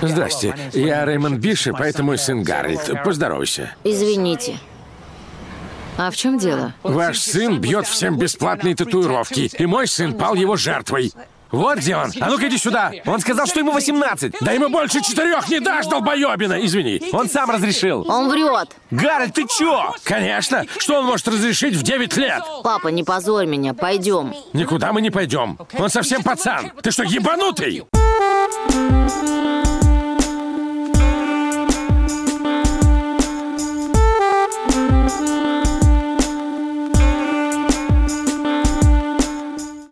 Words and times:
Здрасте, 0.00 0.54
я 0.72 1.04
Рэймонд 1.04 1.38
Бишоп, 1.38 1.80
это 1.80 2.02
мой 2.02 2.18
сын 2.18 2.42
Гарольд. 2.42 3.02
Поздоровайся. 3.04 3.72
Извините. 3.84 4.58
А 5.96 6.10
в 6.12 6.16
чем 6.16 6.38
дело? 6.38 6.74
Ваш 6.84 7.18
сын 7.18 7.60
бьет 7.60 7.86
всем 7.86 8.16
бесплатные 8.16 8.76
татуировки, 8.76 9.50
и 9.58 9.66
мой 9.66 9.88
сын 9.88 10.14
пал 10.14 10.34
его 10.34 10.56
жертвой. 10.56 11.12
Вот 11.50 11.78
где 11.78 11.96
он. 11.96 12.12
А 12.20 12.28
ну-ка 12.28 12.46
иди 12.48 12.58
сюда. 12.58 12.92
Он 13.06 13.20
сказал, 13.20 13.46
что 13.46 13.58
ему 13.60 13.72
18. 13.72 14.36
Да 14.40 14.52
ему 14.52 14.68
больше 14.68 15.00
четырех 15.00 15.48
не 15.48 15.60
дашь, 15.60 15.86
долбоебина. 15.86 16.64
Извини. 16.64 17.00
Он 17.12 17.28
сам 17.28 17.50
разрешил. 17.50 18.04
Он 18.08 18.28
врет. 18.28 18.76
Гарольд, 18.90 19.32
ты 19.34 19.46
чё? 19.46 19.94
Конечно. 20.04 20.66
Что 20.78 21.00
он 21.00 21.06
может 21.06 21.26
разрешить 21.26 21.74
в 21.74 21.82
9 21.82 22.16
лет? 22.18 22.42
Папа, 22.62 22.88
не 22.88 23.02
позорь 23.02 23.46
меня, 23.46 23.72
пойдем. 23.72 24.34
Никуда 24.52 24.92
мы 24.92 25.00
не 25.00 25.10
пойдем. 25.10 25.58
Он 25.78 25.88
совсем 25.88 26.22
пацан. 26.22 26.70
Ты 26.82 26.90
что, 26.90 27.02
ебанутый? 27.02 27.84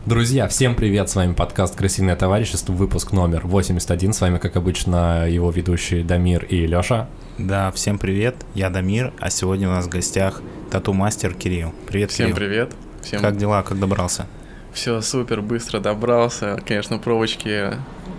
Друзья, 0.07 0.47
всем 0.47 0.77
привет, 0.77 1.11
с 1.11 1.17
вами 1.17 1.33
подкаст 1.35 1.75
«Крысиное 1.75 2.15
товарищество», 2.15 2.73
выпуск 2.73 3.11
номер 3.11 3.45
81, 3.45 4.13
с 4.13 4.21
вами, 4.21 4.39
как 4.39 4.55
обычно, 4.55 5.29
его 5.29 5.51
ведущие 5.51 6.05
Дамир 6.05 6.45
и 6.45 6.65
Лёша. 6.65 7.09
Да, 7.39 7.73
всем 7.73 7.99
привет, 7.99 8.37
я 8.55 8.71
Дамир, 8.71 9.13
а 9.19 9.31
сегодня 9.31 9.69
у 9.69 9.73
нас 9.73 9.87
в 9.87 9.89
гостях 9.89 10.43
тату-мастер 10.71 11.35
Кирилл. 11.35 11.75
Привет, 11.89 12.13
Всем 12.13 12.27
Кирилл. 12.27 12.37
привет. 12.37 12.73
Всем 13.03 13.21
Как 13.21 13.37
дела, 13.37 13.65
как 13.65 13.81
добрался? 13.81 14.27
все 14.73 15.01
супер, 15.01 15.41
быстро 15.43 15.81
добрался. 15.81 16.61
Конечно, 16.65 16.99
провочки 16.99 17.73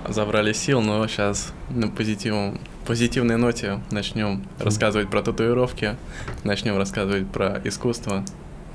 забрали 0.10 0.52
сил, 0.52 0.82
но 0.82 1.08
сейчас 1.08 1.54
на 1.70 1.88
позитивном, 1.88 2.60
позитивной 2.86 3.38
ноте 3.38 3.80
начнем 3.92 4.44
рассказывать 4.60 5.10
про 5.10 5.22
татуировки, 5.22 5.96
начнем 6.44 6.78
рассказывать 6.78 7.30
про 7.30 7.62
искусство. 7.64 8.26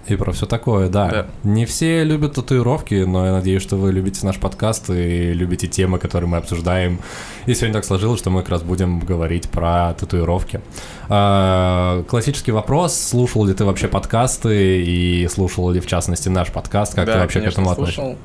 И 0.09 0.17
про 0.17 0.33
все 0.33 0.47
такое, 0.47 0.89
да. 0.89 1.09
Да. 1.09 1.27
Не 1.45 1.65
все 1.65 2.03
любят 2.03 2.35
татуировки, 2.35 3.05
но 3.05 3.27
я 3.27 3.33
надеюсь, 3.33 3.63
что 3.63 3.77
вы 3.77 3.93
любите 3.93 4.27
наш 4.27 4.37
подкаст 4.39 4.91
и 4.91 5.33
любите 5.33 5.69
темы, 5.69 5.99
которые 5.99 6.29
мы 6.29 6.39
обсуждаем. 6.39 7.01
И 7.47 7.55
сегодня 7.55 7.75
так 7.75 7.85
сложилось, 7.85 8.19
что 8.19 8.31
мы 8.31 8.41
как 8.41 8.51
раз 8.51 8.63
будем 8.63 8.99
говорить 8.99 9.49
про 9.49 9.95
татуировки. 9.95 10.61
А, 11.09 12.03
классический 12.09 12.51
вопрос, 12.51 12.99
слушал 12.99 13.45
ли 13.45 13.55
ты 13.55 13.65
вообще 13.65 13.87
подкасты 13.87 14.83
и 14.83 15.29
слушал 15.29 15.71
ли 15.71 15.81
в 15.81 15.87
частности 15.87 16.29
наш 16.29 16.51
подкаст, 16.51 16.95
как 16.95 17.07
да, 17.07 17.13
ты 17.15 17.19
вообще 17.21 17.39
конечно, 17.39 17.51
к 17.51 17.63
этому 17.63 17.71
относишься? 17.71 18.01
слушал. 18.01 18.19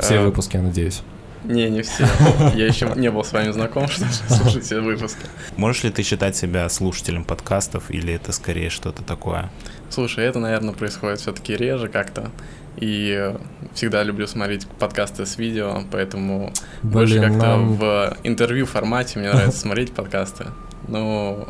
Все 0.00 0.14
Э, 0.16 0.24
выпуски, 0.24 0.56
я 0.56 0.62
надеюсь. 0.62 1.02
Не, 1.44 1.68
не 1.70 1.82
все. 1.82 2.06
Я 2.54 2.66
еще 2.66 2.92
не 2.94 3.10
был 3.10 3.24
с 3.24 3.32
вами 3.32 3.50
знаком, 3.50 3.88
чтобы 3.88 4.12
слушать 4.12 4.64
все 4.64 4.80
выпуски. 4.80 5.20
Можешь 5.56 5.82
ли 5.84 5.90
ты 5.90 6.02
считать 6.02 6.36
себя 6.36 6.68
слушателем 6.68 7.24
подкастов 7.24 7.90
или 7.90 8.12
это 8.12 8.32
скорее 8.32 8.70
что-то 8.70 9.02
такое? 9.02 9.50
Слушай, 9.92 10.24
это, 10.24 10.38
наверное, 10.38 10.72
происходит 10.72 11.20
все-таки 11.20 11.54
реже 11.54 11.88
как-то. 11.88 12.30
И 12.78 13.14
э, 13.14 13.36
всегда 13.74 14.02
люблю 14.02 14.26
смотреть 14.26 14.66
подкасты 14.66 15.26
с 15.26 15.36
видео, 15.36 15.82
поэтому 15.90 16.50
больше 16.82 17.18
Блин, 17.18 17.24
как-то 17.32 17.46
нам- 17.46 17.74
в 17.76 18.16
интервью 18.24 18.64
формате 18.64 19.18
мне 19.18 19.30
нравится 19.30 19.58
смотреть 19.60 19.92
подкасты. 19.92 20.46
Ну, 20.88 21.46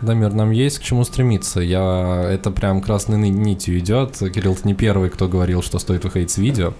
Дамир, 0.00 0.32
нам 0.32 0.50
есть 0.50 0.80
к 0.80 0.82
чему 0.82 1.04
стремиться. 1.04 1.60
Я 1.60 2.28
это 2.28 2.50
прям 2.50 2.80
красной 2.80 3.18
ни- 3.18 3.28
нитью 3.28 3.78
идет. 3.78 4.16
Кирилл, 4.18 4.56
ты 4.56 4.66
не 4.66 4.74
первый, 4.74 5.10
кто 5.10 5.28
говорил, 5.28 5.62
что 5.62 5.78
стоит 5.78 6.02
выходить 6.04 6.30
с 6.32 6.38
видео. 6.38 6.74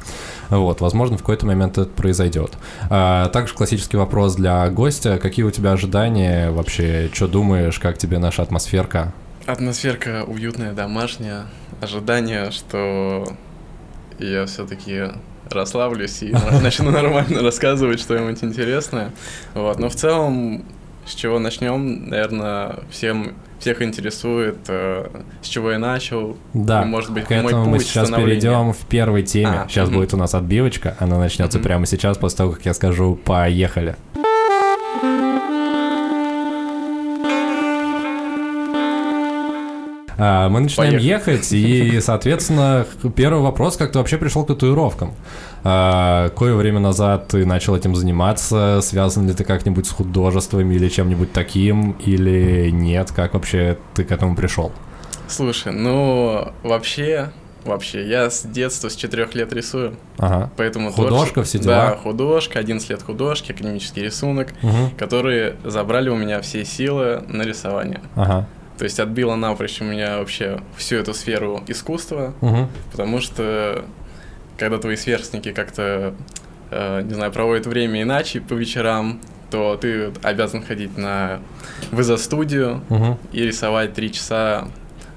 Вот, 0.50 0.80
возможно, 0.80 1.16
в 1.16 1.20
какой-то 1.20 1.46
момент 1.46 1.78
это 1.78 1.90
произойдет. 1.90 2.52
А, 2.90 3.28
также 3.28 3.54
классический 3.54 3.96
вопрос 3.96 4.34
для 4.34 4.68
гостя. 4.70 5.18
Какие 5.18 5.44
у 5.44 5.50
тебя 5.52 5.72
ожидания 5.72 6.50
вообще? 6.50 7.10
Что 7.12 7.28
думаешь? 7.28 7.78
Как 7.78 7.98
тебе 7.98 8.18
наша 8.18 8.42
атмосферка? 8.42 9.12
Атмосферка 9.48 10.24
уютная, 10.26 10.74
домашняя. 10.74 11.46
Ожидание, 11.80 12.50
что 12.50 13.26
я 14.18 14.44
все-таки 14.44 15.04
расслаблюсь 15.50 16.22
и 16.22 16.32
на- 16.32 16.60
начну 16.62 16.90
нормально 16.90 17.40
рассказывать 17.42 17.98
что-нибудь 17.98 18.44
интересное. 18.44 19.10
Вот. 19.54 19.78
Но 19.78 19.88
в 19.88 19.94
целом, 19.94 20.66
с 21.06 21.14
чего 21.14 21.38
начнем, 21.38 22.10
наверное, 22.10 22.80
всем 22.90 23.32
всех 23.58 23.80
интересует, 23.80 24.58
э, 24.68 25.08
с 25.40 25.46
чего 25.48 25.72
я 25.72 25.78
начал. 25.78 26.36
Да, 26.52 26.82
и, 26.82 26.84
может 26.84 27.10
быть, 27.12 27.24
к 27.24 27.30
мой 27.30 27.38
этому 27.46 27.70
мы 27.70 27.78
сейчас 27.80 28.10
перейдем 28.10 28.74
в 28.74 28.84
первой 28.86 29.22
теме. 29.22 29.62
А, 29.64 29.66
сейчас 29.66 29.88
мгм. 29.88 29.96
будет 29.98 30.12
у 30.12 30.18
нас 30.18 30.34
отбивочка. 30.34 30.94
Она 31.00 31.18
начнется 31.18 31.56
Мгм. 31.56 31.64
прямо 31.64 31.86
сейчас, 31.86 32.18
после 32.18 32.36
того, 32.36 32.52
как 32.52 32.66
я 32.66 32.74
скажу 32.74 33.14
«поехали». 33.24 33.96
Мы 40.18 40.60
начинаем 40.60 40.94
Поехали. 40.94 41.02
ехать, 41.08 41.52
и, 41.52 42.00
соответственно, 42.00 42.84
первый 43.14 43.40
вопрос, 43.40 43.76
как 43.76 43.92
ты 43.92 43.98
вообще 43.98 44.18
пришел 44.18 44.42
к 44.44 44.48
татуировкам? 44.48 45.12
А, 45.62 46.28
Какое 46.30 46.54
время 46.54 46.80
назад 46.80 47.28
ты 47.28 47.46
начал 47.46 47.76
этим 47.76 47.94
заниматься? 47.94 48.80
Связан 48.82 49.28
ли 49.28 49.32
ты 49.32 49.44
как-нибудь 49.44 49.86
с 49.86 49.90
художеством 49.90 50.70
или 50.72 50.88
чем-нибудь 50.88 51.32
таким, 51.32 51.92
или 52.04 52.68
нет? 52.70 53.12
Как 53.14 53.34
вообще 53.34 53.78
ты 53.94 54.02
к 54.04 54.10
этому 54.10 54.34
пришел? 54.34 54.72
Слушай, 55.28 55.72
ну, 55.72 56.48
вообще, 56.64 57.30
вообще, 57.64 58.08
я 58.08 58.28
с 58.30 58.42
детства, 58.42 58.88
с 58.88 58.96
четырех 58.96 59.34
лет 59.36 59.52
рисую, 59.52 59.94
Ага. 60.18 60.50
поэтому... 60.56 60.90
Художка, 60.90 61.40
творче- 61.42 61.42
все 61.44 61.58
дела? 61.58 61.74
Да, 61.90 61.96
художка, 61.96 62.58
11 62.58 62.90
лет 62.90 63.02
художки, 63.02 63.52
академический 63.52 64.02
рисунок, 64.02 64.48
Мгм. 64.62 64.90
которые 64.98 65.54
забрали 65.64 66.08
у 66.08 66.16
меня 66.16 66.40
все 66.40 66.64
силы 66.64 67.22
на 67.28 67.42
рисование. 67.42 68.00
Ага. 68.16 68.48
То 68.78 68.84
есть 68.84 69.00
отбило 69.00 69.34
напрочь 69.34 69.80
у 69.80 69.84
меня 69.84 70.18
вообще 70.18 70.60
всю 70.76 70.96
эту 70.96 71.12
сферу 71.12 71.62
искусства, 71.66 72.34
Мгм. 72.40 72.68
потому 72.92 73.20
что 73.20 73.84
когда 74.56 74.78
твои 74.78 74.96
сверстники 74.96 75.52
как-то, 75.52 76.14
э, 76.70 77.02
не 77.02 77.14
знаю, 77.14 77.32
проводят 77.32 77.66
время 77.66 78.02
иначе 78.02 78.40
по 78.40 78.54
вечерам, 78.54 79.20
то 79.50 79.76
ты 79.76 80.12
обязан 80.22 80.62
ходить 80.62 80.96
на 80.96 81.40
в 81.90 82.00
изо-студию 82.00 82.82
Мгм. 82.88 83.18
и 83.32 83.42
рисовать 83.42 83.94
три 83.94 84.12
часа 84.12 84.68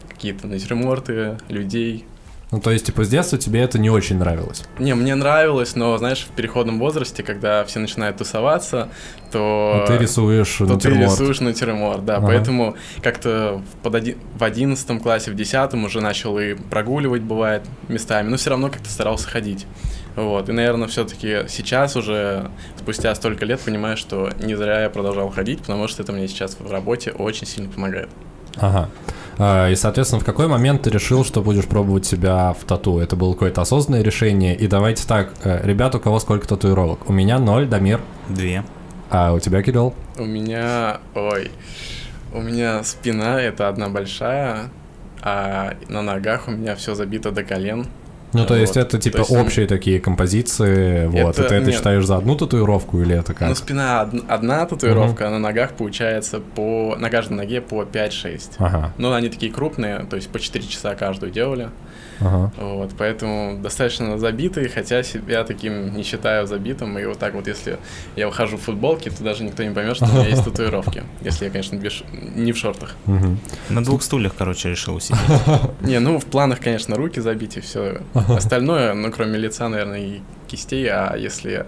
какие-то 0.10 0.48
натюрморты, 0.48 1.38
людей. 1.50 2.06
Ну, 2.52 2.60
то 2.60 2.70
есть, 2.72 2.86
типа, 2.88 3.06
с 3.06 3.10
детства 3.10 3.38
тебе 3.38 3.62
это 3.62 3.80
не 3.80 3.90
очень 3.90 4.18
нравилось? 4.18 4.64
Не, 4.78 4.94
мне 4.94 5.16
нравилось, 5.16 5.76
но, 5.76 5.98
знаешь, 5.98 6.28
в 6.30 6.36
переходном 6.36 6.80
возрасте, 6.80 7.24
когда 7.24 7.64
все 7.64 7.80
начинают 7.80 8.18
тусоваться, 8.18 8.90
то... 9.32 9.84
А 9.84 9.88
ты 9.88 9.98
рисуешь 9.98 10.58
то 10.58 10.66
ты 10.66 10.74
натюрморт. 10.74 11.12
рисуешь 11.14 11.40
натюрморт, 11.40 12.04
да. 12.04 12.18
Ага. 12.18 12.28
Поэтому 12.28 12.76
как-то 13.02 13.62
под 13.84 13.96
оди- 13.96 14.18
в 14.38 14.44
одиннадцатом 14.44 15.00
классе, 15.00 15.32
в 15.32 15.36
десятом 15.36 15.86
уже 15.86 16.02
начал 16.02 16.38
и 16.40 16.56
прогуливать, 16.56 17.22
бывает, 17.22 17.64
местами, 17.88 18.28
но 18.28 18.36
все 18.36 18.50
равно 18.50 18.70
как-то 18.70 18.90
старался 18.90 19.30
ходить. 19.30 19.66
Вот. 20.18 20.50
И, 20.50 20.52
наверное, 20.52 20.90
все-таки 20.90 21.46
сейчас 21.48 21.96
уже, 21.96 22.52
спустя 22.78 23.16
столько 23.16 23.46
лет, 23.46 23.62
понимаю, 23.62 23.96
что 23.96 24.30
не 24.42 24.56
зря 24.56 24.82
я 24.82 24.90
продолжал 24.90 25.30
ходить, 25.30 25.60
потому 25.60 25.88
что 25.88 26.04
это 26.04 26.12
мне 26.12 26.28
сейчас 26.28 26.58
в 26.60 26.70
работе 26.70 27.12
очень 27.12 27.48
сильно 27.48 27.70
помогает. 27.70 28.10
Ага. 28.58 28.90
А, 29.44 29.72
И, 29.72 29.76
соответственно, 29.76 30.22
в 30.22 30.24
какой 30.24 30.48
момент 30.48 30.84
ты 30.84 30.92
решил, 30.92 31.26
что 31.26 31.42
будешь 31.42 31.66
пробовать 31.66 32.06
себя 32.06 32.54
в 32.54 32.64
тату? 32.64 33.00
Это 33.00 33.16
было 33.16 33.34
какое-то 33.34 33.62
осознанное 33.62 34.04
решение? 34.04 34.56
И 34.56 34.68
давайте 34.68 35.08
так, 35.08 35.34
э, 35.44 35.66
ребят, 35.66 35.96
у 35.96 36.00
кого 36.00 36.20
сколько 36.20 36.48
татуировок? 36.48 37.10
У 37.10 37.14
меня 37.14 37.40
ноль, 37.40 37.66
Дамир. 37.66 38.02
Две. 38.30 38.64
А 39.10 39.34
у 39.34 39.40
тебя, 39.40 39.64
Кирилл? 39.64 39.96
У 40.20 40.26
меня, 40.26 41.00
ой, 41.16 41.50
у 42.32 42.40
меня 42.40 42.84
спина 42.84 43.42
это 43.42 43.68
одна 43.68 43.90
большая, 43.90 44.70
а 45.24 45.74
на 45.90 46.04
ногах 46.04 46.48
у 46.48 46.52
меня 46.52 46.76
все 46.76 46.94
забито 46.94 47.32
до 47.32 47.44
колен. 47.44 47.88
Ну, 48.34 48.46
то 48.46 48.56
есть 48.56 48.76
Вот. 48.76 48.82
это 48.86 48.98
типа 49.00 49.18
есть, 49.20 49.32
общие 49.32 49.68
такие 49.68 50.00
композиции, 50.00 51.06
вот. 51.08 51.38
это- 51.38 51.44
и 51.46 51.48
ты 51.50 51.56
это 51.56 51.66
нет. 51.68 51.76
считаешь 51.76 52.06
за 52.06 52.18
одну 52.18 52.36
татуировку 52.36 53.02
или 53.02 53.16
это 53.18 53.34
как? 53.34 53.50
Ну, 53.50 53.56
спина 53.56 54.04
од- 54.04 54.24
одна 54.30 54.66
татуировка, 54.66 55.28
а 55.28 55.32
на 55.32 55.40
ногах 55.40 55.72
получается 55.74 56.40
по... 56.40 56.96
На 56.98 57.10
каждой 57.10 57.34
ноге 57.34 57.62
по 57.62 57.84
5-6. 57.84 58.52
Ага, 58.58 58.94
Ну, 58.98 59.12
они 59.14 59.30
такие 59.30 59.52
крупные, 59.52 60.06
то 60.10 60.16
есть 60.16 60.30
по 60.30 60.40
4 60.40 60.66
часа 60.68 60.96
каждую 60.96 61.32
делали. 61.32 61.70
Ага. 62.22 62.52
Вот, 62.58 62.92
поэтому 62.98 63.58
достаточно 63.62 64.18
забитые, 64.18 64.70
хотя 64.70 65.04
себя 65.04 65.44
таким 65.44 65.94
не 65.96 66.04
считаю 66.04 66.48
забитым. 66.48 66.98
И 67.00 67.06
вот 67.06 67.20
так 67.20 67.34
вот, 67.34 67.48
если 67.48 67.78
я 68.16 68.28
выхожу 68.28 68.58
в 68.58 68.62
футболке, 68.62 69.10
то 69.10 69.24
даже 69.24 69.44
никто 69.44 69.64
не 69.64 69.72
поймет, 69.74 69.96
что 69.98 70.06
у 70.06 70.10
меня 70.10 70.28
есть 70.28 70.44
татуировки. 70.44 71.04
Если 71.22 71.46
я, 71.46 71.52
конечно, 71.52 71.76
без 71.76 72.04
не 72.36 72.52
в 72.54 72.58
шортах. 72.58 72.96
мгм. 73.06 73.38
На 73.70 73.84
двух 73.84 74.02
стульях, 74.04 74.34
короче, 74.38 74.70
решил 74.70 74.96
усидеть. 74.96 75.20
Не, 75.82 76.00
ну 76.00 76.20
в 76.20 76.26
планах, 76.26 76.60
конечно, 76.60 76.96
руки 76.96 77.20
забить 77.22 77.58
и 77.58 77.60
все 77.62 78.00
остальное, 78.14 78.94
ну 78.94 79.12
кроме 79.12 79.38
лица, 79.38 79.68
наверное, 79.70 80.00
и 80.00 80.20
кистей, 80.48 80.88
а 80.90 81.16
если 81.16 81.66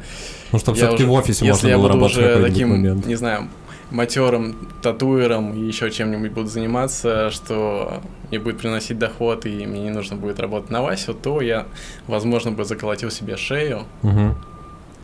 Ну, 0.51 0.59
чтобы 0.59 0.77
я 0.77 0.83
все-таки 0.87 1.03
уже- 1.03 1.11
в 1.11 1.13
офисе 1.13 1.45
если 1.45 1.51
можно 1.51 1.67
я 1.67 1.77
было 1.77 1.83
буду 1.87 1.93
работать 1.95 2.15
в 2.15 2.19
уже 2.19 2.27
какой-нибудь 2.27 2.53
таким, 2.53 2.69
момент. 2.69 3.05
не 3.05 3.15
знаю, 3.15 3.47
матерым 3.93 4.55
татуером 4.81 5.53
и 5.53 5.59
еще 5.59 5.91
чем-нибудь 5.91 6.31
буду 6.31 6.47
заниматься, 6.47 7.29
что 7.29 8.01
мне 8.29 8.39
будет 8.39 8.57
приносить 8.57 8.97
доход 8.97 9.45
и 9.45 9.65
мне 9.67 9.83
не 9.83 9.89
нужно 9.91 10.17
будет 10.17 10.39
работать 10.39 10.71
на 10.71 10.81
Васю, 10.81 11.13
то 11.13 11.39
я, 11.41 11.67
возможно, 12.07 12.51
бы 12.51 12.65
заколотил 12.65 13.11
себе 13.11 13.37
шею 13.37 13.83
Мгм. 14.01 14.35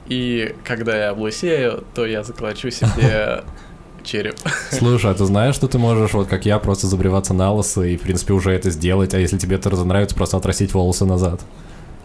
И 0.07 0.55
когда 0.63 0.97
я 0.97 1.09
облысею, 1.11 1.83
то 1.93 2.03
я 2.03 2.23
заколочу 2.23 2.71
себе 2.71 3.43
череп. 4.03 4.35
Слушай, 4.71 5.11
а 5.11 5.13
ты 5.13 5.23
знаешь, 5.25 5.53
что 5.53 5.67
ты 5.67 5.77
можешь, 5.77 6.13
вот 6.13 6.27
как 6.27 6.47
я, 6.47 6.57
просто 6.57 6.87
забриваться 6.87 7.35
на 7.35 7.53
лысо 7.53 7.83
и, 7.83 7.95
в 7.95 8.01
принципе, 8.01 8.33
уже 8.33 8.51
это 8.51 8.71
сделать, 8.71 9.13
а 9.13 9.19
если 9.19 9.37
тебе 9.37 9.57
это 9.57 9.69
нравится, 9.85 10.15
просто 10.15 10.37
отрастить 10.37 10.73
волосы 10.73 11.05
назад? 11.05 11.41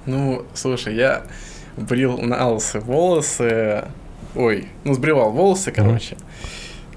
Ну, 0.04 0.44
слушай, 0.52 0.94
я 0.94 1.22
брил 1.78 2.18
на 2.18 2.50
лысо 2.50 2.80
волосы, 2.80 3.84
ой, 4.34 4.68
ну, 4.84 4.92
сбривал 4.92 5.30
волосы, 5.30 5.72
короче. 5.72 6.18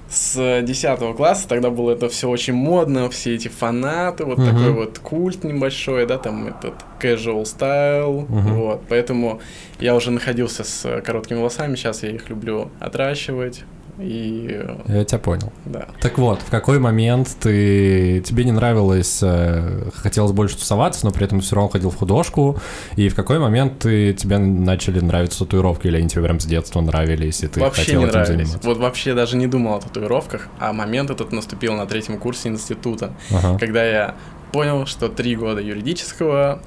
С 0.09 0.61
10 0.61 1.15
класса 1.15 1.47
тогда 1.49 1.69
было 1.69 1.91
это 1.91 2.07
все 2.07 2.29
очень 2.29 2.53
модно, 2.53 3.09
все 3.09 3.35
эти 3.35 3.49
фанаты, 3.49 4.23
вот 4.23 4.37
Мгм. 4.37 4.47
такой 4.47 4.71
вот 4.71 4.99
культ 4.99 5.43
небольшой, 5.43 6.05
да, 6.05 6.17
там 6.17 6.47
этот 6.47 6.75
casual 7.01 7.43
style, 7.43 8.25
Мгм. 8.29 8.53
вот, 8.53 8.81
поэтому 8.87 9.41
я 9.79 9.95
уже 9.95 10.11
находился 10.11 10.63
с 10.63 11.01
короткими 11.01 11.37
волосами, 11.39 11.75
сейчас 11.75 12.03
я 12.03 12.11
их 12.11 12.29
люблю 12.29 12.71
отращивать, 12.79 13.63
и 13.99 14.63
Я 14.87 15.03
тебя 15.05 15.19
понял. 15.19 15.51
да. 15.65 15.87
Так 16.01 16.17
вот, 16.17 16.41
в 16.41 16.49
какой 16.49 16.79
момент 16.79 17.35
ты 17.39 18.21
тебе 18.25 18.43
не 18.43 18.51
нравилось, 18.51 19.19
э, 19.23 19.89
хотелось 19.95 20.31
больше 20.31 20.57
тусоваться, 20.57 21.05
но 21.05 21.11
при 21.11 21.25
этом 21.25 21.41
все 21.41 21.55
равно 21.55 21.69
ходил 21.69 21.89
в 21.89 21.95
художку, 21.97 22.57
и 22.95 23.09
в 23.09 23.15
какой 23.15 23.39
момент 23.39 23.79
ты, 23.79 24.13
тебе 24.13 24.37
начали 24.37 24.99
нравиться 24.99 25.39
татуировки, 25.39 25.87
или 25.87 25.97
они 25.97 26.07
тебе 26.09 26.23
прям 26.23 26.39
с 26.39 26.45
детства 26.45 26.81
нравились, 26.81 27.43
и 27.43 27.47
ты 27.47 27.59
вообще 27.59 27.81
хотел 27.85 28.01
не 28.01 28.05
этим 28.07 28.13
нравились. 28.19 28.47
заниматься? 28.47 28.67
Вот 28.67 28.77
вообще 28.77 29.13
даже 29.13 29.35
не 29.37 29.47
думал 29.47 29.75
о 29.75 29.79
татуировках, 29.81 30.47
а 30.59 30.73
момент 30.73 31.09
этот 31.09 31.31
наступил 31.31 31.73
на 31.73 31.85
третьем 31.85 32.17
курсе 32.17 32.49
института, 32.49 33.13
Ага. 33.31 33.57
когда 33.59 33.83
я 33.83 34.15
понял, 34.51 34.85
что 34.85 35.09
три 35.09 35.35
года 35.35 35.59
юридического 35.61 36.59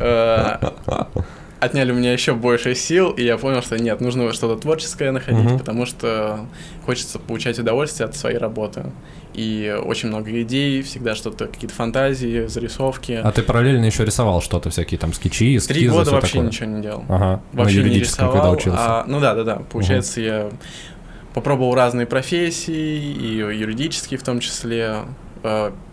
э, 0.00 0.56
отняли 1.60 1.92
у 1.92 1.94
меня 1.94 2.12
еще 2.12 2.34
больше 2.34 2.74
сил, 2.74 3.10
и 3.10 3.22
я 3.22 3.36
понял, 3.36 3.62
что 3.62 3.78
нет, 3.78 4.00
нужно 4.00 4.32
что-то 4.32 4.60
творческое 4.60 5.10
находить, 5.12 5.44
Мгм. 5.44 5.58
потому 5.58 5.86
что 5.86 6.46
хочется 6.86 7.18
получать 7.18 7.58
удовольствие 7.58 8.06
от 8.08 8.16
своей 8.16 8.38
работы. 8.38 8.84
И 9.34 9.78
очень 9.84 10.08
много 10.08 10.42
идей, 10.42 10.82
всегда 10.82 11.14
что-то, 11.14 11.46
какие-то 11.46 11.74
фантазии, 11.74 12.46
зарисовки. 12.46 13.20
А 13.22 13.30
ты 13.30 13.42
параллельно 13.42 13.84
еще 13.84 14.04
рисовал 14.04 14.42
что-то, 14.42 14.70
всякие 14.70 14.98
там 14.98 15.12
скетчи, 15.12 15.56
эскизы, 15.56 15.78
Три 15.80 15.88
года 15.88 16.10
вообще 16.10 16.32
такое? 16.32 16.46
ничего 16.48 16.66
не 16.66 16.82
делал. 16.82 17.04
Ага, 17.08 17.40
Вообще 17.52 17.76
на 17.78 17.82
не 17.82 17.88
юридическом, 17.90 18.26
рисовал, 18.26 18.32
когда 18.32 18.50
учился. 18.50 18.78
а- 18.80 19.04
ну 19.06 19.20
да, 19.20 19.34
да, 19.34 19.44
да. 19.44 19.56
Получается, 19.70 20.20
я 20.20 20.50
попробовал 21.32 21.74
разные 21.74 22.06
профессии, 22.06 22.96
и 22.96 23.36
юридические 23.36 24.18
в 24.18 24.22
том 24.24 24.40
числе. 24.40 24.96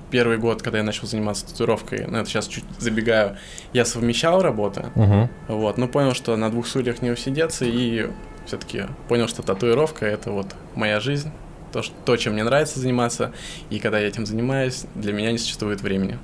Первый 0.10 0.38
год, 0.38 0.62
когда 0.62 0.78
я 0.78 0.84
начал 0.84 1.06
заниматься 1.08 1.46
татуировкой, 1.48 2.06
ну 2.08 2.18
это 2.20 2.30
сейчас 2.30 2.48
чуть 2.48 2.64
забегаю, 2.80 3.38
я 3.74 3.84
совмещал 3.86 4.42
работы, 4.42 4.86
Мгм. 4.96 5.30
вот, 5.50 5.78
но 5.78 5.88
понял, 5.88 6.14
что 6.14 6.36
на 6.38 6.50
двух 6.50 6.68
стульях 6.68 7.02
не 7.02 7.12
усидеться, 7.12 7.66
и 7.66 8.10
все-таки 8.46 8.84
понял, 9.10 9.28
что 9.28 9.44
татуировка 9.44 10.06
это 10.06 10.32
вот 10.32 10.48
моя 10.76 11.00
жизнь, 11.02 11.30
то, 11.74 11.82
что, 11.82 11.94
то, 12.06 12.16
чем 12.16 12.34
мне 12.34 12.44
нравится 12.46 12.80
заниматься, 12.80 13.34
и 13.70 13.80
когда 13.80 14.00
я 14.00 14.08
этим 14.08 14.26
занимаюсь, 14.26 14.86
для 14.96 15.12
меня 15.12 15.32
не 15.34 15.38
существует 15.38 15.82
времени. 15.82 16.18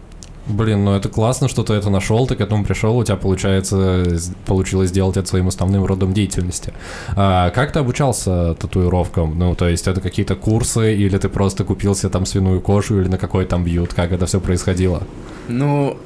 Блин, 0.46 0.84
ну 0.84 0.94
это 0.94 1.08
классно, 1.08 1.48
что 1.48 1.64
ты 1.64 1.74
это 1.74 1.90
нашел, 1.90 2.28
ты 2.28 2.36
к 2.36 2.42
этому 2.42 2.66
пришел, 2.66 2.98
у 2.98 3.04
тебя 3.04 3.16
получается 3.16 4.06
получилось 4.46 4.90
сделать 4.90 5.16
это 5.16 5.28
своим 5.28 5.48
основным 5.48 5.86
родом 5.86 6.14
деятельности. 6.14 6.74
А 7.16 7.50
как 7.52 7.72
ты 7.72 7.80
обучался 7.80 8.54
татуировкам? 8.56 9.40
Ну, 9.40 9.56
то 9.56 9.70
есть 9.70 9.88
это 9.88 10.02
какие-то 10.02 10.36
курсы, 10.36 10.96
или 10.96 11.18
ты 11.18 11.30
просто 11.30 11.64
купил 11.64 11.96
себе 11.96 12.10
там 12.10 12.26
свиную 12.26 12.60
кожу, 12.60 13.00
или 13.00 13.08
на 13.08 13.18
какой 13.18 13.46
там 13.46 13.64
бьют? 13.64 13.94
Как 13.94 14.12
это 14.12 14.26
все 14.26 14.42
происходило? 14.42 15.04
Ну, 15.48 15.98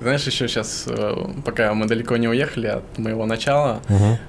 знаешь, 0.00 0.26
еще 0.26 0.46
сейчас, 0.46 0.86
пока 1.44 1.74
мы 1.74 1.86
далеко 1.86 2.16
не 2.16 2.28
уехали 2.28 2.68
от 2.68 2.98
моего 2.98 3.26
начала. 3.26 3.80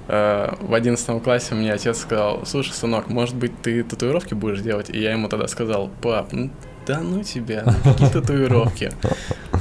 Э, 0.08 0.54
в 0.60 0.74
одиннадцатом 0.74 1.20
классе 1.20 1.54
мне 1.54 1.72
отец 1.72 1.98
сказал, 1.98 2.44
слушай, 2.44 2.72
сынок, 2.72 3.08
может 3.08 3.34
быть, 3.34 3.52
ты 3.62 3.82
татуировки 3.82 4.34
будешь 4.34 4.60
делать? 4.60 4.90
И 4.90 5.00
я 5.00 5.12
ему 5.12 5.28
тогда 5.28 5.48
сказал, 5.48 5.90
пап, 6.00 6.32
ну 6.32 6.50
да 6.86 7.00
ну 7.00 7.22
тебя, 7.22 7.64
ну 7.66 7.92
какие 7.92 8.08
татуировки? 8.08 8.92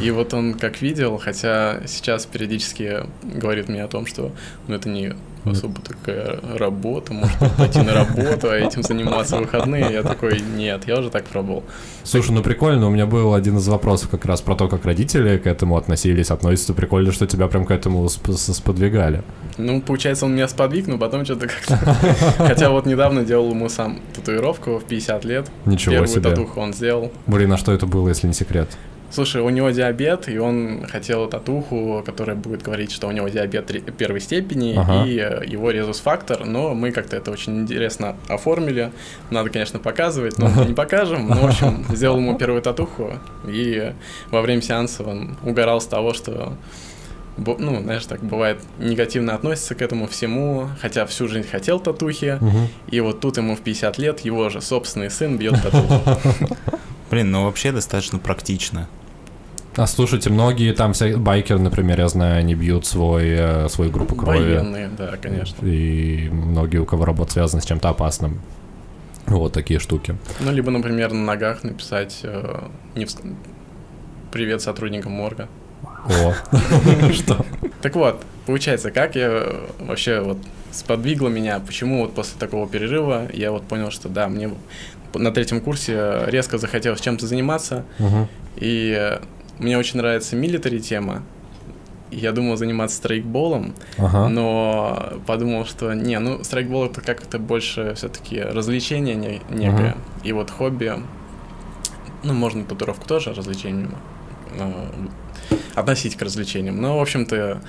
И 0.02 0.12
вот 0.12 0.34
он 0.34 0.54
как 0.54 0.82
видел, 0.82 1.18
хотя 1.18 1.82
сейчас 1.88 2.26
периодически 2.26 3.06
говорит 3.24 3.70
мне 3.70 3.84
о 3.84 3.88
том, 3.88 4.06
что 4.06 4.32
ну 4.68 4.76
это 4.76 4.90
не 4.90 5.14
особо 5.46 5.82
такая 5.82 6.40
работа, 6.58 7.14
может 7.14 7.38
пойти 7.58 7.80
на 7.80 7.94
работу, 7.94 8.50
а 8.50 8.56
этим 8.56 8.84
заниматься 8.84 9.38
в 9.38 9.42
выходные. 9.42 9.92
Я 9.92 10.04
такой, 10.04 10.42
нет, 10.42 10.84
я 10.88 11.00
уже 11.00 11.10
так 11.10 11.26
пробовал. 11.26 11.64
Слушай, 12.04 12.32
ну 12.32 12.44
прикольно, 12.44 12.88
у 12.88 12.90
меня 12.90 13.06
был 13.06 13.34
один 13.34 13.58
из 13.58 13.68
вопросов 13.68 14.10
как 14.10 14.26
раз 14.26 14.42
про 14.42 14.56
то, 14.56 14.68
как 14.68 14.86
родители 14.86 15.38
к 15.38 15.48
этому 15.48 15.78
относились, 15.78 16.32
относятся. 16.32 16.74
Прикольно, 16.74 17.12
что 17.12 17.28
тебя 17.28 17.48
прям 17.48 17.66
к 17.66 17.72
этому 17.72 18.08
сподвигали. 18.10 19.24
Ну, 19.58 19.82
получается, 19.82 20.26
он 20.26 20.34
меня 20.34 20.48
сподвиг, 20.48 20.88
но 20.88 20.98
потом 20.98 21.26
что-то 21.26 21.48
как-то... 21.48 21.78
Хотя 22.38 22.70
вот 22.70 22.86
недавно 22.86 23.24
делал 23.24 23.52
ему 23.52 23.70
сам 23.70 24.00
татуировку 24.16 24.80
в 24.80 24.84
50 24.84 25.26
лет. 25.26 25.52
Ничего 25.66 25.92
Первую 25.92 26.08
себе. 26.08 26.22
татуху 26.22 26.60
он 26.60 26.74
сделал. 26.74 27.12
Блин, 27.28 27.52
а 27.54 27.58
что 27.58 27.72
это 27.72 27.86
было, 27.86 28.10
если 28.10 28.28
не 28.28 28.34
секрет? 28.34 28.70
Слушай, 29.14 29.44
у 29.44 29.50
него 29.50 29.70
диабет, 29.70 30.28
и 30.28 30.40
он 30.40 30.88
хотел 30.88 31.28
татуху, 31.28 32.02
которая 32.04 32.36
будет 32.36 32.64
говорить, 32.64 32.92
что 32.92 33.08
у 33.08 33.12
него 33.12 33.28
диабет 33.30 33.68
первой 33.96 34.20
степени 34.20 34.74
Ага. 34.76 35.06
и 35.06 35.20
э, 35.20 35.46
его 35.46 35.70
резус-фактор, 35.70 36.46
но 36.46 36.74
мы 36.74 36.92
как-то 36.92 37.16
это 37.16 37.30
очень 37.30 37.60
интересно 37.62 38.16
оформили. 38.28 38.92
Надо, 39.30 39.52
конечно, 39.52 39.78
показывать, 39.78 40.40
но 40.40 40.48
мы 40.48 40.66
не 40.66 40.74
покажем. 40.74 41.28
Ну, 41.28 41.36
в 41.36 41.46
общем, 41.46 41.86
сделал 41.96 42.18
ему 42.18 42.36
первую 42.40 42.64
татуху, 42.64 43.14
и 43.48 43.94
во 44.32 44.42
время 44.42 44.64
сеанса 44.64 45.04
он 45.04 45.38
угорал 45.44 45.80
с 45.80 45.86
того, 45.86 46.14
что 46.16 46.54
ну, 47.38 47.82
знаешь, 47.82 48.06
так 48.06 48.24
бывает, 48.24 48.60
негативно 48.80 49.36
относится 49.36 49.76
к 49.76 49.82
этому 49.84 50.08
всему, 50.08 50.70
хотя 50.82 51.06
всю 51.06 51.28
жизнь 51.28 51.48
хотел 51.48 51.80
татухи, 51.80 52.38
Мгм. 52.42 52.68
и 52.90 53.00
вот 53.00 53.20
тут 53.20 53.38
ему 53.38 53.56
в 53.56 53.62
50 53.62 53.98
лет 54.00 54.22
его 54.22 54.50
же 54.50 54.60
собственный 54.60 55.12
сын 55.12 55.38
бьет 55.38 55.62
татуху. 55.62 56.02
Блин, 57.12 57.30
ну 57.30 57.46
вообще 57.46 57.72
достаточно 57.72 58.18
практично. 58.18 58.88
А 59.76 59.88
слушайте, 59.88 60.30
многие 60.30 60.72
там 60.74 60.94
вся 60.94 61.18
байкеры, 61.18 61.60
например, 61.60 62.00
я 62.00 62.08
знаю, 62.08 62.40
они 62.40 62.54
бьют 62.54 62.86
свой, 62.86 63.30
э, 63.30 63.70
свою 63.70 63.90
группу 63.92 64.16
крови. 64.16 64.56
Военные, 64.58 64.90
да, 64.96 65.18
конечно. 65.20 65.66
И 65.66 66.30
многие, 66.32 66.78
у 66.78 66.86
кого 66.86 67.06
работа 67.06 67.34
связана 67.34 67.62
с 67.62 67.66
чем-то 67.66 67.90
опасным. 67.90 68.40
Вот 69.26 69.54
такие 69.54 69.80
штуки. 69.80 70.16
Ну, 70.42 70.52
либо, 70.52 70.70
например, 70.70 71.12
на 71.14 71.24
ногах 71.24 71.64
написать 71.64 72.20
э, 72.24 72.60
не 72.96 73.06
вс- 73.06 73.36
«Привет 74.32 74.62
сотрудникам 74.62 75.14
морга». 75.14 75.48
О, 76.06 76.34
что? 77.14 77.44
Так 77.82 77.96
вот, 77.96 78.22
получается, 78.46 78.92
как 78.92 79.16
я 79.16 79.28
э, 79.32 79.56
вообще 79.80 80.20
вот 80.20 80.38
сподвигло 80.72 81.30
меня, 81.30 81.60
почему 81.60 82.02
вот 82.02 82.14
после 82.14 82.38
такого 82.40 82.68
перерыва 82.68 83.28
я 83.34 83.52
вот 83.52 83.64
понял, 83.64 83.90
что 83.90 84.10
да, 84.10 84.28
мне 84.28 84.52
на 85.14 85.32
третьем 85.32 85.62
курсе 85.62 86.24
резко 86.28 86.58
захотелось 86.58 87.00
чем-то 87.02 87.26
заниматься, 87.26 87.86
и 88.58 88.96
э, 89.00 89.20
мне 89.60 89.78
очень 89.78 89.98
нравится 89.98 90.36
милитари 90.36 90.80
тема. 90.80 91.24
Я 92.12 92.32
думал 92.32 92.58
заниматься 92.58 92.98
страйкболом, 92.98 93.74
Ага. 93.98 94.30
но 94.30 95.14
подумал, 95.26 95.66
что 95.66 95.94
не, 95.94 96.20
ну 96.20 96.44
страйкбол 96.44 96.86
это 96.86 97.02
как-то 97.02 97.40
больше 97.40 97.94
все-таки 97.96 98.40
развлечение 98.40 99.16
не- 99.16 99.42
некое. 99.50 99.96
И 100.24 100.32
вот 100.32 100.52
хобби, 100.52 100.94
ну 102.24 102.34
можно 102.34 102.64
татуировку 102.66 103.08
тоже 103.08 103.34
развлечением 103.34 103.96
э, 104.60 104.72
относить 105.74 106.16
к 106.16 106.22
развлечениям. 106.22 106.80
Но, 106.80 107.00
в 107.00 107.02
общем-то, 107.02 107.62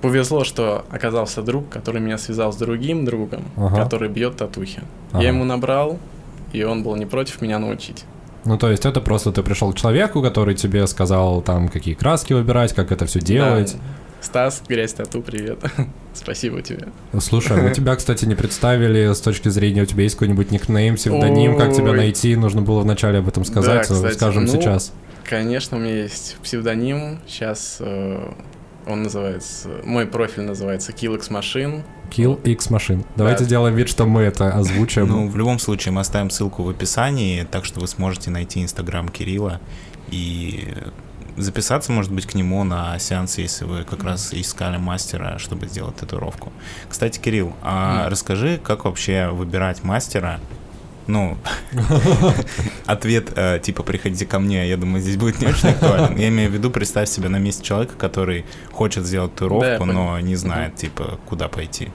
повезло, 0.00 0.44
что 0.44 0.84
оказался 0.90 1.42
друг, 1.42 1.68
который 1.70 2.00
меня 2.00 2.18
связал 2.18 2.52
с 2.52 2.56
другим 2.56 3.04
другом, 3.04 3.44
Ага. 3.56 3.82
который 3.82 4.08
бьет 4.08 4.36
татухи. 4.36 4.82
Ага. 5.12 5.22
Я 5.22 5.30
ему 5.30 5.44
набрал, 5.44 5.98
и 6.52 6.62
он 6.62 6.84
был 6.84 6.94
не 6.94 7.06
против 7.06 7.42
меня 7.42 7.58
научить. 7.58 8.04
Ну, 8.44 8.58
то 8.58 8.70
есть 8.70 8.84
это 8.84 9.00
просто 9.00 9.32
ты 9.32 9.42
пришел 9.42 9.72
к 9.72 9.76
человеку, 9.76 10.22
который 10.22 10.54
тебе 10.54 10.86
сказал, 10.86 11.42
там, 11.42 11.68
какие 11.68 11.94
краски 11.94 12.32
выбирать, 12.32 12.72
как 12.74 12.92
это 12.92 13.06
все 13.06 13.20
делать. 13.20 13.74
Да. 13.74 13.80
Стас, 14.24 14.62
грязь 14.66 14.94
тату, 14.94 15.20
привет. 15.20 15.58
Спасибо 16.14 16.62
тебе. 16.62 16.88
Слушай, 17.20 17.60
мы 17.60 17.70
тебя, 17.72 17.94
кстати, 17.94 18.24
не 18.24 18.34
представили 18.34 19.12
с 19.12 19.20
точки 19.20 19.48
зрения, 19.48 19.82
у 19.82 19.86
тебя 19.86 20.04
есть 20.04 20.14
какой-нибудь 20.14 20.50
никнейм, 20.50 20.96
псевдоним, 20.96 21.58
как 21.58 21.74
тебя 21.74 21.92
найти, 21.92 22.34
нужно 22.34 22.62
было 22.62 22.80
вначале 22.80 23.18
об 23.18 23.28
этом 23.28 23.44
сказать, 23.44 23.88
Да, 23.88 23.94
кстати, 23.94 24.14
скажем 24.14 24.44
ну, 24.44 24.52
сейчас. 24.52 24.92
Конечно, 25.24 25.76
у 25.76 25.80
меня 25.80 26.02
есть 26.02 26.36
псевдоним. 26.42 27.20
Сейчас 27.26 27.78
он 28.86 29.02
называется... 29.02 29.68
Мой 29.84 30.06
профиль 30.06 30.42
называется 30.44 30.92
Killx 30.92 31.30
Machine. 31.30 31.82
Kill 32.10 32.40
X 32.42 32.70
машин. 32.70 33.04
Давайте 33.16 33.40
Да. 33.40 33.44
сделаем 33.46 33.74
вид, 33.74 33.88
что 33.88 34.06
мы 34.06 34.22
это 34.22 34.50
озвучим. 34.52 35.06
Ну, 35.08 35.28
в 35.28 35.36
любом 35.36 35.58
случае, 35.58 35.92
мы 35.92 36.00
оставим 36.02 36.30
ссылку 36.30 36.62
в 36.62 36.68
описании, 36.68 37.44
так 37.50 37.64
что 37.64 37.80
вы 37.80 37.88
сможете 37.88 38.30
найти 38.30 38.62
инстаграм 38.62 39.08
Кирилла 39.08 39.60
и 40.10 40.74
записаться, 41.36 41.90
может 41.90 42.12
быть, 42.12 42.26
к 42.26 42.34
нему 42.34 42.62
на 42.62 42.96
сеанс, 43.00 43.38
если 43.38 43.64
вы 43.64 43.82
как 43.84 44.04
раз 44.04 44.32
искали 44.32 44.76
мастера, 44.76 45.38
чтобы 45.38 45.66
сделать 45.66 45.96
татуировку. 45.96 46.52
Кстати, 46.88 47.18
Кирилл, 47.18 47.54
а 47.62 48.02
Мгм. 48.02 48.10
расскажи, 48.12 48.60
как 48.62 48.84
вообще 48.84 49.28
выбирать 49.30 49.82
мастера? 49.82 50.38
Ну, 51.06 51.36
ответ 52.86 53.32
э, 53.36 53.58
типа 53.62 53.82
«приходите 53.82 54.26
ко 54.26 54.38
мне», 54.38 54.68
я 54.68 54.76
думаю, 54.76 55.02
здесь 55.02 55.16
будет 55.16 55.40
не 55.40 55.46
очень 55.46 55.70
актуален. 55.70 56.16
Я 56.16 56.28
имею 56.28 56.50
в 56.50 56.54
виду, 56.54 56.70
представь 56.70 57.08
себя 57.08 57.28
на 57.28 57.38
месте 57.38 57.62
человека, 57.62 57.94
который 57.96 58.44
хочет 58.72 59.04
сделать 59.04 59.32
татуировку, 59.34 59.84
понял. 59.84 59.92
но 59.92 60.20
не 60.20 60.36
знает, 60.36 60.76
типа, 60.76 61.18
куда 61.26 61.48
пойти. 61.48 61.90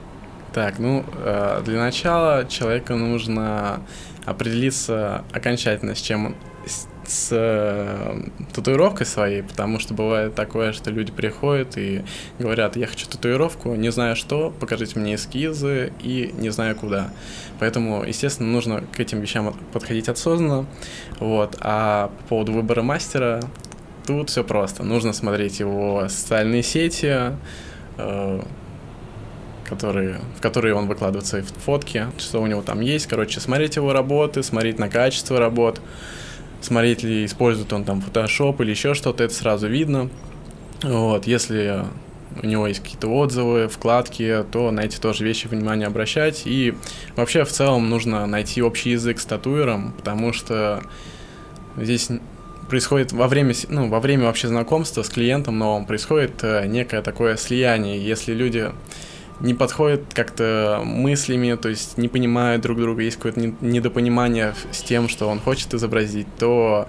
Так, 0.52 0.78
ну, 0.78 1.04
э, 1.14 1.62
для 1.64 1.78
начала 1.80 2.44
человеку 2.44 2.94
нужно 2.94 3.80
определиться 4.24 5.24
окончательно, 5.32 5.94
с 5.94 6.00
чем 6.00 6.26
он 6.26 6.34
с, 6.66 6.88
с 7.10 7.30
э, 7.32 8.20
татуировкой 8.52 9.04
своей, 9.04 9.42
потому 9.42 9.80
что 9.80 9.94
бывает 9.94 10.34
такое, 10.34 10.72
что 10.72 10.90
люди 10.90 11.10
приходят 11.10 11.76
и 11.76 12.04
говорят, 12.38 12.76
я 12.76 12.86
хочу 12.86 13.08
татуировку, 13.08 13.74
не 13.74 13.90
знаю 13.90 14.14
что, 14.14 14.52
покажите 14.60 14.98
мне 14.98 15.16
эскизы 15.16 15.92
и 16.00 16.32
не 16.38 16.50
знаю 16.50 16.76
куда. 16.76 17.10
Поэтому, 17.58 18.04
естественно, 18.04 18.48
нужно 18.48 18.82
к 18.94 19.00
этим 19.00 19.20
вещам 19.20 19.54
подходить 19.72 20.08
осознанно. 20.08 20.66
Вот. 21.18 21.56
А 21.60 22.12
по 22.22 22.28
поводу 22.28 22.52
выбора 22.52 22.82
мастера, 22.82 23.40
тут 24.06 24.30
все 24.30 24.44
просто. 24.44 24.84
Нужно 24.84 25.12
смотреть 25.12 25.58
его 25.58 26.08
социальные 26.08 26.62
сети, 26.62 27.36
э, 27.98 28.42
которые, 29.68 30.20
в 30.36 30.40
которые 30.40 30.74
он 30.74 30.86
выкладывает 30.86 31.26
свои 31.26 31.42
фотки, 31.42 32.06
что 32.18 32.40
у 32.40 32.46
него 32.46 32.62
там 32.62 32.80
есть. 32.80 33.08
Короче, 33.08 33.40
смотреть 33.40 33.74
его 33.74 33.92
работы, 33.92 34.44
смотреть 34.44 34.78
на 34.78 34.88
качество 34.88 35.40
работ, 35.40 35.80
смотреть 36.60 37.02
ли 37.02 37.24
использует 37.24 37.72
он 37.72 37.84
там 37.84 38.00
Photoshop 38.00 38.62
или 38.62 38.70
еще 38.70 38.94
что-то, 38.94 39.24
это 39.24 39.34
сразу 39.34 39.68
видно. 39.68 40.10
Вот, 40.82 41.26
если 41.26 41.84
у 42.42 42.46
него 42.46 42.66
есть 42.66 42.80
какие-то 42.80 43.08
отзывы, 43.08 43.68
вкладки, 43.68 44.44
то 44.52 44.70
на 44.70 44.80
эти 44.80 44.98
тоже 44.98 45.24
вещи 45.24 45.46
внимание 45.46 45.86
обращать. 45.86 46.42
И 46.44 46.74
вообще 47.16 47.44
в 47.44 47.50
целом 47.50 47.90
нужно 47.90 48.26
найти 48.26 48.62
общий 48.62 48.90
язык 48.90 49.20
с 49.20 49.26
татуером, 49.26 49.92
потому 49.96 50.32
что 50.32 50.82
здесь 51.76 52.08
происходит 52.68 53.12
во 53.12 53.26
время, 53.26 53.54
ну, 53.68 53.88
во 53.88 54.00
время 54.00 54.26
вообще 54.26 54.48
знакомства 54.48 55.02
с 55.02 55.08
клиентом 55.08 55.58
новым 55.58 55.86
происходит 55.86 56.42
э, 56.42 56.66
некое 56.66 57.02
такое 57.02 57.36
слияние. 57.36 58.02
Если 58.02 58.32
люди 58.32 58.70
не 59.40 59.54
подходят 59.54 60.02
как-то 60.14 60.82
мыслями, 60.84 61.56
то 61.56 61.68
есть 61.68 61.98
не 61.98 62.08
понимают 62.08 62.62
друг 62.62 62.78
друга, 62.78 63.02
есть 63.02 63.16
какое-то 63.16 63.40
недопонимание 63.60 64.54
с 64.70 64.82
тем, 64.82 65.08
что 65.08 65.28
он 65.28 65.40
хочет 65.40 65.72
изобразить, 65.74 66.26
то, 66.38 66.88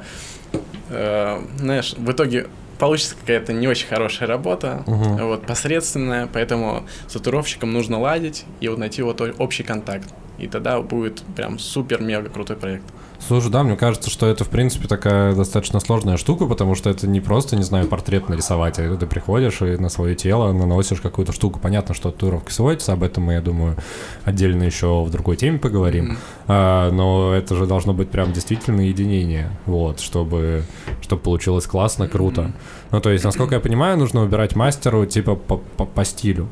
э, 0.90 1.42
знаешь, 1.58 1.94
в 1.98 2.12
итоге 2.12 2.48
получится 2.78 3.16
какая-то 3.20 3.54
не 3.54 3.68
очень 3.68 3.88
хорошая 3.88 4.28
работа, 4.28 4.84
угу. 4.88 5.28
вот, 5.28 5.46
посредственная, 5.46 6.28
поэтому 6.32 6.84
с 7.08 7.14
татуировщиком 7.14 7.72
нужно 7.72 8.00
ладить 8.00 8.46
и 8.60 8.68
вот 8.68 8.80
найти 8.80 9.04
вот 9.04 9.22
общий 9.38 9.64
контакт. 9.64 10.10
И 10.40 10.48
тогда 10.48 10.82
будет 10.82 11.22
прям 11.36 11.60
супер-мега 11.60 12.30
крутой 12.30 12.56
проект. 12.56 12.86
Слушай, 13.28 13.52
да, 13.52 13.64
мне 13.64 13.76
кажется, 13.76 14.10
что 14.10 14.26
это, 14.26 14.44
в 14.44 14.50
принципе, 14.50 14.88
такая 14.88 15.36
достаточно 15.36 15.80
сложная 15.80 16.18
штука, 16.18 16.46
потому 16.48 16.76
что 16.76 16.90
это 16.90 17.08
не 17.08 17.22
просто, 17.22 17.56
не 17.56 17.64
знаю, 17.64 17.88
портрет 17.88 18.30
нарисовать, 18.30 18.80
а 18.80 18.98
ты 18.98 19.06
приходишь 19.06 19.62
и 19.62 19.78
на 19.78 19.90
свое 19.90 20.16
тело 20.16 20.52
наносишь 20.52 21.02
какую-то 21.02 21.32
штуку. 21.32 21.60
Понятно, 21.60 21.94
что 21.94 22.12
татуировки 22.12 22.52
сводятся, 22.52 22.94
об 22.94 23.04
этом 23.04 23.26
мы, 23.26 23.34
я 23.34 23.42
думаю, 23.42 23.78
отдельно 24.24 24.64
еще 24.64 25.04
в 25.04 25.10
другой 25.12 25.38
теме 25.38 25.60
поговорим. 25.60 26.12
Mm-hmm. 26.12 26.18
А, 26.48 26.92
но 26.92 27.34
это 27.34 27.56
же 27.56 27.68
должно 27.68 27.94
быть 27.94 28.10
прям 28.10 28.34
действительно 28.34 28.82
единение, 28.82 29.52
вот, 29.66 30.00
чтобы, 30.00 30.64
чтобы 31.02 31.22
получилось 31.22 31.68
классно, 31.68 32.08
круто. 32.08 32.42
Mm-hmm. 32.42 32.54
Ну, 32.92 33.00
то 33.02 33.12
есть, 33.12 33.24
насколько 33.24 33.56
я 33.56 33.62
понимаю, 33.62 33.98
нужно 33.98 34.22
выбирать 34.22 34.56
мастеру 34.56 35.06
типа 35.06 35.36
по, 35.36 35.58
по, 35.58 35.86
по 35.86 36.04
стилю. 36.06 36.50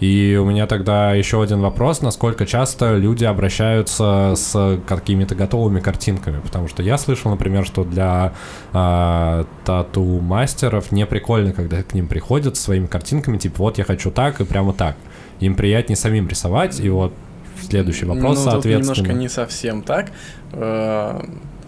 И 0.00 0.38
у 0.40 0.44
меня 0.44 0.66
тогда 0.66 1.14
еще 1.14 1.42
один 1.42 1.60
вопрос, 1.60 2.02
насколько 2.02 2.44
часто 2.44 2.96
люди 2.96 3.24
обращаются 3.24 4.34
с 4.36 4.78
какими-то 4.86 5.34
готовыми 5.34 5.80
картинками, 5.80 6.40
потому 6.40 6.68
что 6.68 6.82
я 6.82 6.98
слышал, 6.98 7.30
например, 7.30 7.64
что 7.64 7.84
для 7.84 8.34
э, 8.74 9.44
тату-мастеров 9.64 10.92
не 10.92 11.06
прикольно, 11.06 11.52
когда 11.54 11.82
к 11.82 11.94
ним 11.94 12.08
приходят 12.08 12.56
со 12.56 12.64
своими 12.64 12.86
картинками, 12.86 13.38
типа 13.38 13.56
вот 13.58 13.78
я 13.78 13.84
хочу 13.84 14.10
так 14.10 14.40
и 14.40 14.44
прямо 14.44 14.74
так. 14.74 14.96
Им 15.40 15.54
приятнее 15.54 15.96
самим 15.96 16.28
рисовать, 16.28 16.78
и 16.78 16.90
вот 16.90 17.14
следующий 17.62 18.04
вопрос, 18.04 18.44
ну, 18.44 18.50
соответственно. 18.50 18.96
немножко 18.96 19.12
не 19.14 19.28
совсем 19.28 19.82
так, 19.82 20.10
э, 20.52 21.20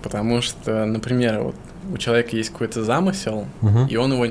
потому 0.02 0.42
что, 0.42 0.85
например, 0.85 1.40
вот 1.40 1.54
у 1.90 1.97
человека 1.97 2.37
есть 2.37 2.50
какой-то 2.50 2.85
замысел, 2.85 3.47
угу. 3.62 3.87
и 3.88 3.97
он 3.97 4.12
его 4.12 4.26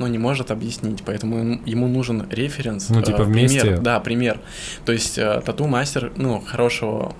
но 0.00 0.08
не 0.08 0.18
может 0.18 0.50
объяснить, 0.50 1.02
поэтому 1.04 1.60
ему 1.66 1.86
нужен 1.86 2.26
референс. 2.30 2.88
Ну, 2.88 3.02
типа 3.02 3.20
э, 3.20 3.24
вместе? 3.24 3.60
Пример, 3.60 3.80
да, 3.80 4.00
пример. 4.00 4.40
То 4.86 4.92
есть 4.92 5.18
э, 5.18 5.42
тату-мастер, 5.44 6.10
ну, 6.16 6.40
хорошего 6.40 7.14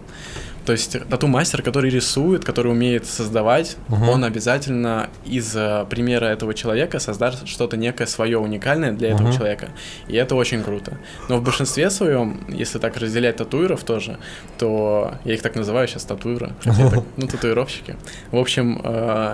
то 0.67 0.73
есть 0.73 0.97
тату-мастер, 1.09 1.63
который 1.63 1.91
рисует, 1.91 2.45
который 2.45 2.71
умеет 2.71 3.07
создавать, 3.07 3.77
угу. 3.89 4.11
он 4.11 4.25
обязательно 4.25 5.09
из 5.25 5.57
э, 5.57 5.87
примера 5.89 6.27
этого 6.27 6.55
человека 6.55 7.01
создаст 7.01 7.49
что-то 7.49 7.77
некое 7.77 8.07
свое 8.07 8.39
уникальное 8.39 8.93
для 8.93 9.11
этого 9.11 9.29
угу. 9.29 9.37
человека. 9.37 9.71
И 10.07 10.17
это 10.17 10.35
очень 10.35 10.63
круто. 10.63 10.99
Но 11.29 11.39
в 11.39 11.43
большинстве 11.43 11.91
своем, 11.91 12.45
если 12.49 12.79
так 12.79 12.97
разделять 12.99 13.37
татуиров 13.37 13.85
тоже, 13.85 14.19
то 14.59 15.15
я 15.25 15.35
их 15.35 15.43
так 15.43 15.57
называю 15.57 15.89
сейчас 15.89 16.05
татуиры, 16.05 16.53
ну, 17.17 17.27
татуировщики. 17.27 17.97
В 18.31 18.37
общем, 18.37 18.81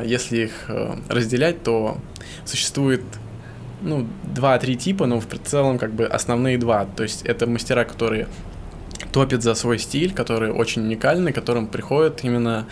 если 0.04 0.44
их 0.44 0.70
разделять, 1.08 1.62
то 1.62 1.98
существует 2.44 3.02
ну, 3.80 4.06
два-три 4.24 4.76
типа, 4.76 5.06
но 5.06 5.20
в 5.20 5.26
целом 5.44 5.78
как 5.78 5.92
бы 5.92 6.06
основные 6.06 6.58
два. 6.58 6.86
То 6.96 7.02
есть 7.02 7.22
это 7.22 7.46
мастера, 7.46 7.84
которые 7.84 8.28
топят 9.12 9.42
за 9.42 9.54
свой 9.54 9.78
стиль, 9.78 10.12
который 10.12 10.50
очень 10.50 10.82
уникальный, 10.82 11.32
которым 11.32 11.66
приходят 11.66 12.24
именно 12.24 12.66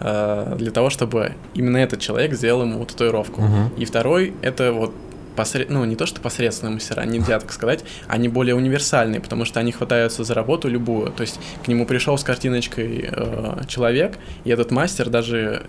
э, 0.00 0.54
для 0.58 0.70
того, 0.70 0.90
чтобы 0.90 1.34
именно 1.54 1.78
этот 1.78 2.00
человек 2.00 2.34
сделал 2.34 2.62
ему 2.62 2.84
татуировку. 2.84 3.40
Uh-huh. 3.42 3.78
И 3.78 3.84
второй 3.84 4.32
это 4.42 4.72
вот 4.72 4.94
посред... 5.36 5.70
ну, 5.70 5.84
не 5.84 5.96
то, 5.96 6.06
что 6.06 6.20
посредственные 6.20 6.74
мастера, 6.74 7.04
нельзя 7.04 7.38
так 7.40 7.52
сказать, 7.58 7.84
они 8.06 8.28
более 8.28 8.54
универсальные, 8.54 9.20
потому 9.20 9.44
что 9.44 9.60
они 9.60 9.72
хватаются 9.72 10.24
за 10.24 10.34
работу 10.34 10.68
любую. 10.68 11.10
То 11.12 11.22
есть 11.22 11.40
к 11.64 11.68
нему 11.68 11.86
пришел 11.86 12.16
с 12.16 12.24
картиночкой 12.24 13.08
э, 13.10 13.62
человек, 13.68 14.18
и 14.44 14.50
этот 14.50 14.70
мастер 14.70 15.08
даже, 15.08 15.66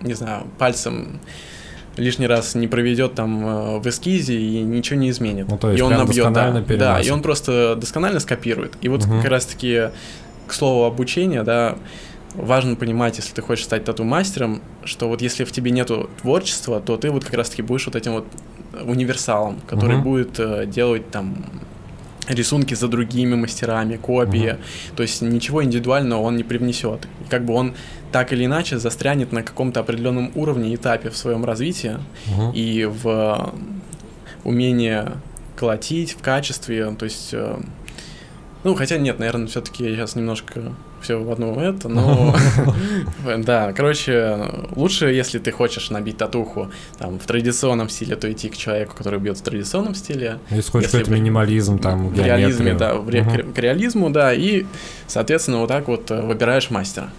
не 0.00 0.14
знаю, 0.14 0.46
пальцем 0.58 1.20
лишний 1.96 2.26
раз 2.26 2.54
не 2.54 2.68
проведет 2.68 3.14
там 3.14 3.46
э, 3.46 3.78
в 3.78 3.86
эскизе 3.86 4.38
и 4.38 4.62
ничего 4.62 4.98
не 4.98 5.10
изменит. 5.10 5.48
Ну, 5.48 5.58
то 5.58 5.70
есть 5.70 5.80
и 5.80 5.82
он 5.82 5.92
набьет, 5.92 6.32
да, 6.32 6.52
да, 6.52 7.00
и 7.00 7.10
он 7.10 7.22
просто 7.22 7.76
досконально 7.76 8.20
скопирует. 8.20 8.74
И 8.80 8.88
вот 8.88 9.04
угу. 9.04 9.20
как 9.20 9.30
раз-таки 9.30 9.90
к 10.46 10.52
слову 10.52 10.84
обучения, 10.84 11.42
да, 11.42 11.76
важно 12.34 12.76
понимать, 12.76 13.16
если 13.16 13.34
ты 13.34 13.42
хочешь 13.42 13.64
стать 13.64 13.84
тату-мастером, 13.84 14.62
что 14.84 15.08
вот 15.08 15.22
если 15.22 15.44
в 15.44 15.52
тебе 15.52 15.70
нету 15.70 16.10
творчества, 16.20 16.80
то 16.80 16.96
ты 16.96 17.10
вот 17.10 17.24
как 17.24 17.34
раз-таки 17.34 17.62
будешь 17.62 17.86
вот 17.86 17.96
этим 17.96 18.12
вот 18.12 18.26
универсалом, 18.84 19.60
который 19.66 19.96
угу. 19.96 20.10
будет 20.10 20.38
э, 20.38 20.66
делать 20.66 21.10
там 21.10 21.44
рисунки 22.34 22.74
за 22.74 22.88
другими 22.88 23.34
мастерами, 23.34 23.96
копии. 23.96 24.52
Угу. 24.52 24.96
То 24.96 25.02
есть 25.02 25.22
ничего 25.22 25.62
индивидуального 25.62 26.20
он 26.20 26.36
не 26.36 26.44
привнесет. 26.44 27.06
И 27.24 27.28
как 27.28 27.44
бы 27.44 27.54
он 27.54 27.74
так 28.12 28.32
или 28.32 28.44
иначе 28.44 28.78
застрянет 28.78 29.32
на 29.32 29.42
каком-то 29.42 29.80
определенном 29.80 30.32
уровне, 30.34 30.74
этапе 30.74 31.10
в 31.10 31.16
своем 31.16 31.44
развитии 31.44 31.98
угу. 32.28 32.52
и 32.54 32.84
в 32.84 33.52
умении 34.44 35.04
колотить 35.56 36.12
в 36.12 36.22
качестве, 36.22 36.90
то 36.98 37.04
есть 37.04 37.34
э, 37.34 37.60
ну, 38.64 38.74
хотя 38.74 38.98
нет, 38.98 39.18
наверное, 39.18 39.46
все-таки 39.46 39.84
я 39.84 39.94
сейчас 39.94 40.16
немножко 40.16 40.74
все 41.00 41.22
в 41.22 41.30
одну 41.30 41.58
это, 41.60 41.88
но 41.88 42.34
да, 43.38 43.72
короче, 43.72 44.38
лучше, 44.74 45.06
если 45.06 45.38
ты 45.38 45.50
хочешь 45.50 45.90
набить 45.90 46.18
татуху 46.18 46.70
там 46.98 47.18
в 47.18 47.26
традиционном 47.26 47.88
стиле, 47.88 48.16
то 48.16 48.30
идти 48.30 48.48
к 48.48 48.56
человеку, 48.56 48.96
который 48.96 49.18
бьет 49.18 49.38
в 49.38 49.42
традиционном 49.42 49.94
стиле. 49.94 50.38
Если 50.50 50.70
хочешь 50.70 50.90
какой-то 50.90 51.10
минимализм, 51.10 51.78
там, 51.78 52.08
в 52.08 52.20
реализме, 52.20 52.74
да, 52.74 52.94
к 52.96 53.58
реализму, 53.58 54.10
да, 54.10 54.32
и, 54.32 54.66
соответственно, 55.06 55.58
вот 55.58 55.68
так 55.68 55.88
вот 55.88 56.10
э, 56.10 56.20
выбираешь 56.20 56.70
мастера. 56.70 57.10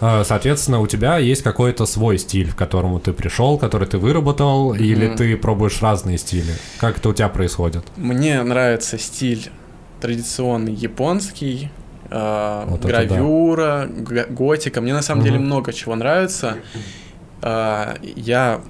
А, 0.00 0.24
соответственно, 0.24 0.80
у 0.80 0.86
тебя 0.86 1.18
есть 1.18 1.42
какой-то 1.42 1.86
свой 1.86 2.18
стиль, 2.18 2.52
к 2.52 2.56
которому 2.56 3.00
ты 3.00 3.12
пришел, 3.12 3.58
который 3.58 3.86
ты 3.86 3.98
выработал, 3.98 4.74
или 4.74 5.14
ты 5.14 5.36
пробуешь 5.36 5.82
разные 5.82 6.18
стили? 6.18 6.54
Как 6.78 6.98
это 6.98 7.08
у 7.08 7.12
тебя 7.12 7.28
происходит? 7.28 7.84
Мне 7.96 8.42
нравится 8.42 8.98
стиль 8.98 9.50
традиционный 10.00 10.72
японский, 10.72 11.70
э, 12.10 12.64
вот 12.66 12.84
гравюра, 12.84 13.88
да. 13.88 14.24
готика. 14.28 14.80
Мне 14.80 14.92
на 14.92 15.02
самом 15.02 15.20
угу. 15.20 15.28
деле 15.28 15.40
много 15.40 15.72
чего 15.72 15.94
нравится. 15.94 16.56
Э, 17.42 17.96
я 18.02 18.60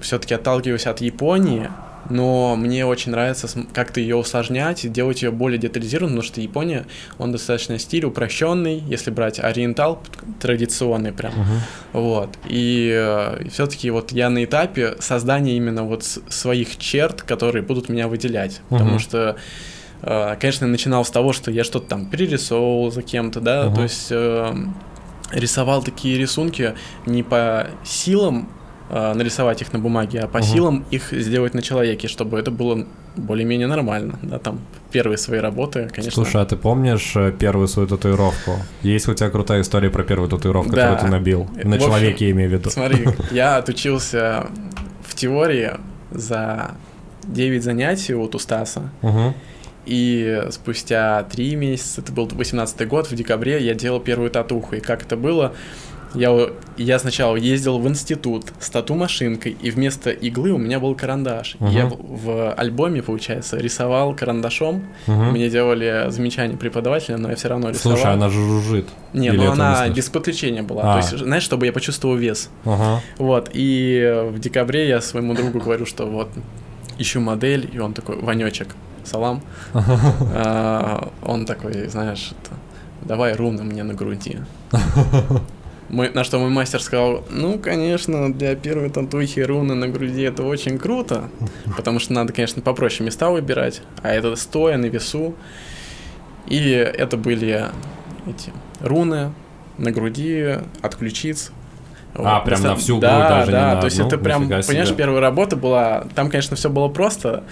все-таки 0.00 0.34
отталкиваюсь 0.34 0.86
от 0.86 1.00
Японии, 1.00 1.68
но 2.08 2.56
мне 2.56 2.86
очень 2.86 3.12
нравится 3.12 3.48
как-то 3.72 4.00
ее 4.00 4.16
усложнять 4.16 4.84
и 4.84 4.88
делать 4.88 5.22
ее 5.22 5.30
более 5.30 5.58
детализированной, 5.58 6.16
потому 6.16 6.26
что 6.32 6.40
Япония, 6.40 6.86
он 7.18 7.32
достаточно 7.32 7.78
стиль 7.78 8.04
упрощенный, 8.04 8.78
если 8.78 9.10
брать 9.10 9.38
ориентал 9.38 10.02
традиционный 10.40 11.12
прям, 11.12 11.32
uh-huh. 11.32 12.00
вот. 12.00 12.30
И 12.46 12.90
э, 12.92 13.48
все-таки 13.50 13.90
вот 13.90 14.12
я 14.12 14.30
на 14.30 14.44
этапе 14.44 14.96
создания 14.98 15.56
именно 15.56 15.84
вот 15.84 16.04
своих 16.04 16.78
черт, 16.78 17.22
которые 17.22 17.62
будут 17.62 17.88
меня 17.88 18.08
выделять, 18.08 18.60
uh-huh. 18.70 18.78
потому 18.78 18.98
что 18.98 19.36
конечно, 20.02 20.64
я 20.64 20.70
начинал 20.70 21.04
с 21.04 21.10
того, 21.10 21.32
что 21.32 21.50
я 21.50 21.64
что-то 21.64 21.88
там 21.88 22.06
перерисовывал 22.06 22.90
за 22.90 23.02
кем-то, 23.02 23.40
да, 23.40 23.66
uh-huh. 23.66 23.74
то 23.74 23.82
есть 23.82 24.08
э, 24.10 24.54
рисовал 25.32 25.82
такие 25.82 26.18
рисунки 26.18 26.74
не 27.06 27.22
по 27.22 27.66
силам 27.84 28.48
э, 28.88 29.14
нарисовать 29.14 29.62
их 29.62 29.72
на 29.72 29.78
бумаге, 29.78 30.20
а 30.20 30.28
по 30.28 30.38
uh-huh. 30.38 30.42
силам 30.42 30.84
их 30.90 31.12
сделать 31.12 31.54
на 31.54 31.62
человеке, 31.62 32.08
чтобы 32.08 32.38
это 32.38 32.50
было 32.50 32.86
более-менее 33.16 33.66
нормально, 33.66 34.18
да, 34.22 34.38
там 34.38 34.60
первые 34.90 35.18
свои 35.18 35.40
работы, 35.40 35.90
конечно. 35.92 36.22
Слушай, 36.22 36.42
а 36.42 36.46
ты 36.46 36.56
помнишь 36.56 37.12
э, 37.16 37.32
первую 37.32 37.68
свою 37.68 37.88
татуировку? 37.88 38.52
Есть 38.82 39.08
у 39.08 39.14
тебя 39.14 39.30
крутая 39.30 39.62
история 39.62 39.90
про 39.90 40.02
первую 40.02 40.28
татуировку, 40.28 40.74
Да. 40.74 40.82
которую 40.82 41.04
ты 41.04 41.10
набил? 41.10 41.44
В 41.44 41.66
На 41.66 41.76
общем, 41.76 41.88
человеке, 41.88 42.26
я 42.26 42.30
имею 42.32 42.50
в 42.50 42.52
виду. 42.52 42.70
Смотри, 42.70 43.06
я 43.30 43.56
отучился 43.56 44.46
в 45.06 45.14
теории 45.14 45.72
за 46.10 46.72
9 47.24 47.62
занятий 47.62 48.14
вот 48.14 48.34
у 48.34 48.38
Стаса, 48.38 48.90
Мгм. 49.02 49.34
И 49.90 50.44
спустя 50.50 51.24
3 51.24 51.56
месяца, 51.56 52.00
это 52.00 52.12
был 52.12 52.28
18 52.30 52.86
год, 52.86 53.10
в 53.10 53.14
декабре 53.14 53.62
я 53.62 53.74
делал 53.74 53.98
первую 53.98 54.30
татуху, 54.30 54.76
и 54.76 54.80
как 54.80 55.02
это 55.02 55.16
было? 55.16 55.52
Я, 56.14 56.50
я 56.76 56.98
сначала 56.98 57.36
ездил 57.36 57.78
в 57.78 57.88
институт 57.88 58.46
с 58.58 58.70
тату-машинкой, 58.70 59.56
и 59.60 59.70
вместо 59.70 60.10
иглы 60.10 60.50
у 60.50 60.58
меня 60.58 60.80
был 60.80 60.94
карандаш. 60.94 61.56
И 61.60 61.64
Я 61.66 61.86
в, 61.86 61.98
в 62.00 62.52
альбоме, 62.52 63.02
получается, 63.02 63.58
рисовал 63.58 64.14
карандашом. 64.14 64.86
Мгм. 65.06 65.30
Мне 65.30 65.48
делали 65.48 66.06
замечания 66.08 66.56
преподавателя, 66.56 67.16
но 67.16 67.30
я 67.30 67.36
все 67.36 67.48
равно 67.48 67.70
рисовал. 67.70 67.96
Слушай, 67.96 68.12
она 68.12 68.28
же 68.28 68.40
жужжит. 68.40 68.88
Не, 69.12 69.28
Или 69.28 69.36
ну 69.36 69.52
она 69.52 69.86
не 69.86 69.94
без 69.94 70.08
подключения 70.08 70.62
была. 70.62 70.82
А. 70.82 70.92
То 70.94 70.98
есть, 70.98 71.24
знаешь, 71.24 71.44
чтобы 71.44 71.66
я 71.66 71.72
почувствовал 71.72 72.16
вес. 72.16 72.50
Ага. 72.64 73.02
Вот, 73.18 73.50
и 73.52 74.24
в 74.32 74.38
декабре 74.40 74.88
я 74.88 75.00
своему 75.00 75.34
другу 75.34 75.60
говорю, 75.60 75.86
что 75.86 76.06
вот 76.06 76.28
ищу 76.98 77.20
модель, 77.20 77.70
и 77.72 77.78
он 77.78 77.94
такой, 77.94 78.16
Ванечек, 78.16 78.74
салам. 79.04 79.42
А, 79.74 81.08
Он 81.22 81.46
такой, 81.46 81.88
знаешь, 81.88 82.32
давай 83.02 83.34
руны 83.34 83.62
мне 83.62 83.82
на 83.82 83.94
груди. 83.94 84.38
Мой, 85.88 86.08
на 86.14 86.22
что 86.22 86.38
мой 86.38 86.50
мастер 86.50 86.80
сказал, 86.80 87.24
ну, 87.30 87.58
конечно, 87.58 88.32
для 88.32 88.54
первой 88.54 88.90
татухи 88.90 89.40
руны 89.40 89.74
на 89.74 89.88
груди 89.88 90.22
это 90.22 90.44
очень 90.44 90.78
круто, 90.78 91.24
потому 91.76 91.98
что 91.98 92.12
надо, 92.12 92.32
конечно, 92.32 92.62
попроще 92.62 93.04
места 93.04 93.28
выбирать, 93.30 93.82
а 94.02 94.10
это 94.12 94.36
стоя 94.36 94.76
на 94.76 94.86
весу. 94.86 95.34
И 96.46 96.62
это 96.70 97.16
были 97.16 97.66
эти 98.28 98.52
руны 98.80 99.32
на 99.78 99.90
груди, 99.90 100.58
от 100.80 100.94
ключиц. 100.94 101.50
А, 102.14 102.36
Вот, 102.38 102.44
прям 102.44 102.62
на 102.62 102.76
всю 102.76 102.94
грудь, 102.94 103.02
да, 103.02 103.28
даже 103.28 103.46
не 103.46 103.52
да, 103.58 103.74
на 103.74 103.80
то 103.80 103.86
есть 103.86 103.98
одну? 103.98 104.08
это 104.08 104.18
прям, 104.18 104.42
Нифига 104.42 104.62
себе. 104.62 104.68
понимаешь, 104.74 104.94
первая 104.96 105.20
работа 105.20 105.56
была, 105.56 106.04
там, 106.14 106.30
конечно, 106.30 106.54
все 106.56 106.70
было 106.70 106.86
просто, 106.88 107.42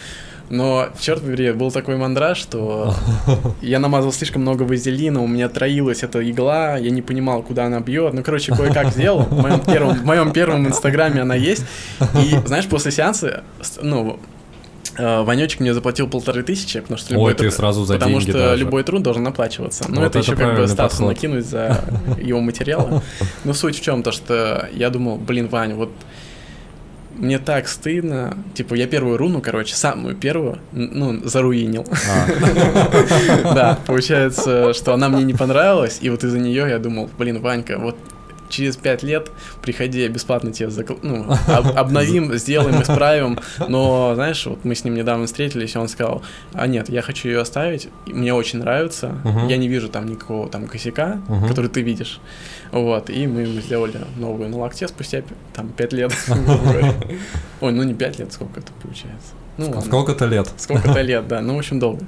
но, 0.51 0.89
черт 1.01 1.21
побери, 1.23 1.53
был 1.53 1.71
такой 1.71 1.97
мандраж, 1.97 2.39
что 2.39 2.95
я 3.63 3.79
намазал 3.79 4.13
слишком 4.13 4.43
много 4.43 4.63
вазелина, 4.63 5.23
у 5.23 5.27
меня 5.27 5.49
троилась 5.49 6.03
эта 6.03 6.29
игла, 6.31 6.77
я 6.79 6.91
не 6.91 7.03
понимал, 7.03 7.43
куда 7.43 7.67
она 7.67 7.81
бьет. 7.81 8.15
Ну, 8.15 8.23
короче, 8.23 8.55
кое-как 8.55 8.89
сделал. 8.93 9.21
В 9.21 9.33
моем 9.43 9.61
первом, 9.61 9.95
в 9.97 10.05
моем 10.05 10.33
первом 10.33 10.67
инстаграме 10.67 11.23
она 11.23 11.35
есть. 11.35 11.65
И, 12.23 12.37
знаешь, 12.47 12.67
после 12.67 12.91
сеанса, 12.93 13.43
ну, 13.83 14.19
э, 14.97 15.23
Ванечек 15.23 15.61
мне 15.61 15.75
заплатил 15.75 16.09
полторы 16.09 16.43
тысячи, 16.43 16.81
потому 16.81 16.99
что 16.99 17.13
любой 17.15 17.33
Ой, 17.33 17.35
ты 17.35 17.45
труд- 17.45 17.55
сразу 17.55 17.85
за 17.85 17.95
Потому 17.95 18.19
деньги 18.19 18.31
что 18.31 18.39
даже. 18.39 18.65
любой 18.65 18.83
труд 18.85 19.03
должен 19.03 19.27
оплачиваться. 19.27 19.85
Ну, 19.89 19.97
Вот 20.01 20.07
это, 20.07 20.19
это 20.19 20.31
еще 20.33 20.35
как 20.37 20.57
бы 20.57 20.67
Стасу 20.67 20.91
подход. 20.99 21.09
накинуть 21.09 21.47
за 21.47 21.85
его 22.21 22.41
материалы. 22.41 23.03
Но 23.45 23.53
суть 23.53 23.79
в 23.79 23.83
чем? 23.83 24.03
То, 24.03 24.13
что 24.13 24.69
я 24.73 24.91
думал, 24.91 25.17
блин, 25.17 25.49
Вань, 25.49 25.75
вот 25.75 25.91
мне 27.19 27.39
так 27.39 27.69
стыдно. 27.69 28.37
Типа, 28.55 28.75
я 28.75 28.87
первую 28.87 29.17
руну, 29.19 29.41
короче, 29.41 29.75
самую 29.75 30.17
первую, 30.17 30.59
ну, 30.73 31.21
заруинил. 31.25 31.87
А, 31.91 33.53
Да, 33.55 33.79
получается, 33.87 34.73
что 34.73 34.95
она 34.95 35.09
мне 35.09 35.25
не 35.25 35.35
понравилась, 35.35 35.99
и 36.01 36.11
вот 36.11 36.25
из-за 36.25 36.39
нее 36.39 36.67
я 36.69 36.79
думал, 36.79 37.11
блин, 37.19 37.41
Ванька, 37.41 37.79
вот 37.79 37.97
через 38.49 38.77
пять 38.77 39.03
лет 39.03 39.31
приходи, 39.63 40.01
я 40.03 40.09
бесплатно 40.09 40.53
тебе 40.53 40.69
закл- 40.69 40.99
ну, 41.03 41.27
об- 41.49 41.77
обновим, 41.79 42.33
сделаем, 42.37 42.81
исправим. 42.83 43.39
Но, 43.69 44.13
знаешь, 44.15 44.45
вот 44.47 44.65
мы 44.65 44.75
с 44.75 44.85
ним 44.85 44.95
недавно 44.95 45.27
встретились, 45.27 45.75
и 45.75 45.79
он 45.79 45.89
сказал, 45.89 46.23
а 46.53 46.67
нет, 46.67 46.89
я 46.89 47.03
хочу 47.03 47.29
ее 47.29 47.41
оставить, 47.41 47.89
мне 48.07 48.33
очень 48.35 48.59
нравится, 48.61 49.15
Мгм. 49.25 49.49
я 49.49 49.57
не 49.57 49.69
вижу 49.69 49.89
там 49.89 50.07
никакого 50.07 50.49
там 50.49 50.67
косяка, 50.67 51.21
Мгм. 51.29 51.49
который 51.49 51.69
ты 51.71 51.83
видишь. 51.83 52.21
Вот, 52.73 53.09
и 53.11 53.27
мы 53.27 53.43
ему 53.43 53.61
сделали 53.61 53.99
новую 54.17 54.49
на 54.51 54.59
локте 54.59 54.89
спустя 54.89 55.23
там 55.55 55.69
пять 55.71 55.93
лет. 55.93 56.13
грубо 56.27 56.59
говоря. 56.63 56.95
Ой, 57.61 57.73
ну 57.73 57.83
не 57.83 57.95
пять 57.95 58.19
лет, 58.19 58.33
сколько 58.33 58.61
это 58.61 58.73
получается? 58.83 59.33
Ну. 59.57 59.81
Сколько-то 59.81 60.27
лет. 60.27 60.49
Сколько-то 60.57 61.01
лет, 61.03 61.27
да, 61.27 61.41
ну, 61.41 61.55
в 61.57 61.59
общем, 61.59 61.81
долго. 61.81 62.05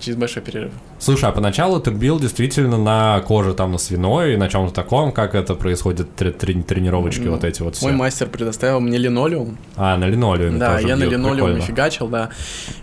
Через 0.00 0.16
большой 0.16 0.42
перерыв. 0.42 0.72
Слушай, 0.98 1.28
а 1.28 1.32
поначалу 1.32 1.78
ты 1.78 1.90
бил 1.90 2.18
действительно 2.18 2.78
на 2.78 3.20
коже 3.20 3.52
там 3.52 3.72
на 3.72 3.78
свиной, 3.78 4.36
на 4.38 4.48
чем-то 4.48 4.72
таком, 4.74 5.12
как 5.12 5.34
это 5.34 5.54
происходит, 5.54 6.14
тре- 6.16 6.32
трени- 6.32 6.62
тренировочки 6.62 7.20
Ну, 7.24 7.32
вот 7.32 7.44
эти 7.44 7.60
вот 7.60 7.76
все. 7.76 7.86
Мой 7.86 7.94
мастер 7.94 8.26
предоставил 8.28 8.80
мне 8.80 8.96
линолеум. 8.96 9.58
А, 9.76 9.98
на 9.98 10.06
линолеуме 10.06 10.58
Да, 10.58 10.78
я 10.80 10.96
на 10.96 11.02
бил, 11.02 11.10
линолеуме 11.10 11.42
прикольно. 11.42 11.60
фигачил, 11.60 12.08
да. 12.08 12.30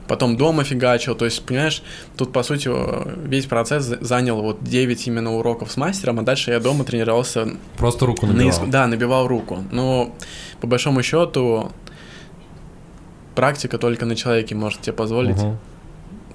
Потом 0.08 0.38
дома 0.38 0.64
фигачил. 0.64 1.16
То 1.16 1.26
есть, 1.26 1.44
понимаешь, 1.44 1.82
тут, 2.16 2.32
по 2.32 2.44
сути, 2.44 2.70
весь 3.28 3.48
процесс 3.48 3.84
за- 3.86 3.98
занял 4.06 4.40
вот 4.42 4.64
9 4.64 5.08
именно 5.08 5.34
уроков 5.34 5.72
с 5.72 5.78
мастером, 5.78 6.20
а 6.20 6.22
дальше 6.22 6.52
я 6.52 6.60
дома 6.60 6.84
тренировался 6.84 7.48
Просто 7.78 8.06
руку 8.06 8.28
на 8.28 8.34
набивал. 8.34 8.52
иск- 8.52 8.70
Да, 8.70 8.86
набивал 8.86 9.28
руку. 9.28 9.64
Но, 9.72 10.14
по 10.62 10.68
большому 10.68 11.02
счету, 11.02 11.72
практика 13.36 13.78
только 13.78 14.06
на 14.06 14.16
человеке 14.16 14.56
может 14.56 14.82
тебе 14.82 14.94
позволить 14.94 15.38
Мгм. 15.38 15.58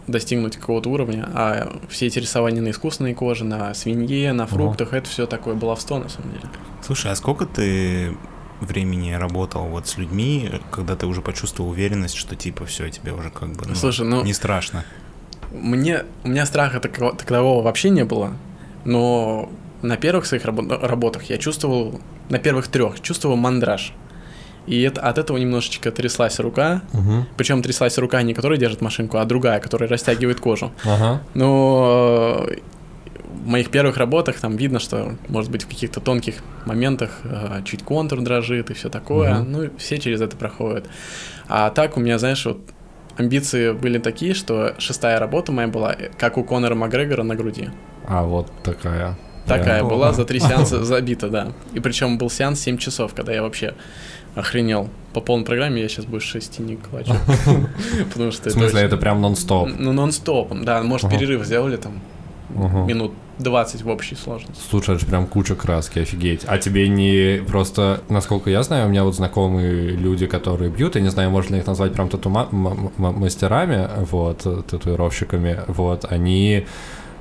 Достигнуть 0.07 0.57
какого-то 0.57 0.91
уровня, 0.91 1.29
а 1.33 1.79
все 1.89 2.07
эти 2.07 2.19
рисования 2.19 2.61
на 2.61 2.71
искусственной 2.71 3.15
коже, 3.15 3.45
на 3.45 3.73
свинье, 3.75 4.33
на 4.33 4.47
фруктах, 4.47 4.93
это 4.93 5.09
все 5.09 5.27
такое 5.27 5.55
баловство, 5.55 5.99
на 5.99 6.09
самом 6.09 6.33
деле. 6.33 6.45
Слушай, 6.85 7.13
а 7.13 7.15
сколько 7.15 7.47
ты 7.47 8.17
времени 8.61 9.13
работал 9.13 9.65
вот 9.67 9.89
с 9.89 9.99
людьми, 9.99 10.51
когда 10.71 10.97
ты 10.97 11.07
уже 11.07 11.21
почувствовал 11.21 11.71
уверенность, 11.71 12.15
что 12.17 12.37
типа 12.37 12.65
все, 12.67 12.89
тебе 12.91 13.13
уже 13.13 13.31
как 13.31 13.51
бы 13.51 13.67
ну, 13.67 13.75
Слушай, 13.75 14.07
ну, 14.07 14.25
не 14.25 14.33
страшно? 14.33 14.85
Мне, 15.53 16.05
у 16.25 16.29
меня 16.29 16.47
страха 16.47 16.81
такового, 16.81 17.17
такового 17.17 17.63
вообще 17.63 17.91
не 17.91 18.05
было, 18.05 18.37
но 18.85 19.51
на 19.83 19.97
первых 19.97 20.27
своих 20.27 20.45
рабо- 20.45 20.79
работах 20.87 21.25
я 21.25 21.39
чувствовал, 21.39 22.01
на 22.29 22.39
первых 22.39 22.69
трех 22.69 23.01
чувствовал 23.01 23.37
мандраж. 23.37 23.93
И 24.67 24.81
это, 24.83 25.01
от 25.01 25.19
этого 25.19 25.39
немножечко 25.39 25.91
тряслась 25.91 26.39
рука, 26.41 26.83
Мгм. 26.93 27.27
причем 27.37 27.63
тряслась 27.63 27.99
рука 27.99 28.23
не 28.23 28.33
которая 28.35 28.59
держит 28.59 28.81
машинку, 28.81 29.19
а 29.19 29.25
другая, 29.25 29.59
которая 29.61 29.89
растягивает 29.89 30.41
кожу. 30.41 30.71
Ага. 30.85 31.21
Но 31.35 32.47
э, 32.49 32.57
в 33.45 33.47
моих 33.49 33.71
первых 33.71 33.97
работах 33.97 34.39
там 34.41 34.57
видно, 34.57 34.79
что, 34.79 35.17
может 35.29 35.51
быть, 35.51 35.65
в 35.65 35.69
каких-то 35.69 36.01
тонких 36.01 36.37
моментах 36.65 37.11
э, 37.25 37.63
чуть 37.65 37.83
контур 37.83 38.21
дрожит 38.21 38.71
и 38.71 38.75
все 38.75 38.89
такое. 38.89 39.35
Мгм. 39.41 39.53
Ну, 39.53 39.71
все 39.79 39.99
через 39.99 40.21
это 40.21 40.37
проходят. 40.37 40.87
А 41.49 41.71
так 41.71 41.97
у 41.97 42.01
меня, 42.01 42.19
знаешь, 42.19 42.45
вот 42.47 42.61
амбиции 43.17 43.73
были 43.73 43.99
такие, 43.99 44.33
что 44.35 44.75
шестая 44.79 45.19
работа 45.19 45.51
моя 45.53 45.69
была, 45.69 45.93
э, 45.93 46.11
как 46.17 46.39
у 46.39 46.45
Конора 46.45 46.75
Макгрегора 46.77 47.25
на 47.25 47.35
груди. 47.35 47.71
А, 48.07 48.23
вот 48.23 48.51
такая. 48.63 49.17
Такая 49.47 49.83
Да. 49.83 49.89
была, 49.89 50.13
за 50.13 50.25
три 50.25 50.41
сеанса 50.41 50.85
забита, 50.85 51.29
да. 51.29 51.53
И 51.75 51.81
причем 51.81 52.19
был 52.19 52.31
сеанс 52.31 52.61
7 52.61 52.79
часов, 52.79 53.15
когда 53.15 53.33
я 53.33 53.43
вообще 53.43 53.75
охренел. 54.35 54.89
По 55.13 55.21
полной 55.21 55.45
программе 55.45 55.83
я 55.83 55.89
сейчас 55.89 56.05
больше 56.07 56.29
шести 56.29 56.63
не 56.63 56.77
клачу. 56.77 57.13
Потому 58.13 58.31
что 58.33 58.49
В 58.49 58.53
смысле, 58.53 58.81
это 58.83 58.97
прям 58.97 59.21
нон-стоп? 59.21 59.69
Ну, 59.79 59.93
нон-стопом, 59.93 60.65
да. 60.65 60.83
Может, 60.83 61.11
перерыв 61.11 61.45
сделали 61.45 61.77
там 61.77 62.01
минут 62.87 63.13
20 63.39 63.83
в 63.83 63.89
общей 63.89 64.15
сложности. 64.15 64.63
Слушай, 64.71 64.95
это 64.95 65.01
же 65.01 65.07
прям 65.07 65.27
куча 65.27 65.55
краски, 65.55 66.01
офигеть. 66.01 66.43
А 66.47 66.59
тебе 66.59 66.87
не 66.89 67.43
просто, 67.43 68.03
насколько 68.09 68.51
я 68.51 68.63
знаю, 68.63 68.87
у 68.87 68.89
меня 68.91 69.05
вот 69.05 69.15
знакомые 69.17 69.91
люди, 69.91 70.27
которые 70.27 70.71
бьют, 70.71 70.95
я 70.97 71.01
не 71.01 71.09
знаю, 71.11 71.31
можно 71.31 71.55
ли 71.55 71.61
их 71.61 71.67
назвать 71.67 71.95
прям 71.95 72.09
тату 72.09 72.29
мастерами, 72.99 73.89
вот, 74.11 74.43
э, 74.45 74.63
татуировщиками, 74.69 75.61
вот, 75.67 76.05
они, 76.11 76.67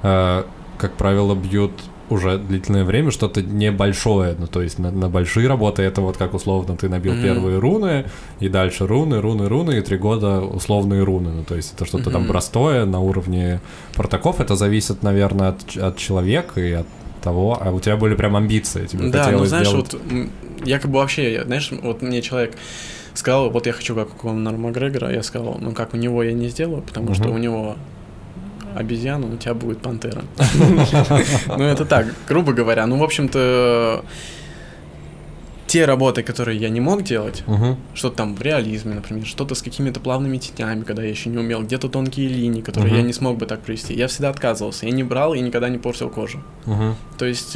э, 0.03 0.43
как 0.77 0.93
правило, 0.93 1.34
бьют 1.36 1.71
уже 2.12 2.38
длительное 2.38 2.84
время 2.84 3.12
что-то 3.12 3.41
небольшое, 3.41 4.36
ну, 4.38 4.47
то 4.47 4.62
есть 4.62 4.80
на, 4.80 4.91
на 4.91 5.10
большие 5.10 5.47
работы 5.47 5.82
это 5.84 6.02
вот 6.02 6.17
как 6.17 6.34
условно 6.34 6.76
ты 6.76 6.89
набил 6.89 7.13
Мгм. 7.13 7.21
первые 7.21 7.60
руны, 7.60 8.06
и 8.39 8.50
дальше 8.50 8.86
руны, 8.86 9.21
руны, 9.21 9.47
руны, 9.47 9.78
и 9.78 9.82
три 9.82 9.97
года 9.97 10.41
условные 10.41 11.04
руны, 11.04 11.32
ну, 11.32 11.43
то 11.43 11.56
есть 11.56 11.74
это 11.74 11.86
что-то 11.86 12.12
там 12.12 12.24
Мгм. 12.24 12.32
простое 12.32 12.86
на 12.86 13.00
уровне 13.00 13.62
протоков, 13.95 14.39
это 14.39 14.56
зависит, 14.56 15.04
наверное, 15.04 15.50
от, 15.50 15.78
от 15.78 15.97
человека 15.97 16.60
и 16.62 16.71
от 16.74 16.88
того, 17.24 17.58
а 17.62 17.71
у 17.71 17.80
тебя 17.80 17.97
были 17.97 18.15
прям 18.15 18.36
амбиции, 18.36 18.86
тебе 18.86 19.08
Да, 19.08 19.17
ну 19.19 19.24
хотелось 19.24 19.50
знаешь, 19.50 19.67
сделать... 19.67 19.93
вот 19.93 20.02
м, 20.12 20.30
я 20.65 20.80
как 20.80 20.91
бы 20.91 20.97
вообще, 21.00 21.43
знаешь, 21.45 21.71
вот 21.71 22.02
мне 22.02 22.21
человек 22.21 22.56
сказал, 23.13 23.50
вот 23.50 23.67
я 23.67 23.74
хочу 23.74 23.95
как 23.95 24.15
у 24.15 24.28
Конора 24.28 24.58
Макгрегора, 24.58 25.12
я 25.12 25.24
сказал, 25.24 25.58
ну 25.62 25.71
как 25.71 25.93
у 25.93 25.97
него 25.97 26.24
я 26.24 26.34
не 26.34 26.50
сделаю, 26.50 26.82
потому 26.82 27.13
что 27.13 27.26
Мгм. 27.26 27.36
у 27.36 27.38
него 27.38 27.76
обезьяна, 28.75 29.27
у 29.27 29.38
тебя 29.38 29.53
будет 29.53 29.79
пантера. 29.81 30.23
Ну 31.57 31.63
это 31.63 31.86
так, 31.86 32.07
грубо 32.27 32.53
говоря. 32.53 32.86
Ну, 32.88 32.97
в 32.97 33.03
общем-то, 33.03 34.03
те 35.67 35.86
работы, 35.86 36.21
которые 36.23 36.57
я 36.57 36.69
не 36.69 36.81
мог 36.81 37.01
делать, 37.03 37.43
Мгм. 37.47 37.77
что-то 37.93 38.17
там 38.17 38.36
в 38.36 38.41
реализме, 38.41 38.95
например, 38.95 39.25
что-то 39.25 39.55
с 39.55 39.62
какими-то 39.62 39.99
плавными 40.01 40.38
тенями, 40.38 40.84
когда 40.84 41.01
я 41.03 41.10
еще 41.10 41.29
не 41.29 41.38
умел, 41.38 41.62
где-то 41.63 41.88
тонкие 41.88 42.27
линии, 42.27 42.62
которые 42.62 42.91
Мгм. 42.91 43.01
я 43.01 43.07
не 43.07 43.13
смог 43.13 43.38
бы 43.38 43.45
так 43.45 43.62
провести. 43.62 43.93
Я 43.93 44.07
всегда 44.07 44.29
отказывался, 44.29 44.86
я 44.86 44.91
не 44.91 45.03
брал 45.03 45.34
и 45.34 45.39
никогда 45.39 45.69
не 45.69 45.77
портил 45.77 46.10
кожу. 46.10 46.43
Мгм. 46.65 46.95
То 47.17 47.25
есть 47.25 47.55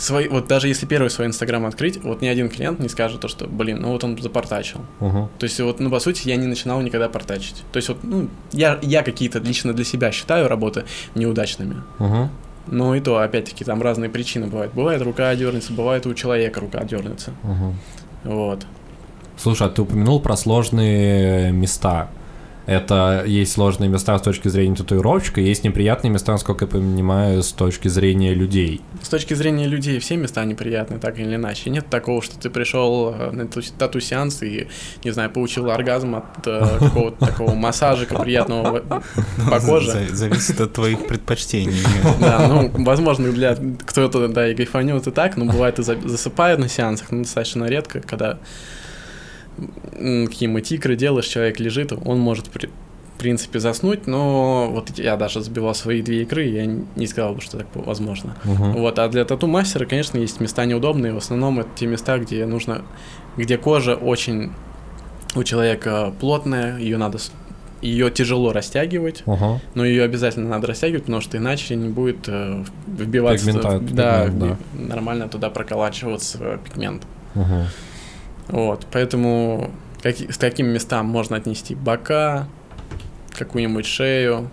свой, 0.00 0.28
вот 0.28 0.46
даже 0.46 0.68
если 0.68 0.86
первый 0.86 1.10
свой 1.10 1.26
Инстаграм 1.26 1.64
открыть, 1.66 2.02
вот 2.02 2.22
ни 2.22 2.28
один 2.28 2.48
клиент 2.48 2.80
не 2.80 2.88
скажет 2.88 3.20
то, 3.20 3.28
что, 3.28 3.46
блин, 3.46 3.80
ну 3.80 3.92
вот 3.92 4.02
он 4.04 4.20
запортачил. 4.20 4.80
Мгм. 5.00 5.28
То 5.38 5.44
есть 5.44 5.60
вот, 5.60 5.80
ну, 5.80 5.90
по 5.90 6.00
сути, 6.00 6.28
я 6.28 6.36
не 6.36 6.46
начинал 6.46 6.80
никогда 6.80 7.08
портачить. 7.08 7.62
То 7.72 7.76
есть 7.76 7.88
вот, 7.88 8.02
ну, 8.02 8.28
я, 8.52 8.78
я 8.82 9.02
какие-то 9.02 9.38
лично 9.38 9.72
для 9.72 9.84
себя 9.84 10.10
считаю 10.12 10.48
работы 10.48 10.84
неудачными. 11.14 11.82
Мгм. 11.98 12.30
Но 12.66 12.94
и 12.94 13.00
то, 13.00 13.18
опять-таки, 13.18 13.64
там 13.64 13.82
разные 13.82 14.10
причины 14.10 14.46
бывают. 14.46 14.72
Бывает 14.74 15.02
рука 15.02 15.34
дернется, 15.34 15.72
бывает 15.72 16.06
у 16.06 16.14
человека 16.14 16.60
рука 16.60 16.82
дернется. 16.84 17.32
Мгм. 17.42 17.76
Вот. 18.24 18.66
Слушай, 19.36 19.68
а 19.68 19.70
ты 19.70 19.82
упомянул 19.82 20.20
про 20.20 20.36
сложные 20.36 21.52
места. 21.52 22.10
Это 22.70 23.24
есть 23.26 23.50
сложные 23.52 23.90
места 23.90 24.16
с 24.16 24.22
точки 24.22 24.46
зрения 24.46 24.76
татуировщика, 24.76 25.40
есть 25.40 25.64
неприятные 25.64 26.12
места, 26.12 26.30
насколько 26.30 26.66
я 26.66 26.70
понимаю, 26.70 27.42
с 27.42 27.50
точки 27.50 27.88
зрения 27.88 28.32
людей. 28.32 28.80
С 29.02 29.08
точки 29.08 29.34
зрения 29.34 29.66
людей 29.66 29.98
все 29.98 30.16
места 30.16 30.44
неприятные, 30.44 31.00
так 31.00 31.18
или 31.18 31.34
иначе. 31.34 31.68
Нет 31.70 31.86
такого, 31.90 32.22
что 32.22 32.38
ты 32.38 32.48
пришел 32.48 33.12
э, 33.12 33.32
на 33.32 33.48
тату- 33.48 33.72
тату-сеанс 33.76 34.44
и, 34.44 34.68
не 35.02 35.10
знаю, 35.10 35.30
получил 35.30 35.68
оргазм 35.68 36.14
от 36.14 36.46
э, 36.46 36.64
какого-то 36.78 37.26
такого 37.26 37.54
массажика 37.56 38.16
приятного 38.20 38.84
по 39.50 39.60
коже. 39.60 39.90
За- 39.90 40.14
Зависит 40.14 40.60
от 40.60 40.72
твоих 40.72 41.08
предпочтений. 41.08 41.74
Да, 42.20 42.46
ну, 42.46 42.70
возможно, 42.84 43.32
для 43.32 43.56
кто-то, 43.84 44.28
да, 44.28 44.48
и 44.48 44.54
кайфанет 44.54 45.04
и 45.08 45.10
так, 45.10 45.36
но 45.36 45.44
бывает 45.46 45.80
и 45.80 45.82
за- 45.82 46.00
засыпает 46.08 46.60
на 46.60 46.68
сеансах, 46.68 47.10
но 47.10 47.22
достаточно 47.24 47.64
редко, 47.64 48.00
когда 48.00 48.38
какие-нибудь 49.92 50.70
игры 50.72 50.96
делаешь, 50.96 51.26
человек 51.26 51.60
лежит, 51.60 51.92
он 51.92 52.18
может, 52.18 52.48
при- 52.50 52.68
в 52.68 53.18
принципе, 53.22 53.58
заснуть, 53.58 54.06
но 54.06 54.68
вот 54.70 54.98
я 54.98 55.16
даже 55.18 55.42
забивал 55.42 55.74
свои 55.74 56.00
две 56.00 56.22
игры, 56.22 56.44
я 56.46 56.64
не 56.64 57.06
сказал 57.06 57.34
бы, 57.34 57.40
что 57.42 57.58
так 57.58 57.66
возможно. 57.74 58.34
Мгм. 58.44 58.72
Вот, 58.72 58.98
а 58.98 59.08
для 59.08 59.24
тату-мастера, 59.26 59.84
конечно, 59.84 60.16
есть 60.16 60.40
места 60.40 60.64
неудобные, 60.64 61.12
в 61.12 61.18
основном 61.18 61.60
это 61.60 61.68
те 61.76 61.86
места, 61.86 62.18
где 62.18 62.46
нужно, 62.46 62.80
где 63.36 63.58
кожа 63.58 63.94
очень 63.94 64.52
у 65.36 65.42
человека 65.44 66.14
плотная, 66.18 66.78
ее 66.78 66.96
надо, 66.96 67.18
ее 67.82 68.10
тяжело 68.10 68.52
растягивать, 68.54 69.22
Ага. 69.26 69.60
но 69.74 69.84
ее 69.84 70.02
обязательно 70.04 70.48
надо 70.48 70.68
растягивать, 70.68 71.04
потому 71.04 71.20
что 71.20 71.36
иначе 71.36 71.76
не 71.76 71.88
будет 71.90 72.26
э, 72.26 72.64
вбиваться, 72.86 73.46
Пигмента- 73.46 73.80
да, 73.80 74.24
пигмент, 74.26 74.58
вби- 74.74 74.88
нормально 74.88 75.28
туда 75.28 75.50
проколачиваться 75.50 76.58
пигмент. 76.64 77.02
Мгм. 77.34 77.66
Вот, 78.50 78.86
поэтому 78.90 79.70
каки- 80.02 80.30
с 80.30 80.38
каким 80.38 80.66
местам 80.68 81.06
можно 81.06 81.36
отнести 81.36 81.74
бока, 81.74 82.46
какую-нибудь 83.38 83.86
шею. 83.86 84.50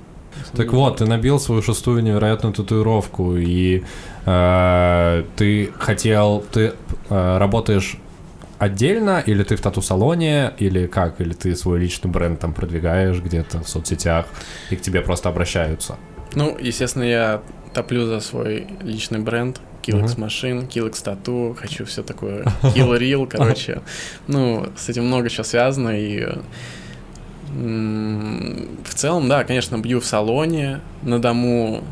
Так 0.56 0.72
вот, 0.72 0.98
ты 0.98 1.06
набил 1.06 1.40
свою 1.40 1.62
шестую 1.62 2.04
невероятную 2.04 2.54
татуировку, 2.54 3.36
и 3.38 3.84
э, 4.26 5.24
ты 5.36 5.72
хотел, 5.80 6.44
ты 6.52 6.74
э, 7.10 7.38
работаешь 7.38 7.98
отдельно, 8.60 9.24
или 9.26 9.44
ты 9.44 9.56
в 9.56 9.62
тату-салоне, 9.62 10.54
или 10.60 10.88
как, 10.88 11.22
или 11.22 11.34
ты 11.34 11.56
свой 11.56 11.80
личный 11.80 12.12
бренд 12.12 12.40
там 12.40 12.54
продвигаешь 12.54 13.20
где-то 13.20 13.62
в 13.64 13.70
соцсетях, 13.70 14.28
и 14.70 14.76
к 14.76 14.82
тебе 14.82 15.02
просто 15.02 15.30
обращаются. 15.30 15.98
Ну, 16.36 16.56
естественно, 16.60 17.04
я 17.04 17.42
топлю 17.74 18.06
за 18.06 18.20
свой 18.20 18.68
личный 18.82 19.20
бренд. 19.20 19.60
Killex 19.88 20.19
машин, 20.19 20.62
Killex 20.67 21.04
тату, 21.04 21.56
хочу 21.60 21.86
все 21.86 22.04
такое, 22.04 22.43
Kill 22.62 22.97
Real, 23.00 23.28
короче. 23.28 23.82
Ну, 24.28 24.67
с 24.76 24.89
этим 24.89 25.06
много 25.06 25.30
чего 25.30 25.43
связано, 25.43 25.89
и 25.97 26.28
в 27.50 28.93
целом, 28.93 29.28
да, 29.30 29.43
конечно, 29.43 29.78
бью 29.78 30.00
в 30.00 30.06
салоне, 30.06 30.82
на 31.02 31.19
дому 31.19 31.84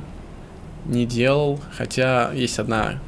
не 0.85 1.05
делал, 1.05 1.59
хотя 1.77 2.31
есть 2.33 2.59
одна 2.59 2.99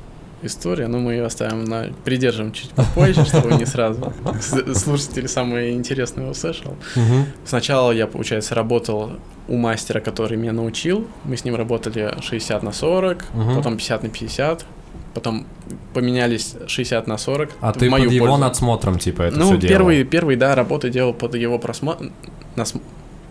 история, 0.43 0.87
но 0.87 0.99
мы 0.99 1.13
ее 1.13 1.25
оставим 1.25 1.63
на... 1.65 1.87
придержим 2.05 2.51
чуть 2.51 2.69
попозже, 2.71 3.25
чтобы 3.25 3.55
не 3.55 3.65
сразу 3.65 4.13
слушатели 4.75 5.27
самое 5.27 5.73
интересное 5.73 6.29
услышал. 6.29 6.75
Сначала 7.43 7.91
я, 7.91 8.07
получается, 8.07 8.55
работал 8.55 9.11
у 9.47 9.57
мастера, 9.57 9.99
который 9.99 10.37
меня 10.37 10.53
научил. 10.53 11.07
Мы 11.23 11.37
с 11.37 11.43
ним 11.43 11.55
работали 11.55 12.13
60 12.21 12.63
на 12.63 12.71
40, 12.71 13.25
Мгм. 13.33 13.55
потом 13.55 13.77
50 13.77 14.03
на 14.03 14.09
50, 14.09 14.65
потом 15.13 15.45
поменялись 15.93 16.55
60 16.67 17.07
на 17.07 17.17
40. 17.17 17.49
А 17.61 17.73
ты 17.73 17.89
мою 17.89 18.05
под 18.05 18.13
его 18.13 18.25
пользу. 18.27 18.41
надсмотром, 18.41 18.99
типа, 18.99 19.23
это 19.23 19.37
Ну, 19.39 19.45
все 19.47 19.57
делал? 19.57 19.69
первый, 19.73 20.03
первый, 20.03 20.35
да, 20.35 20.55
работы 20.55 20.89
делал 20.89 21.13
под 21.13 21.35
его 21.35 21.57
просмотр... 21.59 22.11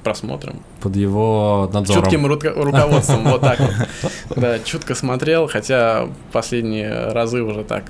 просмотром. 0.02 0.60
Под 0.80 0.96
его 0.96 1.68
надзором. 1.72 2.02
Чутким 2.02 2.26
рука- 2.26 2.52
руководством, 2.54 3.24
вот 3.24 3.40
так 3.40 3.58
вот. 3.60 3.72
Да, 4.36 4.58
чутко 4.60 4.94
смотрел, 4.94 5.48
хотя 5.48 6.08
последние 6.32 7.08
разы 7.12 7.42
уже 7.42 7.64
так. 7.64 7.84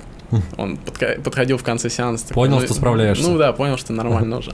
Он 0.57 0.77
подходил 1.23 1.57
в 1.57 1.63
конце 1.63 1.89
сеанса. 1.89 2.27
такой, 2.29 2.47
Понял, 2.47 2.59
ну, 2.59 2.65
что 2.65 2.73
справляешься. 2.73 3.27
Ну 3.29 3.37
да, 3.37 3.53
понял, 3.53 3.77
что 3.77 3.93
нормально 3.93 4.37
уже. 4.37 4.53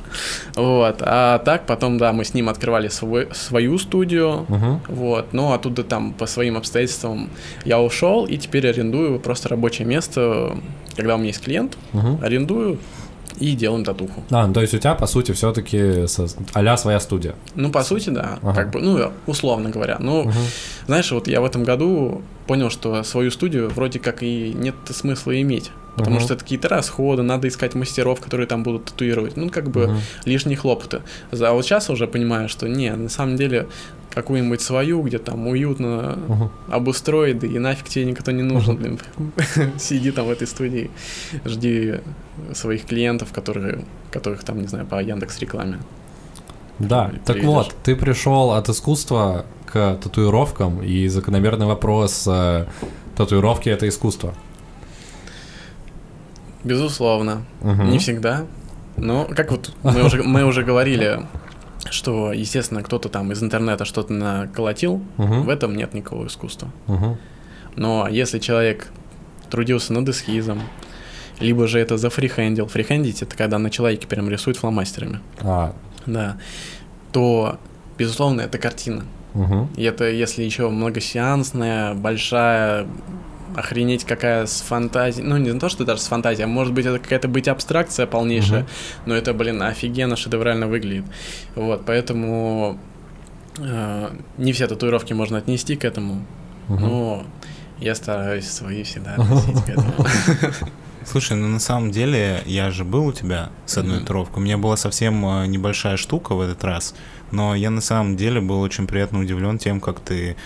Вот. 0.55 0.97
А 1.01 1.39
так 1.39 1.65
потом, 1.65 1.97
да, 1.97 2.13
мы 2.13 2.25
с 2.25 2.33
ним 2.33 2.49
открывали 2.49 2.87
свой- 2.89 3.27
свою 3.33 3.77
студию. 3.77 4.45
Вот, 4.87 5.33
ну 5.33 5.51
оттуда 5.53 5.83
там 5.83 6.13
по 6.13 6.25
своим 6.27 6.57
обстоятельствам 6.57 7.29
я 7.65 7.79
ушел 7.81 8.25
и 8.25 8.37
теперь 8.37 8.67
арендую 8.67 9.19
просто 9.19 9.49
рабочее 9.49 9.87
место, 9.87 10.55
когда 10.95 11.15
у 11.15 11.17
меня 11.17 11.27
есть 11.27 11.43
клиент, 11.43 11.77
арендую 12.21 12.77
и 13.39 13.55
делаем 13.55 13.83
татуху. 13.83 14.23
А, 14.31 14.47
ну, 14.47 14.53
то 14.53 14.61
есть 14.61 14.73
у 14.73 14.77
тебя, 14.77 14.95
по 14.95 15.07
сути, 15.07 15.31
все-таки 15.31 16.05
а 16.53 16.77
своя 16.77 16.99
студия. 16.99 17.35
Ну, 17.55 17.71
по 17.71 17.83
сути, 17.83 18.09
да, 18.09 18.39
Ага. 18.41 18.53
как 18.55 18.71
бы, 18.71 18.81
ну, 18.81 19.11
условно 19.27 19.69
говоря. 19.69 19.97
Ну, 19.99 20.23
Мгм. 20.23 20.33
знаешь, 20.87 21.11
вот 21.11 21.27
я 21.27 21.41
в 21.41 21.45
этом 21.45 21.63
году 21.63 22.21
понял, 22.47 22.69
что 22.69 23.03
свою 23.03 23.31
студию 23.31 23.69
вроде 23.69 23.99
как 23.99 24.23
и 24.23 24.53
нет 24.55 24.75
смысла 24.89 25.39
иметь. 25.41 25.71
Потому 25.95 26.15
Мгм. 26.17 26.25
что 26.25 26.33
это 26.33 26.43
какие-то 26.43 26.69
расходы, 26.69 27.21
надо 27.21 27.47
искать 27.47 27.75
мастеров, 27.75 28.19
которые 28.19 28.47
там 28.47 28.63
будут 28.63 28.85
татуировать. 28.85 29.37
Ну, 29.37 29.49
как 29.49 29.69
бы 29.69 29.87
Мгм. 29.87 29.97
лишние 30.25 30.57
хлопоты. 30.57 31.01
А 31.31 31.53
вот 31.53 31.63
сейчас 31.65 31.89
уже 31.89 32.07
понимаю, 32.07 32.49
что 32.49 32.67
не, 32.67 32.91
на 32.95 33.09
самом 33.09 33.35
деле 33.35 33.67
какую-нибудь 34.13 34.61
свою, 34.61 35.01
где 35.01 35.17
там 35.19 35.47
уютно 35.47 36.17
Мгм. 36.27 36.51
обустроить, 36.69 37.39
да 37.39 37.47
и 37.47 37.59
нафиг 37.59 37.89
тебе 37.89 38.05
никто 38.05 38.31
не 38.31 38.43
нужен, 38.43 38.75
блин. 38.77 38.99
Сиди 39.79 40.11
там 40.11 40.25
в 40.27 40.31
этой 40.31 40.47
студии, 40.47 40.89
жди 41.45 41.95
своих 42.53 42.85
клиентов, 42.85 43.31
которые, 43.31 43.85
которых 44.11 44.43
там, 44.43 44.61
не 44.61 44.67
знаю, 44.67 44.85
по 44.85 45.01
Яндекс 45.01 45.39
рекламе. 45.39 45.79
Да, 46.79 47.05
При- 47.05 47.17
так 47.19 47.25
приведешь. 47.35 47.45
вот, 47.49 47.75
ты 47.83 47.95
пришел 47.95 48.51
от 48.51 48.67
искусства 48.69 49.45
к 49.71 49.95
татуировкам, 50.01 50.81
и 50.83 51.07
закономерный 51.07 51.65
вопрос, 51.67 52.27
э, 52.27 52.65
татуировки 53.15 53.69
это 53.69 53.87
искусство. 53.87 54.33
Безусловно. 56.63 57.43
Мгм. 57.61 57.91
Не 57.91 57.97
всегда. 57.99 58.45
Но 58.97 59.25
как 59.25 59.51
вот 59.51 59.73
мы 59.83 60.03
уже, 60.03 60.23
мы 60.23 60.43
уже 60.45 60.63
говорили, 60.63 61.25
что, 61.89 62.31
естественно, 62.31 62.83
кто-то 62.83 63.09
там 63.09 63.31
из 63.31 63.41
интернета 63.43 63.85
что-то 63.85 64.13
наколотил, 64.13 65.01
Мгм. 65.17 65.43
в 65.43 65.49
этом 65.49 65.75
нет 65.75 65.93
никакого 65.93 66.27
искусства. 66.27 66.69
Мгм. 66.87 67.17
Но 67.75 68.07
если 68.09 68.39
человек 68.39 68.87
трудился 69.49 69.93
над 69.93 70.07
эскизом, 70.09 70.61
либо 71.39 71.67
же 71.67 71.79
это 71.79 71.97
зафрихендил, 71.97 72.67
фрихендить 72.67 73.21
это 73.23 73.35
когда 73.35 73.57
на 73.59 73.69
человеке 73.69 74.07
прям 74.07 74.29
рисуют 74.29 74.57
фломастерами, 74.57 75.19
А, 75.41 75.73
да, 76.05 76.37
то, 77.11 77.57
безусловно, 77.97 78.41
это 78.41 78.57
картина. 78.59 79.03
мгм. 79.33 79.69
И 79.75 79.83
это 79.83 80.05
если 80.09 80.43
еще 80.43 80.69
многосеансная, 80.69 81.95
большая, 81.95 82.87
охренеть 83.55 84.03
какая 84.05 84.45
с 84.45 84.61
фантазией, 84.61 85.25
ну 85.25 85.37
не 85.37 85.57
то, 85.59 85.69
что 85.69 85.85
даже 85.85 86.01
с 86.01 86.07
фантазией, 86.07 86.45
а 86.45 86.47
может 86.47 86.73
быть 86.73 86.85
это 86.85 86.99
какая-то 86.99 87.27
быть 87.27 87.47
абстракция 87.47 88.05
полнейшая, 88.07 88.61
Мгм. 88.61 88.69
но 89.05 89.15
это, 89.15 89.33
блин, 89.33 89.61
офигенно, 89.61 90.15
шедеврально 90.15 90.67
выглядит. 90.67 91.05
Вот, 91.55 91.85
поэтому 91.85 92.79
э, 93.59 94.09
не 94.37 94.53
все 94.53 94.67
татуировки 94.67 95.13
можно 95.13 95.37
отнести 95.37 95.75
к 95.75 95.85
этому, 95.85 96.25
Мгм. 96.67 96.81
но 96.81 97.25
я 97.79 97.95
стараюсь 97.95 98.49
свои 98.49 98.83
всегда 98.83 99.15
относить 99.17 99.63
к 99.63 99.69
этому. 99.69 99.93
Слушай, 101.05 101.35
ну 101.35 101.47
на 101.49 101.59
самом 101.59 101.91
деле 101.91 102.41
я 102.45 102.71
же 102.71 102.85
был 102.85 103.07
у 103.07 103.11
тебя 103.13 103.49
с 103.65 103.77
одной 103.77 103.95
Мгм. 103.97 104.03
татуировкой. 104.05 104.41
У 104.41 104.45
меня 104.45 104.57
была 104.57 104.77
совсем 104.77 105.25
э, 105.25 105.47
небольшая 105.47 105.97
штука 105.97 106.33
в 106.33 106.39
этот 106.41 106.63
раз, 106.63 106.95
но 107.31 107.55
я 107.55 107.69
на 107.69 107.81
самом 107.81 108.15
деле 108.15 108.39
был 108.39 108.61
очень 108.61 108.87
приятно 108.87 109.19
удивлен 109.19 109.57
тем, 109.57 109.81
как 109.81 109.99
ты 109.99 110.37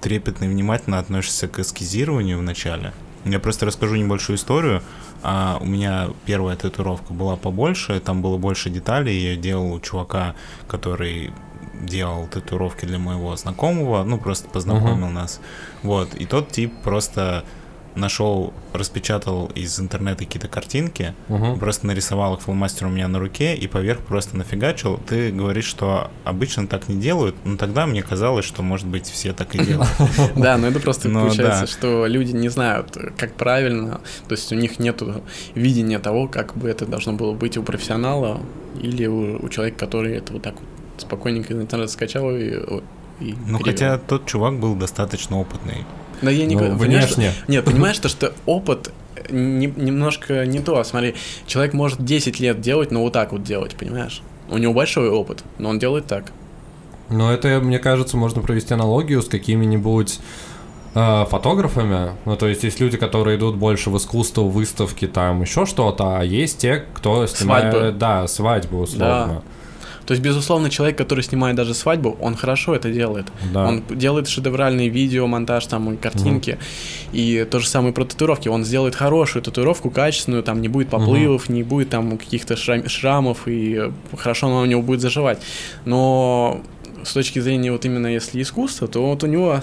трепетно 0.00 0.44
и 0.44 0.48
внимательно 0.48 0.98
относишься 0.98 1.48
к 1.48 1.58
эскизированию 1.58 2.38
в 2.38 2.42
начале. 2.42 2.92
Я 3.24 3.40
просто 3.40 3.66
расскажу 3.66 3.96
небольшую 3.96 4.36
историю. 4.36 4.82
А, 5.22 5.58
у 5.60 5.66
меня 5.66 6.08
первая 6.24 6.56
татуировка 6.56 7.12
была 7.12 7.36
побольше, 7.36 8.00
там 8.00 8.22
было 8.22 8.38
больше 8.38 8.70
деталей. 8.70 9.18
Я 9.18 9.36
делал 9.36 9.72
у 9.72 9.80
чувака, 9.80 10.34
который 10.66 11.32
делал 11.80 12.26
татуировки 12.26 12.84
для 12.84 12.98
моего 12.98 13.36
знакомого, 13.36 14.02
ну 14.04 14.18
просто 14.18 14.48
познакомил 14.48 15.08
нас. 15.08 15.40
Вот, 15.82 16.14
и 16.14 16.26
тот 16.26 16.50
тип 16.50 16.72
просто 16.82 17.44
нашел, 17.98 18.52
распечатал 18.72 19.46
из 19.54 19.78
интернета 19.80 20.24
какие-то 20.24 20.48
картинки, 20.48 21.14
Мгм. 21.28 21.58
просто 21.58 21.86
нарисовал 21.86 22.34
их 22.34 22.40
фломастером 22.42 22.92
у 22.92 22.94
меня 22.94 23.08
на 23.08 23.18
руке 23.18 23.54
и 23.54 23.66
поверх 23.66 24.00
просто 24.00 24.36
нафигачил. 24.36 24.98
Ты 25.06 25.30
говоришь, 25.32 25.66
что 25.66 26.10
обычно 26.24 26.66
так 26.66 26.88
не 26.88 26.96
делают, 26.96 27.34
но 27.44 27.56
тогда 27.56 27.86
мне 27.86 28.02
казалось, 28.02 28.44
что, 28.44 28.62
может 28.62 28.86
быть, 28.86 29.06
все 29.06 29.32
так 29.32 29.54
и 29.54 29.58
делают. 29.64 29.90
Да, 30.36 30.56
но 30.56 30.68
это 30.68 30.80
просто 30.80 31.08
Ну, 31.18 31.20
получается, 31.20 31.66
что 31.66 32.06
люди 32.06 32.32
не 32.32 32.48
знают, 32.48 32.96
как 33.16 33.34
правильно, 33.34 34.00
то 34.28 34.34
есть 34.34 34.50
у 34.52 34.54
них 34.54 34.78
нет 34.78 35.02
видения 35.54 35.98
того, 35.98 36.28
как 36.28 36.56
бы 36.56 36.68
это 36.68 36.86
должно 36.86 37.12
было 37.12 37.32
быть 37.34 37.56
у 37.56 37.62
профессионала 37.62 38.40
или 38.80 39.06
у, 39.06 39.44
у 39.44 39.48
человека, 39.48 39.78
который 39.78 40.16
это 40.16 40.32
вот 40.32 40.42
так 40.42 40.54
вот 40.54 40.64
спокойненько 40.98 41.52
из 41.54 41.60
интернета 41.60 41.92
скачал 41.92 42.30
и, 42.30 42.44
и 43.20 43.34
Ну, 43.46 43.58
перевел. 43.58 43.64
хотя 43.64 43.98
тот 43.98 44.26
чувак 44.26 44.58
был 44.58 44.74
достаточно 44.74 45.38
опытный. 45.38 45.84
Да 46.22 46.30
я 46.30 46.46
не 46.46 46.54
Ну, 46.54 46.60
говорю, 46.60 46.78
понимаешь, 46.78 47.04
внешне. 47.16 47.32
что- 47.32 47.50
Нет, 47.52 47.64
понимаешь, 47.66 47.98
то, 47.98 48.08
что 48.08 48.32
опыт 48.46 48.92
не- 49.30 49.66
немножко 49.76 50.46
не 50.46 50.60
то. 50.60 50.82
Смотри, 50.84 51.14
человек 51.46 51.74
может 51.74 52.04
10 52.04 52.40
лет 52.40 52.60
делать, 52.60 52.90
но 52.90 53.02
вот 53.02 53.12
так 53.12 53.32
вот 53.32 53.42
делать, 53.42 53.74
понимаешь? 53.76 54.22
У 54.50 54.58
него 54.58 54.72
большой 54.72 55.10
опыт, 55.10 55.44
но 55.58 55.68
он 55.70 55.78
делает 55.78 56.06
так. 56.06 56.32
Но 57.10 57.32
это, 57.32 57.60
мне 57.60 57.78
кажется, 57.78 58.16
можно 58.16 58.42
провести 58.42 58.74
аналогию 58.74 59.22
с 59.22 59.28
какими-нибудь 59.28 60.18
э, 60.94 61.24
фотографами. 61.30 62.12
Ну, 62.24 62.36
то 62.36 62.46
есть 62.48 62.64
есть 62.64 62.80
люди, 62.80 62.96
которые 62.96 63.38
идут 63.38 63.56
больше 63.56 63.90
в 63.90 63.96
искусство, 63.96 64.42
выставки, 64.42 65.06
там 65.06 65.40
еще 65.42 65.64
что-то, 65.66 66.18
а 66.18 66.22
есть 66.24 66.58
те, 66.58 66.84
кто 66.94 67.26
снимает... 67.26 67.72
Свадьбы. 67.72 67.98
Да, 67.98 68.26
свадьбу 68.28 68.78
условно. 68.80 69.42
То 70.08 70.12
есть, 70.12 70.24
безусловно, 70.24 70.70
человек, 70.70 70.96
который 70.96 71.22
снимает 71.22 71.54
даже 71.54 71.74
свадьбу, 71.74 72.16
он 72.22 72.34
хорошо 72.34 72.74
это 72.74 72.90
делает. 72.90 73.26
Да. 73.52 73.68
Он 73.68 73.82
делает 73.90 74.26
шедевральные 74.26 74.88
видео, 74.88 75.26
монтаж, 75.26 75.66
там, 75.66 75.92
и 75.92 75.96
картинки. 75.98 76.58
И 77.12 77.46
то 77.50 77.58
же 77.58 77.68
самое 77.68 77.92
про 77.92 78.06
татуировки. 78.06 78.48
Он 78.48 78.64
сделает 78.64 78.94
хорошую 78.94 79.42
татуировку, 79.42 79.90
качественную, 79.90 80.42
там 80.42 80.62
не 80.62 80.68
будет 80.68 80.88
поплывов, 80.88 81.50
не 81.50 81.62
будет 81.62 81.90
там 81.90 82.16
каких-то 82.16 82.54
шрам- 82.54 82.88
шрамов, 82.88 83.46
и 83.46 83.92
хорошо 84.16 84.46
она 84.46 84.60
у 84.60 84.64
него 84.64 84.80
будет 84.80 85.02
заживать. 85.02 85.42
Но 85.84 86.62
с 87.04 87.12
точки 87.12 87.40
зрения 87.40 87.70
вот 87.70 87.84
именно 87.84 88.06
если 88.06 88.40
искусства, 88.40 88.88
то 88.88 89.10
вот 89.10 89.22
у 89.24 89.26
него 89.26 89.60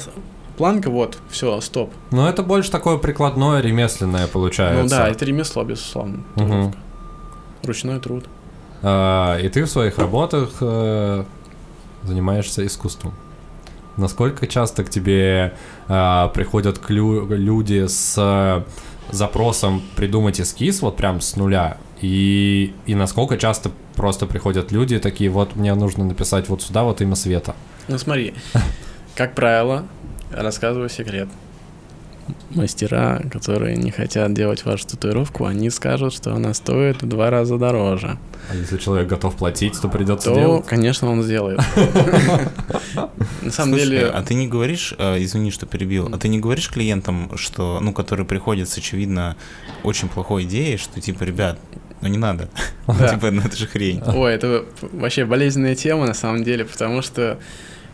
планка 0.57 0.91
вот, 0.91 1.17
все, 1.31 1.59
стоп. 1.59 1.91
Но 2.11 2.29
это 2.29 2.43
больше 2.43 2.69
такое 2.69 2.99
прикладное, 2.99 3.61
ремесленное 3.61 4.27
получается. 4.27 4.83
Ну 4.83 4.89
да, 4.89 5.07
это 5.09 5.25
ремесло, 5.25 5.63
безусловно. 5.63 6.23
Татуировка. 6.35 6.77
Ручной 7.63 7.99
труд. 7.99 8.25
А, 8.81 9.37
и 9.39 9.49
ты 9.49 9.63
в 9.63 9.69
своих 9.69 9.97
работах 9.97 10.57
э, 10.61 11.25
занимаешься 12.03 12.65
искусством. 12.65 13.13
Насколько 13.97 14.45
часто 14.47 14.83
к 14.83 14.89
тебе 14.89 15.53
а, 15.87 16.27
приходят 16.29 16.81
люди 16.89 17.87
с 17.87 18.15
э, 18.17 18.63
запросом 19.11 19.81
придумать 19.95 20.41
эскиз 20.41 20.81
вот 20.81 20.97
прям 20.97 21.21
с 21.21 21.35
нуля? 21.35 21.77
И, 22.01 22.73
и 22.85 22.95
насколько 22.95 23.37
часто 23.37 23.71
просто 23.95 24.25
приходят 24.25 24.71
люди 24.71 24.99
такие, 24.99 25.29
вот 25.29 25.55
мне 25.55 25.73
нужно 25.73 26.03
написать 26.03 26.49
вот 26.49 26.61
сюда 26.61 26.83
вот 26.83 27.01
имя 27.01 27.15
Света. 27.15 27.55
Ну 27.87 27.97
смотри, 27.97 28.33
как 29.15 29.33
правило, 29.33 29.85
рассказываю 30.31 30.89
секрет. 30.89 31.29
Мастера, 32.49 33.21
которые 33.31 33.75
не 33.75 33.91
хотят 33.91 34.33
делать 34.33 34.65
вашу 34.65 34.87
татуировку, 34.87 35.45
они 35.45 35.69
скажут, 35.69 36.13
что 36.13 36.33
она 36.33 36.53
стоит 36.53 37.03
в 37.03 37.07
два 37.07 37.29
раза 37.29 37.57
дороже. 37.57 38.17
А 38.49 38.55
если 38.55 38.77
человек 38.77 39.07
готов 39.07 39.35
платить, 39.35 39.79
то 39.79 39.89
придется 39.89 40.29
То, 40.29 40.35
делать. 40.35 40.65
конечно, 40.65 41.09
он 41.09 41.21
сделает. 41.21 41.59
На 43.41 43.51
самом 43.51 43.75
деле, 43.75 44.07
а 44.07 44.23
ты 44.23 44.33
не 44.33 44.47
говоришь, 44.47 44.95
э, 44.97 45.23
извини, 45.23 45.51
что 45.51 45.65
перебил, 45.65 46.09
а 46.11 46.17
ты 46.17 46.27
не 46.27 46.39
говоришь 46.39 46.69
клиентам, 46.69 47.31
что, 47.37 47.79
ну, 47.81 47.93
которые 47.93 48.25
приходят 48.25 48.69
с, 48.69 48.77
очевидно, 48.77 49.35
очень 49.83 50.07
плохой 50.07 50.43
идеей, 50.43 50.77
что, 50.77 50.99
типа, 51.01 51.23
ребят, 51.23 51.59
ну 52.01 52.07
не 52.07 52.17
надо. 52.17 52.49
Типа, 52.87 53.31
ну 53.31 53.41
это 53.41 53.55
же 53.55 53.67
хрень. 53.67 54.01
Ой, 54.07 54.33
это 54.33 54.65
вообще 54.81 55.25
болезненная 55.25 55.75
тема 55.75 56.05
на 56.05 56.13
самом 56.13 56.43
деле, 56.43 56.65
потому 56.65 57.01
что, 57.01 57.39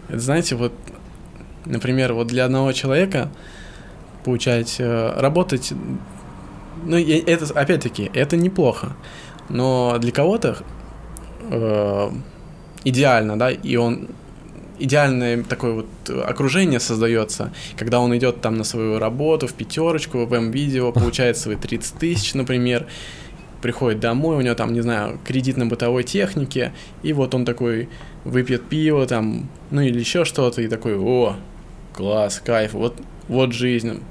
это, 0.09 0.19
знаете, 0.19 0.55
вот, 0.55 0.73
например, 1.65 2.13
вот 2.13 2.27
для 2.27 2.45
одного 2.45 2.71
человека 2.73 3.31
получать, 4.23 4.75
э, 4.79 5.13
работать, 5.19 5.73
ну, 6.85 6.97
это, 6.97 7.45
опять-таки, 7.53 8.09
это 8.13 8.37
неплохо, 8.37 8.93
но 9.49 9.97
для 9.99 10.11
кого-то 10.11 10.57
э, 11.49 12.11
идеально, 12.83 13.37
да, 13.37 13.51
и 13.51 13.75
он 13.75 14.09
идеальное 14.79 15.43
такое 15.43 15.73
вот 15.73 16.09
окружение 16.25 16.79
создается, 16.79 17.53
когда 17.77 17.99
он 17.99 18.15
идет 18.17 18.41
там 18.41 18.57
на 18.57 18.63
свою 18.63 18.99
работу 18.99 19.47
в 19.47 19.53
пятерочку, 19.53 20.25
в 20.25 20.33
М-видео, 20.33 20.91
получает 20.93 21.37
свои 21.37 21.55
30 21.55 21.95
тысяч, 21.95 22.33
например, 22.33 22.87
приходит 23.61 23.99
домой, 23.99 24.37
у 24.37 24.41
него 24.41 24.55
там, 24.55 24.73
не 24.73 24.81
знаю, 24.81 25.19
кредит 25.23 25.55
на 25.57 25.67
бытовой 25.67 26.03
технике, 26.03 26.73
и 27.03 27.13
вот 27.13 27.35
он 27.35 27.45
такой 27.45 27.89
выпьет 28.23 28.67
пиво 28.67 29.05
там, 29.05 29.49
ну 29.69 29.81
или 29.81 29.99
еще 29.99 30.25
что-то, 30.25 30.61
и 30.61 30.67
такой, 30.67 30.97
о, 30.97 31.35
класс, 31.93 32.41
кайф, 32.43 32.73
вот, 32.73 32.95
вот 33.27 33.53
жизнь, 33.53 34.01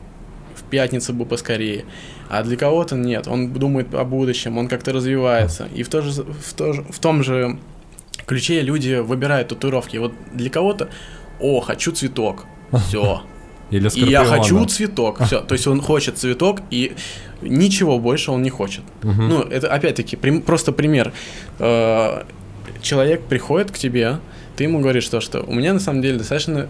в 0.71 0.73
пятницу 0.73 1.13
бы 1.13 1.27
поскорее. 1.27 1.85
А 2.29 2.43
для 2.45 2.57
кого-то 2.57 2.95
нет, 2.97 3.27
он 3.27 3.53
думает 3.53 3.93
о 3.95 4.05
будущем, 4.05 4.57
он 4.57 4.69
как-то 4.69 4.93
развивается. 4.93 5.69
И 5.75 5.83
в, 5.83 5.89
то 5.89 6.01
же, 6.01 6.23
в, 6.23 6.53
то 6.55 6.73
же, 6.73 6.85
в 6.89 6.99
том 7.01 7.25
же 7.25 7.59
ключе 8.27 8.61
люди 8.63 9.01
выбирают 9.01 9.49
татуировки. 9.49 9.97
Вот 9.97 10.13
для 10.33 10.49
кого-то, 10.49 10.89
о, 11.41 11.61
хочу 11.61 11.91
цветок, 11.93 12.47
все. 12.89 13.23
Или 13.71 13.83
И 13.95 14.05
я 14.11 14.25
Скорпиона. 14.25 14.27
хочу 14.43 14.65
цветок, 14.67 15.21
все. 15.27 15.41
То 15.41 15.55
есть 15.55 15.67
он 15.67 15.81
хочет 15.81 16.19
цветок, 16.19 16.61
и 16.71 16.93
ничего 17.43 17.99
больше 17.99 18.31
он 18.31 18.43
не 18.43 18.51
хочет. 18.51 18.83
Ну, 19.03 19.41
это 19.43 19.73
опять-таки 19.73 20.17
прим- 20.17 20.43
просто 20.43 20.73
пример. 20.73 21.13
Э, 21.59 22.23
Человек 22.83 23.23
приходит 23.25 23.71
к 23.73 23.79
тебе, 23.79 24.19
ты 24.57 24.65
ему 24.65 24.81
говоришь 24.81 25.07
то, 25.09 25.21
что 25.21 25.41
у 25.43 25.53
меня 25.55 25.75
на 25.75 25.81
самом 25.81 26.01
деле 26.01 26.17
достаточно 26.19 26.69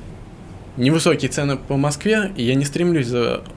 невысокие 0.81 1.31
цены 1.31 1.57
по 1.57 1.77
Москве, 1.77 2.33
и 2.37 2.43
я 2.43 2.55
не 2.55 2.65
стремлюсь 2.65 3.11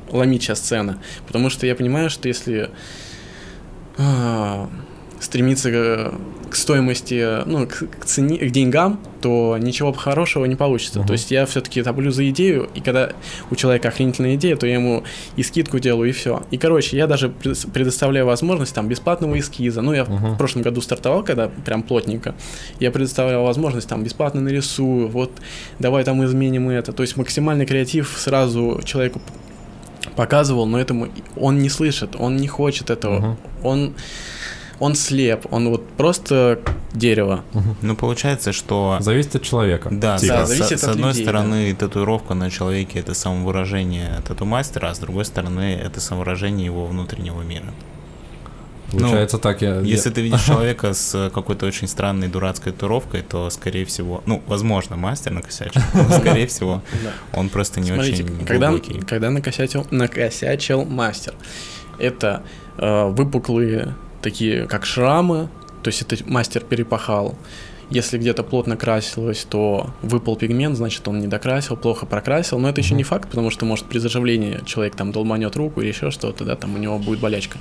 ломить 0.10 0.44
сейчас 0.44 0.60
цены, 0.60 0.98
потому 1.26 1.50
что 1.50 1.66
я 1.66 1.76
понимаю, 1.76 2.10
что 2.10 2.28
если 2.28 2.70
а, 3.98 4.70
стремиться 5.24 5.72
к, 5.72 6.50
к 6.52 6.56
стоимости, 6.56 7.46
ну, 7.46 7.66
к, 7.66 7.84
к 8.02 8.06
цене, 8.06 8.38
к 8.38 8.52
деньгам, 8.52 9.00
то 9.22 9.58
ничего 9.60 9.94
хорошего 9.94 10.46
не 10.46 10.56
получится. 10.56 11.00
Мгм. 11.00 11.08
То 11.08 11.14
есть 11.14 11.32
я 11.32 11.46
все-таки 11.46 11.82
топлю 11.82 12.12
за 12.12 12.30
идею, 12.30 12.70
и 12.76 12.82
когда 12.82 13.12
у 13.50 13.56
человека 13.56 13.88
охренительная 13.88 14.36
идея, 14.36 14.56
то 14.58 14.68
я 14.68 14.74
ему 14.76 15.04
и 15.38 15.44
скидку 15.44 15.80
делаю, 15.80 16.10
и 16.10 16.12
все. 16.12 16.44
И, 16.52 16.58
короче, 16.58 16.98
я 16.98 17.08
даже 17.08 17.30
пред- 17.30 17.66
предоставляю 17.74 18.26
возможность 18.26 18.76
там 18.76 18.88
бесплатного 18.90 19.40
эскиза. 19.40 19.82
Ну, 19.82 19.94
я 19.94 20.04
Мгм. 20.04 20.34
в 20.34 20.38
прошлом 20.38 20.62
году 20.62 20.82
стартовал, 20.82 21.24
когда 21.24 21.48
прям 21.48 21.84
плотненько. 21.84 22.36
Я 22.80 22.92
предоставлял 22.92 23.44
возможность 23.44 23.88
там 23.88 24.04
бесплатно 24.04 24.42
нарисую, 24.42 25.08
вот 25.08 25.32
давай 25.80 26.04
там 26.04 26.24
изменим 26.26 26.70
это. 26.70 26.92
То 26.92 27.02
есть 27.04 27.16
максимальный 27.18 27.66
креатив 27.66 28.14
сразу 28.18 28.82
человеку 28.84 29.22
показывал, 30.16 30.66
но 30.66 30.80
этому 30.80 31.08
он 31.38 31.60
не 31.60 31.70
слышит, 31.70 32.16
он 32.20 32.36
не 32.36 32.48
хочет 32.48 32.90
этого. 32.90 33.20
Мгм. 33.20 33.38
Он 33.64 33.94
он 34.84 34.96
слеп, 34.96 35.46
он 35.52 35.70
вот 35.70 35.88
просто 35.98 36.60
дерево. 36.94 37.44
Ну, 37.82 37.96
получается, 37.96 38.52
что... 38.52 38.98
Зависит 39.00 39.36
от 39.36 39.42
человека. 39.44 39.88
Да, 39.92 40.18
Типа. 40.18 40.34
Да, 40.34 40.46
с- 40.46 40.50
зависит 40.50 40.80
с, 40.80 40.84
от 40.84 40.90
одной 40.92 41.10
людей, 41.12 41.24
стороны, 41.24 41.74
татуировка 41.74 42.34
на 42.34 42.50
человеке 42.50 43.00
это 43.00 43.14
самовыражение 43.14 44.22
тату-мастера, 44.28 44.90
а 44.90 44.94
с 44.94 45.00
другой 45.00 45.24
стороны, 45.24 45.80
это 45.86 46.02
самовыражение 46.02 46.66
его 46.66 46.86
внутреннего 46.86 47.42
мира. 47.44 47.68
Получается 48.92 49.38
так, 49.38 49.62
я... 49.62 49.80
Если 49.80 50.10
я- 50.10 50.16
ты 50.16 50.22
видишь 50.22 50.44
человека 50.46 50.94
с 50.94 51.32
какой-то 51.34 51.66
очень 51.66 51.88
странной 51.88 52.28
дурацкой 52.28 52.74
татуировкой, 52.74 53.22
то, 53.22 53.50
скорее 53.50 53.86
всего, 53.86 54.22
ну, 54.26 54.42
возможно, 54.48 54.98
мастер 54.98 55.32
накосячил, 55.32 55.82
но, 55.94 56.10
скорее 56.20 56.46
всего, 56.48 56.82
он 57.34 57.48
просто 57.50 57.80
не 57.80 57.88
Смотрите, 57.94 58.24
очень 58.24 58.46
когда, 58.46 58.68
глубокий. 58.70 59.00
когда 59.00 59.30
накосячил, 59.30 59.88
накосячил 59.92 60.84
мастер, 60.86 61.34
это 62.00 62.44
э, 62.78 63.06
выпуклые 63.10 63.96
такие, 64.24 64.66
как 64.66 64.86
шрамы, 64.86 65.50
то 65.84 65.90
есть 65.90 66.02
это 66.02 66.18
мастер 66.26 66.64
перепахал. 66.64 67.36
Если 67.90 68.18
где-то 68.18 68.44
плотно 68.44 68.76
красилось, 68.76 69.46
то 69.48 69.92
выпал 70.02 70.36
пигмент, 70.36 70.78
значит 70.78 71.08
он 71.08 71.20
не 71.20 71.28
докрасил, 71.28 71.76
плохо 71.78 72.08
прокрасил. 72.08 72.58
Но 72.58 72.70
это 72.70 72.82
еще 72.82 72.96
не 72.96 73.04
факт, 73.04 73.30
потому 73.30 73.52
что 73.52 73.66
может 73.66 73.86
при 73.86 74.00
заживлении 74.00 74.62
человек 74.66 74.96
там 74.96 75.12
долбанет 75.12 75.56
руку 75.56 75.82
или 75.82 75.90
еще 75.90 76.10
что-то, 76.10 76.44
да, 76.46 76.56
там 76.56 76.74
у 76.74 76.78
него 76.80 76.98
будет 76.98 77.20
болячка. 77.20 77.60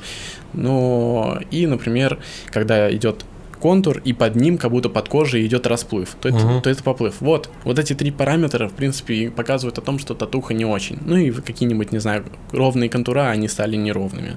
Но 0.54 1.38
и, 1.50 1.66
например, 1.66 2.18
когда 2.46 2.90
идет 2.94 3.26
контур, 3.62 4.02
и 4.04 4.12
под 4.12 4.34
ним 4.34 4.58
как 4.58 4.72
будто 4.72 4.88
под 4.88 5.08
кожей 5.08 5.46
идет 5.46 5.68
расплыв, 5.68 6.16
то 6.20 6.28
это, 6.28 6.60
то 6.60 6.68
это 6.68 6.82
поплыв. 6.82 7.14
Вот, 7.20 7.48
вот 7.62 7.78
эти 7.78 7.92
три 7.94 8.10
параметра, 8.10 8.68
в 8.68 8.72
принципе, 8.72 9.30
показывают 9.30 9.78
о 9.78 9.82
том, 9.82 10.00
что 10.00 10.14
татуха 10.14 10.52
не 10.52 10.64
очень. 10.64 10.98
Ну 11.04 11.16
и 11.16 11.30
какие-нибудь, 11.30 11.92
не 11.92 12.00
знаю, 12.00 12.24
ровные 12.50 12.90
контура, 12.90 13.30
они 13.30 13.46
стали 13.46 13.76
неровными. 13.76 14.36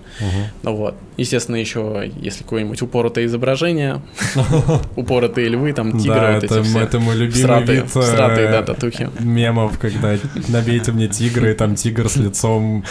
Ну 0.61 0.75
вот. 0.75 0.95
Естественно, 1.17 1.55
еще, 1.55 2.11
если 2.21 2.43
какое-нибудь 2.43 2.81
упоротое 2.81 3.25
изображение, 3.25 4.01
упоротые 4.95 5.49
львы, 5.49 5.73
там 5.73 5.97
тигры, 5.97 6.35
вот 6.35 6.43
это, 6.43 6.59
это 6.59 6.99
мой 6.99 7.15
любимый 7.15 7.63
вид 7.63 7.85
э, 7.95 8.63
татухи. 8.63 9.09
мемов, 9.19 9.79
когда 9.79 10.17
набейте 10.49 10.91
мне 10.91 11.07
тигра, 11.07 11.51
и 11.51 11.53
там 11.55 11.75
тигр 11.75 12.09
с 12.09 12.17
лицом 12.17 12.83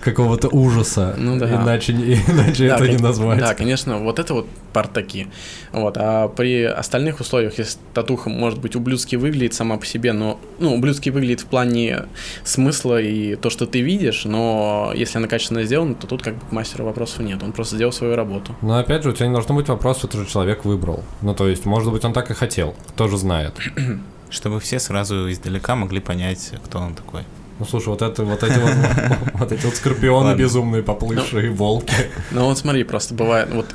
какого-то 0.00 0.48
ужаса. 0.48 1.14
Ну 1.18 1.38
да. 1.38 1.50
Иначе, 1.50 1.92
это 1.92 2.88
не 2.88 2.96
назвать. 2.96 3.38
Да, 3.40 3.54
конечно, 3.54 3.98
вот 3.98 4.18
это 4.18 4.34
вот 4.34 4.46
партаки. 4.72 5.28
Вот, 5.74 5.96
а 5.98 6.28
при 6.28 6.62
остальных 6.62 7.18
условиях, 7.18 7.58
если 7.58 7.78
татуха, 7.92 8.30
может 8.30 8.60
быть, 8.60 8.76
ублюдски 8.76 9.16
выглядит 9.16 9.54
сама 9.54 9.76
по 9.76 9.84
себе, 9.84 10.12
но, 10.12 10.38
ну, 10.60 10.72
ублюдски 10.72 11.10
выглядит 11.10 11.40
в 11.40 11.46
плане 11.46 12.04
смысла 12.44 13.00
и 13.00 13.34
то, 13.34 13.50
что 13.50 13.66
ты 13.66 13.80
видишь, 13.80 14.24
но 14.24 14.92
если 14.94 15.18
она 15.18 15.26
качественно 15.26 15.64
сделана, 15.64 15.96
то 15.96 16.06
тут 16.06 16.22
как 16.22 16.34
бы 16.36 16.46
к 16.46 16.52
мастеру 16.52 16.84
вопросов 16.84 17.20
нет, 17.20 17.42
он 17.42 17.52
просто 17.52 17.74
сделал 17.74 17.92
свою 17.92 18.14
работу. 18.14 18.54
Но 18.62 18.78
опять 18.78 19.02
же, 19.02 19.10
у 19.10 19.12
тебя 19.12 19.26
не 19.26 19.32
должно 19.32 19.54
быть 19.56 19.68
вопроса, 19.68 20.06
это 20.06 20.18
же 20.18 20.26
человек 20.26 20.64
выбрал. 20.64 21.02
Ну, 21.22 21.34
то 21.34 21.48
есть, 21.48 21.64
может 21.64 21.92
быть, 21.92 22.04
он 22.04 22.12
так 22.12 22.30
и 22.30 22.34
хотел. 22.34 22.76
Кто 22.90 23.08
же 23.08 23.16
знает. 23.16 23.54
Чтобы 24.30 24.60
все 24.60 24.78
сразу 24.78 25.30
издалека 25.30 25.74
могли 25.74 25.98
понять, 26.00 26.52
кто 26.64 26.78
он 26.78 26.94
такой. 26.94 27.22
Ну, 27.58 27.64
слушай, 27.66 27.88
вот 27.88 28.02
это, 28.02 28.24
вот 28.24 28.42
эти 28.42 28.58
вот, 28.58 28.72
вот 29.34 29.52
эти 29.52 29.64
вот 29.64 29.74
скорпионы 29.74 30.28
Ладно. 30.28 30.38
безумные, 30.38 30.82
поплывшие, 30.82 31.50
волки. 31.50 31.94
Ну 32.30 32.44
вот 32.44 32.58
смотри, 32.58 32.84
просто 32.84 33.14
бывает, 33.14 33.48
вот 33.52 33.66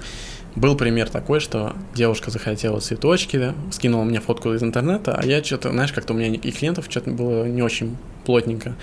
был 0.59 0.75
пример 0.75 1.09
такой, 1.09 1.39
что 1.39 1.73
девушка 1.95 2.31
захотела 2.31 2.79
цветочки, 2.79 3.37
да, 3.37 3.55
скинула 3.71 4.03
мне 4.03 4.19
фотку 4.19 4.53
из 4.53 4.61
интернета, 4.63 5.15
а 5.17 5.25
я 5.25 5.43
что-то, 5.43 5.71
знаешь, 5.71 5.93
как-то 5.93 6.13
у 6.13 6.17
меня 6.17 6.27
и 6.29 6.51
клиентов 6.51 6.85
что-то 6.89 7.11
было 7.11 7.45
не 7.45 7.61
очень 7.61 7.95
плотненько. 8.25 8.75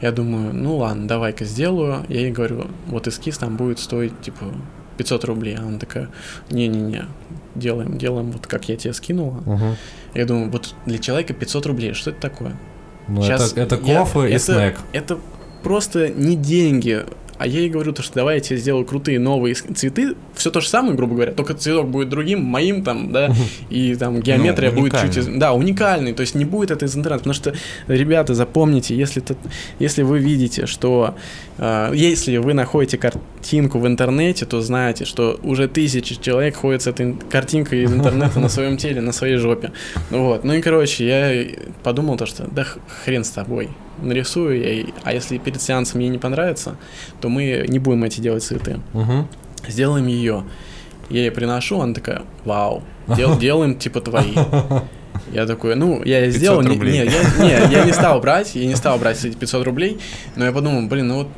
Я 0.00 0.10
думаю, 0.10 0.52
ну 0.52 0.78
ладно, 0.78 1.06
давай-ка 1.06 1.44
сделаю. 1.44 2.04
Я 2.08 2.20
ей 2.20 2.32
говорю, 2.32 2.66
вот 2.86 3.06
эскиз 3.06 3.38
там 3.38 3.56
будет 3.56 3.78
стоить, 3.78 4.18
типа, 4.20 4.46
500 4.96 5.24
рублей. 5.26 5.56
А 5.56 5.62
она 5.62 5.78
такая, 5.78 6.08
не-не-не, 6.50 7.04
делаем, 7.54 7.98
делаем, 7.98 8.32
вот 8.32 8.46
как 8.48 8.68
я 8.68 8.76
тебе 8.76 8.94
скинула. 8.94 9.42
Мгм. 9.46 9.76
Я 10.14 10.24
думаю, 10.26 10.50
вот 10.50 10.74
для 10.86 10.98
человека 10.98 11.34
500 11.34 11.66
рублей, 11.66 11.92
что 11.92 12.10
это 12.10 12.20
такое? 12.20 12.56
Ну, 13.06 13.22
Щас 13.22 13.52
это, 13.52 13.76
это 13.76 13.86
я- 13.86 14.00
кофе 14.00 14.28
и 14.28 14.32
это- 14.32 14.44
снэк. 14.44 14.78
Это 14.92 15.18
просто 15.62 16.08
не 16.08 16.34
деньги. 16.34 17.04
А 17.42 17.46
я 17.46 17.58
ей 17.58 17.70
говорю, 17.70 17.92
то, 17.92 18.02
что 18.02 18.14
давай 18.14 18.36
я 18.36 18.40
тебе 18.40 18.56
сделаю 18.56 18.84
крутые 18.84 19.18
новые 19.18 19.54
цветы. 19.56 20.14
Все 20.34 20.50
то 20.52 20.60
же 20.60 20.68
самое, 20.68 20.94
грубо 20.94 21.14
говоря, 21.14 21.32
только 21.32 21.54
цветок 21.54 21.88
будет 21.88 22.08
другим, 22.08 22.44
моим 22.44 22.84
там, 22.84 23.10
да, 23.12 23.34
и 23.68 23.96
там 23.96 24.20
геометрия 24.20 24.70
будет 24.70 24.92
чуть... 25.00 25.16
из-. 25.16 25.26
Да, 25.26 25.52
уникальный, 25.52 26.12
то 26.12 26.20
есть 26.20 26.36
не 26.36 26.44
будет 26.44 26.70
это 26.70 26.84
из 26.84 26.96
интернета. 26.96 27.18
Потому 27.24 27.34
что, 27.34 27.52
ребята, 27.88 28.34
запомните, 28.34 28.94
если, 28.96 29.18
ты- 29.20 29.36
если 29.80 30.02
вы 30.02 30.20
видите, 30.20 30.66
что... 30.66 31.16
э, 31.58 31.90
если 31.94 32.36
вы 32.36 32.54
находите 32.54 32.96
картинку 32.96 33.78
в 33.80 33.86
интернете, 33.88 34.46
то 34.46 34.60
знаете, 34.60 35.04
что 35.04 35.40
уже 35.42 35.66
тысячи 35.66 36.20
человек 36.20 36.54
ходят 36.56 36.82
с 36.82 36.86
этой 36.86 37.06
ин- 37.06 37.18
картинкой 37.28 37.82
из 37.82 37.92
интернета 37.92 38.38
на 38.38 38.48
своем 38.48 38.76
теле, 38.76 39.00
на 39.00 39.10
своей 39.12 39.36
жопе. 39.36 39.72
Ну 40.10 40.26
Вот. 40.26 40.44
Ну 40.44 40.52
и, 40.54 40.60
короче, 40.62 41.04
я 41.06 41.46
подумал 41.82 42.16
то, 42.16 42.26
что 42.26 42.44
да 42.50 42.64
хрен 43.04 43.24
с 43.24 43.30
тобой. 43.30 43.68
Нарисую 44.02 44.60
я, 44.60 44.70
и- 44.72 44.86
а 45.04 45.12
если 45.12 45.38
перед 45.38 45.60
сеансом 45.62 46.00
ей 46.00 46.08
не 46.10 46.18
понравится, 46.18 46.76
то 47.20 47.28
мы 47.28 47.64
не 47.68 47.78
будем 47.78 48.04
эти 48.04 48.20
делать 48.20 48.42
цветы. 48.42 48.80
Мгм. 48.92 49.28
Сделаем 49.68 50.06
ее. 50.06 50.44
Я 51.10 51.20
ей 51.20 51.30
приношу, 51.30 51.80
она 51.80 51.94
такая, 51.94 52.22
вау, 52.44 52.82
дел- 53.08 53.38
делаем 53.40 53.76
типа 53.78 54.00
твои. 54.00 54.34
Я 55.32 55.46
такой, 55.46 55.76
ну, 55.76 56.02
я 56.04 56.20
500 56.26 56.36
сделал, 56.38 56.62
не, 56.62 56.76
не, 56.76 56.96
я, 57.04 57.66
не, 57.66 57.72
я 57.72 57.84
не 57.84 57.92
стал 57.92 58.20
брать, 58.20 58.54
я 58.54 58.66
не 58.66 58.74
стал 58.76 58.98
брать 58.98 59.24
эти 59.24 59.34
500 59.36 59.64
рублей, 59.64 59.98
но 60.36 60.44
я 60.44 60.52
подумал, 60.52 60.88
блин, 60.88 61.08
ну 61.08 61.14
вот, 61.18 61.28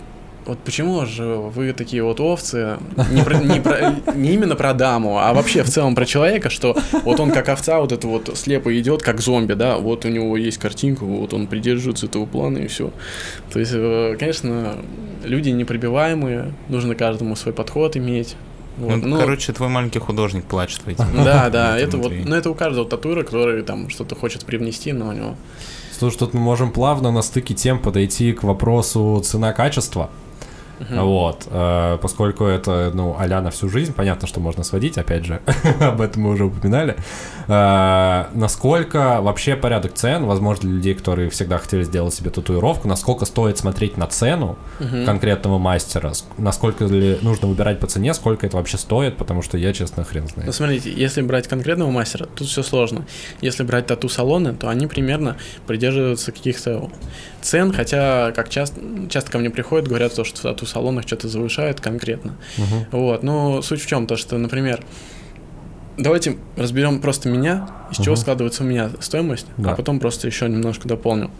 вот 0.46 0.58
почему 0.58 1.04
же 1.06 1.24
вы 1.24 1.72
такие 1.72 2.02
вот 2.02 2.20
овцы, 2.20 2.78
не, 3.10 3.22
про- 3.22 3.38
не, 3.38 3.60
про- 3.60 4.14
не 4.14 4.32
именно 4.34 4.56
про 4.56 4.74
даму, 4.74 5.18
а 5.18 5.32
вообще 5.32 5.62
в 5.62 5.70
целом 5.70 5.94
про 5.94 6.04
человека, 6.04 6.50
что 6.50 6.76
вот 7.04 7.20
он 7.20 7.30
как 7.30 7.48
овца 7.48 7.80
вот 7.80 7.92
это 7.92 8.06
вот 8.06 8.30
слепо 8.34 8.78
идет, 8.78 9.02
как 9.02 9.20
зомби, 9.20 9.54
да, 9.54 9.78
вот 9.78 10.04
у 10.04 10.08
него 10.08 10.36
есть 10.36 10.58
картинка, 10.58 11.04
вот 11.04 11.32
он 11.32 11.46
придерживается 11.46 12.06
этого 12.06 12.26
плана 12.26 12.58
и 12.58 12.66
все. 12.66 12.90
То 13.52 13.58
есть, 13.58 13.72
э, 13.74 14.16
конечно, 14.18 14.76
люди 15.24 15.50
непробиваемые, 15.50 16.52
нужно 16.68 16.94
каждому 16.94 17.36
свой 17.36 17.54
подход 17.54 17.96
иметь. 17.96 18.36
Вот, 18.76 18.96
ну, 18.96 19.06
ну, 19.06 19.18
короче, 19.18 19.52
твой 19.52 19.68
маленький 19.68 20.00
художник 20.00 20.44
плачет 20.44 20.80
в 20.84 20.88
эти 20.88 20.98
да, 21.24 21.48
да, 21.48 21.78
это 21.78 21.96
вот, 21.96 22.06
внутри. 22.10 22.24
ну 22.28 22.34
это 22.34 22.50
у 22.50 22.54
каждого 22.54 22.88
татуира, 22.88 23.22
который 23.22 23.62
там 23.62 23.88
что-то 23.88 24.16
хочет 24.16 24.44
привнести, 24.44 24.92
но 24.92 25.08
у 25.08 25.12
него 25.12 25.36
Слушай, 25.96 26.18
тут 26.18 26.34
мы 26.34 26.40
можем 26.40 26.72
плавно 26.72 27.12
на 27.12 27.22
стыке 27.22 27.54
тем 27.54 27.78
подойти 27.78 28.32
к 28.32 28.42
вопросу 28.42 29.22
цена-качество. 29.24 30.10
Вот, 30.90 31.46
э, 31.50 31.98
поскольку 32.00 32.44
это, 32.44 32.90
ну, 32.94 33.16
а 33.18 33.26
на 33.40 33.50
всю 33.50 33.68
жизнь, 33.68 33.92
понятно, 33.92 34.26
что 34.28 34.40
можно 34.40 34.64
сводить, 34.64 34.98
опять 34.98 35.24
же, 35.24 35.40
об 35.80 36.00
этом 36.00 36.22
мы 36.22 36.30
уже 36.30 36.44
упоминали. 36.44 36.96
Э, 37.48 38.26
насколько 38.34 39.20
вообще 39.20 39.56
порядок 39.56 39.94
цен, 39.94 40.24
возможно, 40.26 40.62
для 40.68 40.76
людей, 40.76 40.94
которые 40.94 41.30
всегда 41.30 41.58
хотели 41.58 41.82
сделать 41.84 42.14
себе 42.14 42.30
татуировку, 42.30 42.88
насколько 42.88 43.24
стоит 43.24 43.58
смотреть 43.58 43.96
на 43.96 44.06
цену 44.06 44.56
конкретного 45.06 45.58
мастера, 45.58 46.10
ск- 46.10 46.24
насколько 46.38 46.84
ли 46.84 47.18
нужно 47.22 47.48
выбирать 47.48 47.78
по 47.80 47.86
цене, 47.86 48.14
сколько 48.14 48.46
это 48.46 48.56
вообще 48.56 48.78
стоит, 48.78 49.16
потому 49.16 49.42
что 49.42 49.58
я, 49.58 49.72
честно, 49.72 50.04
хрен 50.04 50.24
Ну, 50.24 50.28
знает. 50.28 50.54
смотрите, 50.54 50.92
если 50.92 51.22
брать 51.22 51.48
конкретного 51.48 51.90
мастера, 51.90 52.26
тут 52.34 52.48
все 52.48 52.62
сложно. 52.62 53.04
Если 53.40 53.62
брать 53.62 53.86
тату-салоны, 53.86 54.54
то 54.54 54.68
они 54.68 54.86
примерно 54.86 55.36
придерживаются 55.66 56.32
каких-то 56.32 56.90
цен, 57.42 57.72
хотя, 57.72 58.32
как 58.32 58.48
часто, 58.48 58.80
часто 59.10 59.30
ко 59.30 59.38
мне 59.38 59.50
приходят, 59.50 59.86
говорят, 59.88 60.14
то, 60.14 60.24
что 60.24 60.54
в 60.54 60.63
тату-салонах 60.64 61.06
что-то 61.06 61.28
завышают 61.28 61.80
конкретно. 61.80 62.34
Мгм. 62.56 62.86
Вот, 62.92 63.22
но 63.22 63.62
суть 63.62 63.82
в 63.82 63.86
чем? 63.86 64.06
То, 64.06 64.16
что, 64.16 64.38
например, 64.38 64.82
давайте 65.96 66.36
разберем 66.56 67.00
просто 67.00 67.28
меня, 67.28 67.68
из 67.90 67.98
чего 68.02 68.16
складывается 68.16 68.64
у 68.64 68.66
меня 68.66 68.90
стоимость, 69.00 69.46
Да. 69.56 69.72
а 69.72 69.76
потом 69.76 70.00
просто 70.00 70.26
еще 70.26 70.48
немножко 70.48 70.88
дополню. 70.88 71.30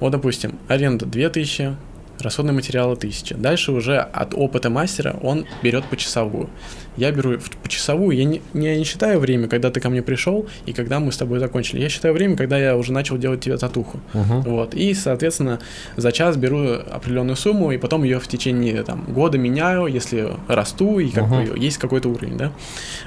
Вот, 0.00 0.10
допустим, 0.12 0.58
аренда 0.68 1.06
2000, 1.06 1.76
расходные 2.20 2.54
материалы 2.54 2.94
1000. 2.94 3.34
Дальше 3.36 3.72
уже 3.72 3.98
от 3.98 4.34
опыта 4.34 4.70
мастера 4.70 5.16
он 5.22 5.46
берет 5.62 5.84
почасовую. 5.86 6.48
Я 6.96 7.10
беру 7.10 7.38
почасовую, 7.62 8.16
я 8.16 8.24
не, 8.24 8.42
не, 8.52 8.76
не 8.76 8.84
считаю 8.84 9.18
время, 9.18 9.48
когда 9.48 9.70
ты 9.70 9.80
ко 9.80 9.88
мне 9.88 10.02
пришел 10.02 10.46
и 10.66 10.72
когда 10.72 11.00
мы 11.00 11.10
с 11.10 11.16
тобой 11.16 11.38
закончили. 11.38 11.80
Я 11.80 11.88
считаю 11.88 12.12
время, 12.14 12.36
когда 12.36 12.58
я 12.58 12.76
уже 12.76 12.92
начал 12.92 13.16
делать 13.18 13.40
тебе 13.40 13.56
татуху. 13.56 13.98
Мгм. 14.12 14.42
Вот. 14.42 14.74
И, 14.74 14.92
соответственно, 14.94 15.58
за 15.96 16.12
час 16.12 16.36
беру 16.36 16.74
определенную 16.74 17.36
сумму, 17.36 17.72
и 17.72 17.78
потом 17.78 18.04
ее 18.04 18.18
в 18.20 18.28
течение 18.28 18.82
там, 18.82 19.04
года 19.08 19.38
меняю, 19.38 19.86
если 19.86 20.28
расту, 20.48 20.98
и 20.98 21.08
как 21.10 21.24
Мгм. 21.28 21.44
бы 21.46 21.58
есть 21.58 21.78
какой-то 21.78 22.08
уровень, 22.10 22.36
да. 22.36 22.52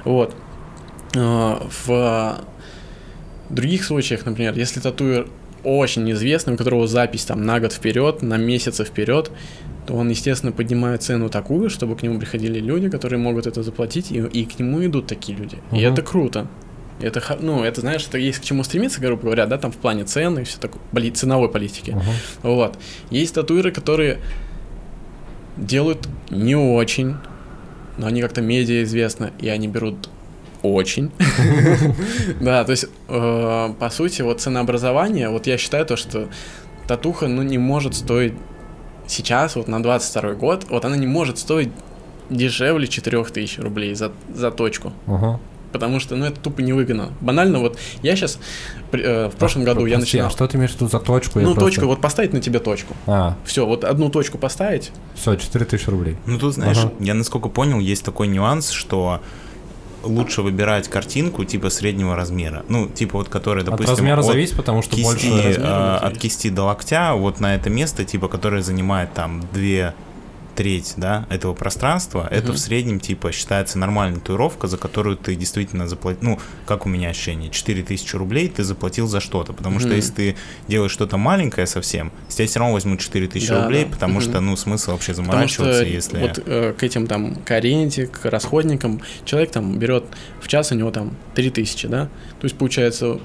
Вот. 0.03 0.35
А, 1.15 1.67
В 1.87 2.41
других 3.49 3.83
случаях, 3.85 4.25
например, 4.25 4.57
если 4.57 4.79
татуир 4.79 5.27
очень 5.65 6.09
известный, 6.11 6.53
у 6.53 6.57
которого 6.57 6.87
запись 6.87 7.25
там 7.25 7.45
на 7.45 7.59
год 7.59 7.73
вперед, 7.73 8.21
на 8.21 8.37
месяцы 8.37 8.85
вперед, 8.85 9.31
то 9.87 9.93
он, 9.95 10.09
естественно, 10.09 10.51
поднимает 10.51 11.03
цену 11.03 11.29
такую, 11.29 11.69
чтобы 11.69 11.95
к 11.95 12.03
нему 12.03 12.19
приходили 12.19 12.59
люди, 12.59 12.89
которые 12.89 13.19
могут 13.19 13.47
это 13.47 13.63
заплатить, 13.63 14.11
и, 14.11 14.19
и 14.19 14.45
к 14.45 14.59
нему 14.59 14.85
идут 14.85 15.07
такие 15.07 15.37
люди. 15.37 15.57
И 15.71 15.75
Мгм. 15.75 15.93
это 15.93 16.01
круто. 16.01 16.47
Это, 17.01 17.21
ну, 17.41 17.63
это, 17.63 17.81
знаешь, 17.81 18.05
это 18.07 18.17
есть 18.17 18.39
к 18.39 18.43
чему 18.43 18.63
стремиться, 18.63 19.01
грубо 19.01 19.23
говоря, 19.23 19.45
да, 19.47 19.57
там 19.57 19.71
в 19.71 19.75
плане 19.75 20.05
цены 20.05 20.41
и 20.41 20.43
все 20.43 20.57
такое, 20.59 20.81
ценовой 21.11 21.49
политики. 21.49 21.91
Мгм. 21.91 22.03
Вот. 22.43 22.77
Есть 23.09 23.35
татуиры, 23.35 23.71
которые 23.71 24.19
делают 25.57 26.07
не 26.29 26.55
очень, 26.55 27.15
но 27.97 28.07
они 28.07 28.21
как-то 28.21 28.41
медиа 28.41 28.83
известны, 28.83 29.31
и 29.39 29.49
они 29.49 29.67
берут 29.67 30.09
очень. 30.73 31.11
Да, 32.41 32.63
то 32.63 32.71
есть, 32.71 32.85
э, 33.07 33.73
по 33.79 33.89
сути, 33.89 34.21
вот 34.21 34.41
ценообразование, 34.41 35.29
вот 35.29 35.47
я 35.47 35.57
считаю 35.57 35.85
то, 35.85 35.95
что 35.95 36.27
татуха, 36.87 37.27
ну, 37.27 37.41
не 37.41 37.57
может 37.57 37.95
стоить 37.95 38.33
сейчас, 39.07 39.55
вот 39.55 39.67
на 39.67 39.81
22 39.81 40.33
год, 40.33 40.65
вот 40.69 40.85
она 40.85 40.97
не 40.97 41.07
может 41.07 41.37
стоить 41.37 41.69
дешевле 42.29 42.87
4000 42.87 43.59
рублей 43.59 43.93
за, 43.95 44.11
за 44.33 44.51
точку. 44.51 44.93
Ага. 45.07 45.39
Потому 45.71 45.99
что, 45.99 46.15
ну, 46.15 46.25
это 46.25 46.39
тупо 46.39 46.61
невыгодно. 46.61 47.09
Банально, 47.19 47.59
вот 47.59 47.77
я 48.01 48.15
сейчас, 48.15 48.39
в 48.93 49.31
прошлом 49.37 49.65
году 49.65 49.85
я 49.85 49.97
Прости, 49.97 50.17
начинал... 50.17 50.27
А 50.27 50.31
что 50.31 50.47
ты 50.47 50.57
имеешь 50.57 50.71
в 50.71 50.75
виду 50.75 50.87
за 50.87 50.99
точку? 50.99 51.39
Я 51.39 51.45
Ну, 51.47 51.53
просто- 51.53 51.69
точку, 51.71 51.85
вот 51.87 51.99
поставить 52.01 52.31
на 52.33 52.39
тебе 52.39 52.59
точку. 52.59 52.95
А, 53.07 53.35
Все, 53.43 53.65
вот 53.65 53.83
одну 53.83 54.09
точку 54.09 54.37
поставить. 54.37 54.91
все, 55.15 55.35
4000 55.35 55.89
рублей. 55.89 56.15
Ну 56.25 56.39
тут, 56.39 56.53
знаешь, 56.53 56.77
Ага. 56.77 56.93
я 57.01 57.13
насколько 57.13 57.49
понял, 57.49 57.79
есть 57.79 58.05
такой 58.05 58.27
нюанс, 58.27 58.69
что 58.69 59.19
лучше 60.05 60.41
выбирать 60.41 60.87
картинку 60.87 61.43
типа 61.43 61.69
среднего 61.69 62.15
размера. 62.15 62.63
Ну, 62.69 62.87
типа 62.87 63.17
вот 63.17 63.29
которая, 63.29 63.63
допустим, 63.63 63.93
От 63.93 63.99
размера 63.99 64.19
от 64.19 64.25
зависит, 64.25 64.55
потому 64.55 64.81
что 64.81 64.95
кисти, 64.95 65.03
больше... 65.03 65.47
размера 65.47 65.99
э, 66.01 66.05
от 66.07 66.17
кисти 66.17 66.49
до 66.49 66.63
локтя, 66.63 67.13
вот 67.13 67.39
на 67.39 67.55
это 67.55 67.69
место, 67.69 68.05
типа, 68.05 68.27
которое 68.27 68.61
занимает 68.61 69.13
там 69.13 69.43
две 69.53 69.93
треть, 70.55 70.93
да, 70.97 71.25
этого 71.29 71.53
пространства, 71.53 72.27
это 72.31 72.53
в 72.53 72.57
среднем, 72.57 72.99
типа, 72.99 73.31
считается 73.31 73.77
нормальная 73.77 74.19
татуировка, 74.19 74.67
за 74.67 74.77
которую 74.77 75.17
ты 75.17 75.35
действительно 75.35 75.87
заплатил, 75.87 76.19
ну, 76.21 76.39
как 76.65 76.85
у 76.85 76.89
меня 76.89 77.09
ощущение, 77.09 77.49
4000 77.51 78.15
рублей 78.15 78.47
ты 78.49 78.63
заплатил 78.63 79.07
за 79.07 79.19
что-то, 79.19 79.53
потому 79.53 79.79
что 79.79 79.89
Мгм. 79.89 79.97
если 79.97 80.13
ты 80.13 80.35
делаешь 80.67 80.91
что-то 80.91 81.17
маленькое 81.17 81.67
совсем, 81.67 82.11
с 82.29 82.35
тебя 82.35 82.47
все 82.47 82.59
равно 82.59 82.73
возьмут 82.73 82.99
4000 83.01 83.47
Да, 83.49 83.63
рублей, 83.63 83.83
да. 83.85 83.91
потому 83.91 84.13
Мгм. 84.15 84.21
что, 84.21 84.39
ну, 84.41 84.55
смысл 84.55 84.91
вообще 84.91 85.11
Потому 85.13 85.27
заморачиваться, 85.27 85.81
что 85.81 85.85
если... 85.93 86.17
вот 86.19 86.39
э, 86.45 86.73
к 86.77 86.83
этим 86.83 87.07
там 87.07 87.35
к 87.35 87.51
аренде, 87.51 88.07
к 88.07 88.25
расходникам 88.25 89.01
человек 89.25 89.51
там 89.51 89.77
берет 89.77 90.05
в 90.41 90.47
час 90.47 90.71
у 90.71 90.75
него 90.75 90.91
там 90.91 91.15
3000, 91.35 91.87
да? 91.87 92.05
То 92.39 92.45
есть 92.45 92.57
получается 92.57 93.19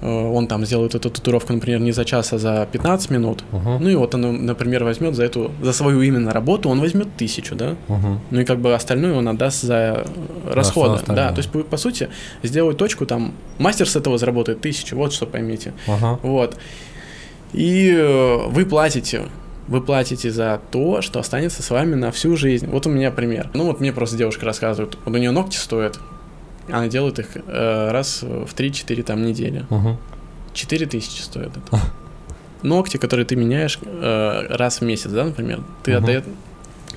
он 0.00 0.46
там 0.46 0.64
сделает 0.64 0.94
эту 0.94 1.10
татуировку, 1.10 1.52
например, 1.52 1.80
не 1.80 1.92
за 1.92 2.04
час, 2.04 2.32
а 2.32 2.38
за 2.38 2.68
15 2.70 3.10
минут. 3.10 3.44
Мгм. 3.50 3.78
Ну 3.82 3.88
и 3.88 3.94
вот 3.96 4.14
он, 4.14 4.46
например, 4.46 4.84
возьмет 4.84 5.14
за 5.14 5.24
эту, 5.24 5.50
за 5.60 5.72
свою 5.72 6.02
именно 6.02 6.32
работу, 6.32 6.68
он 6.68 6.80
возьмет 6.80 7.08
тысячу, 7.16 7.56
да? 7.56 7.76
Мгм. 7.88 8.20
Ну 8.30 8.40
и 8.40 8.44
как 8.44 8.60
бы 8.60 8.74
остальное 8.74 9.14
он 9.14 9.28
отдаст 9.28 9.62
за 9.62 9.74
э, 9.74 10.04
расходы. 10.52 10.96
остальное. 10.96 11.28
Да, 11.28 11.32
то 11.32 11.38
есть, 11.38 11.50
по, 11.50 11.60
по 11.60 11.76
сути, 11.76 12.08
сделать 12.42 12.76
точку 12.76 13.06
там, 13.06 13.34
мастер 13.58 13.88
с 13.88 13.96
этого 13.96 14.18
заработает 14.18 14.60
тысячу, 14.60 14.96
вот 14.96 15.12
что 15.12 15.26
поймите. 15.26 15.72
Ага. 15.88 16.18
Вот. 16.22 16.56
И 17.52 17.92
э, 17.96 18.36
вы 18.48 18.66
платите. 18.66 19.22
Вы 19.66 19.82
платите 19.82 20.30
за 20.30 20.60
то, 20.70 21.02
что 21.02 21.20
останется 21.20 21.62
с 21.62 21.70
вами 21.70 21.94
на 21.94 22.10
всю 22.10 22.36
жизнь. 22.36 22.66
Вот 22.68 22.86
у 22.86 22.90
меня 22.90 23.10
пример. 23.10 23.50
Ну 23.52 23.64
вот 23.64 23.80
мне 23.80 23.92
просто 23.92 24.16
девушка 24.16 24.46
рассказывает, 24.46 24.96
вот 25.04 25.14
у 25.14 25.18
нее 25.18 25.30
ногти 25.30 25.56
стоят, 25.56 25.98
она 26.70 26.88
делает 26.88 27.18
их 27.18 27.28
э, 27.36 27.90
раз 27.90 28.22
в 28.22 28.54
3-4 28.54 29.02
там 29.02 29.22
недели. 29.24 29.66
Мгм. 29.70 29.96
4 30.54 30.86
тысячи 30.86 31.22
стоит 31.22 31.50
это. 31.56 31.80
Ногти, 32.62 32.96
которые 32.96 33.24
ты 33.24 33.36
меняешь 33.36 33.78
э, 33.82 34.46
раз 34.50 34.80
в 34.80 34.84
месяц, 34.84 35.10
да, 35.10 35.24
например, 35.24 35.62
ты 35.82 35.92
Мгм. 35.92 36.00
отдаешь... 36.04 36.24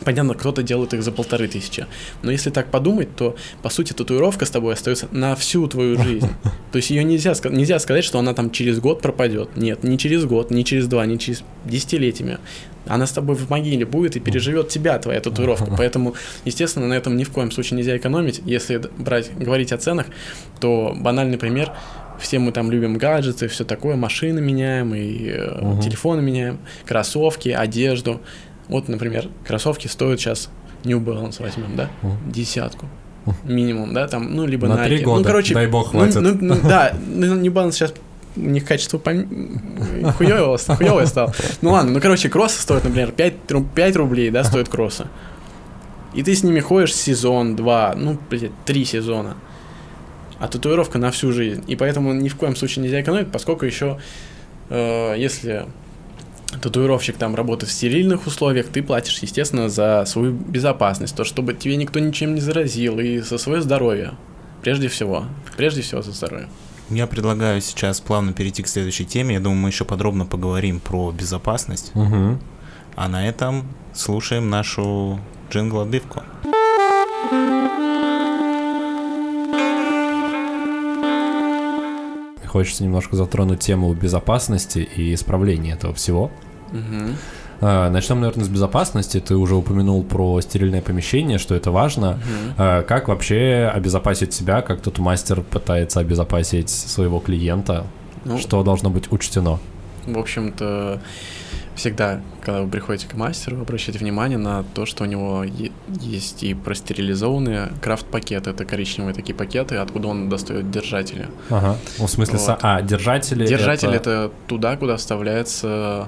Понятно, 0.03 0.33
кто-то 0.33 0.63
делает 0.63 0.93
их 0.93 1.03
за 1.03 1.11
полторы 1.11 1.47
тысячи. 1.47 1.85
Но 2.23 2.31
если 2.31 2.49
так 2.49 2.71
подумать, 2.71 3.15
то, 3.15 3.35
по 3.61 3.69
сути, 3.69 3.93
татуировка 3.93 4.45
с 4.45 4.49
тобой 4.49 4.73
остается 4.73 5.07
на 5.11 5.35
всю 5.35 5.67
твою 5.67 6.01
жизнь. 6.01 6.29
То 6.71 6.77
есть 6.77 6.89
ее 6.89 7.03
нельзя, 7.03 7.33
нельзя 7.49 7.77
сказать, 7.79 8.03
что 8.03 8.17
она 8.17 8.33
там 8.33 8.49
через 8.51 8.79
год 8.79 9.01
пропадет. 9.01 9.55
Нет, 9.55 9.83
не 9.83 9.97
через 9.97 10.25
год, 10.25 10.49
не 10.49 10.65
через 10.65 10.87
два, 10.87 11.05
не 11.05 11.19
через 11.19 11.43
десятилетиями. 11.65 12.39
Она 12.87 13.05
с 13.05 13.11
тобой 13.11 13.35
в 13.35 13.49
могиле 13.51 13.85
будет 13.85 14.15
и 14.15 14.19
переживет 14.19 14.69
тебя, 14.69 14.97
твоя 14.97 15.19
татуировка. 15.19 15.71
Поэтому, 15.77 16.15
естественно, 16.45 16.87
на 16.87 16.93
этом 16.93 17.15
ни 17.15 17.23
в 17.23 17.29
коем 17.29 17.51
случае 17.51 17.77
нельзя 17.77 17.95
экономить. 17.95 18.41
Если 18.43 18.81
брать, 18.97 19.31
говорить 19.37 19.71
о 19.71 19.77
ценах, 19.77 20.07
то 20.59 20.93
банальный 20.95 21.37
пример. 21.37 21.71
Все 22.19 22.39
мы 22.39 22.51
там 22.51 22.71
любим 22.71 22.97
гаджеты, 22.97 23.47
все 23.47 23.65
такое, 23.65 23.95
машины 23.95 24.41
меняем, 24.41 24.93
и 24.93 25.27
э, 25.29 25.59
Мгм. 25.61 25.81
телефоны 25.81 26.21
меняем, 26.21 26.59
кроссовки, 26.85 27.49
одежду. 27.49 28.21
Вот, 28.71 28.87
например, 28.87 29.27
кроссовки 29.45 29.87
стоят 29.87 30.21
сейчас 30.21 30.49
New 30.85 30.99
Balance 31.01 31.41
возьмем, 31.43 31.75
да? 31.75 31.89
Десятку. 32.25 32.87
Минимум, 33.43 33.93
да, 33.93 34.07
там, 34.07 34.33
ну, 34.33 34.47
либо 34.47 34.67
На 34.67 34.75
Nike. 34.75 34.85
три 34.85 34.99
года, 34.99 35.19
ну, 35.19 35.25
короче, 35.25 35.53
дай 35.53 35.67
бог, 35.67 35.93
ну, 35.93 35.99
хватит. 35.99 36.21
ну, 36.21 36.37
ну, 36.39 36.57
да, 36.63 36.93
ну, 37.05 37.35
New 37.35 37.51
Balance 37.51 37.73
сейчас 37.73 37.93
у 38.37 38.39
них 38.39 38.65
качество 38.65 38.97
пом... 38.97 39.27
хуёвое, 40.17 40.57
хуёвое 40.57 41.05
стало. 41.05 41.33
Ну 41.61 41.71
ладно, 41.71 41.91
ну 41.91 41.99
короче, 41.99 42.29
кроссы 42.29 42.61
стоят, 42.61 42.85
например, 42.85 43.11
5, 43.11 43.33
5 43.75 43.95
рублей, 43.97 44.31
да, 44.31 44.45
стоят 44.45 44.69
кроссы. 44.69 45.07
И 46.13 46.23
ты 46.23 46.33
с 46.33 46.41
ними 46.41 46.61
ходишь 46.61 46.95
сезон, 46.95 47.57
два, 47.57 47.93
ну, 47.95 48.17
блядь, 48.29 48.51
три 48.63 48.85
сезона. 48.85 49.35
А 50.39 50.47
татуировка 50.47 50.97
на 50.97 51.11
всю 51.11 51.33
жизнь. 51.33 51.63
И 51.67 51.75
поэтому 51.75 52.13
ни 52.13 52.29
в 52.29 52.37
коем 52.37 52.55
случае 52.55 52.83
нельзя 52.83 53.01
экономить, 53.01 53.31
поскольку 53.31 53.65
еще, 53.65 53.99
э, 54.69 55.15
если 55.17 55.65
татуировщик 56.61 57.17
там 57.17 57.35
работает 57.35 57.71
в 57.71 57.75
стерильных 57.75 58.27
условиях, 58.27 58.67
ты 58.67 58.83
платишь, 58.83 59.19
естественно, 59.19 59.69
за 59.69 60.03
свою 60.05 60.33
безопасность, 60.33 61.15
то, 61.15 61.23
чтобы 61.23 61.53
тебе 61.53 61.75
никто 61.77 61.99
ничем 61.99 62.35
не 62.35 62.41
заразил, 62.41 62.99
и 62.99 63.19
за 63.19 63.37
свое 63.37 63.61
здоровье. 63.61 64.13
Прежде 64.61 64.87
всего. 64.87 65.25
Прежде 65.57 65.81
всего 65.81 66.01
за 66.01 66.11
здоровье. 66.11 66.47
Я 66.89 67.07
предлагаю 67.07 67.61
сейчас 67.61 68.01
плавно 68.01 68.33
перейти 68.33 68.63
к 68.63 68.67
следующей 68.67 69.05
теме. 69.05 69.35
Я 69.35 69.39
думаю, 69.39 69.59
мы 69.59 69.69
еще 69.69 69.85
подробно 69.85 70.25
поговорим 70.25 70.79
про 70.79 71.11
безопасность. 71.11 71.91
Мгм. 71.95 72.39
А 72.95 73.07
на 73.07 73.27
этом 73.27 73.65
слушаем 73.93 74.49
нашу 74.49 75.19
джингл-отбивку. 75.49 76.23
Хочется 82.51 82.83
немножко 82.83 83.15
затронуть 83.15 83.61
тему 83.61 83.93
безопасности 83.93 84.79
и 84.79 85.13
исправления 85.13 85.71
этого 85.71 85.93
всего. 85.93 86.31
Мгм. 86.73 87.15
А, 87.61 87.89
Начнем, 87.89 88.19
наверное, 88.19 88.43
с 88.43 88.49
безопасности. 88.49 89.21
Ты 89.21 89.37
уже 89.37 89.55
упомянул 89.55 90.03
про 90.03 90.41
стерильное 90.41 90.81
помещение, 90.81 91.37
что 91.37 91.55
это 91.55 91.71
важно. 91.71 92.19
А, 92.57 92.81
Как 92.83 93.07
вообще 93.07 93.71
обезопасить 93.73 94.33
себя, 94.33 94.61
как 94.61 94.81
тут 94.81 94.99
мастер 94.99 95.41
пытается 95.41 96.01
обезопасить 96.01 96.69
своего 96.69 97.19
клиента? 97.19 97.85
Ну, 98.25 98.37
Что 98.37 98.63
должно 98.63 98.89
быть 98.89 99.09
учтено? 99.13 99.59
В 100.05 100.17
общем-то, 100.17 100.99
всегда, 101.75 102.21
когда 102.41 102.61
вы 102.61 102.69
приходите 102.69 103.07
к 103.07 103.13
мастеру, 103.15 103.61
обращайте 103.61 103.99
внимание 103.99 104.37
на 104.37 104.63
то, 104.63 104.85
что 104.85 105.03
у 105.03 105.07
него 105.07 105.45
есть 105.99 106.43
и 106.43 106.53
простерилизованные 106.53 107.71
крафт-пакеты. 107.81 108.49
Это 108.49 108.65
коричневые 108.65 109.13
такие 109.13 109.33
пакеты, 109.33 109.75
откуда 109.77 110.09
он 110.09 110.29
достает 110.29 110.69
держатели. 110.69 111.27
Ага. 111.49 111.77
Ну, 111.97 112.07
в 112.07 112.09
смысле, 112.11 112.39
Вот. 112.39 112.59
а, 112.61 112.81
держатели. 112.81 113.45
Держатель 113.45 113.89
это... 113.89 113.95
это 114.09 114.31
туда, 114.47 114.75
куда 114.77 114.97
вставляется 114.97 116.07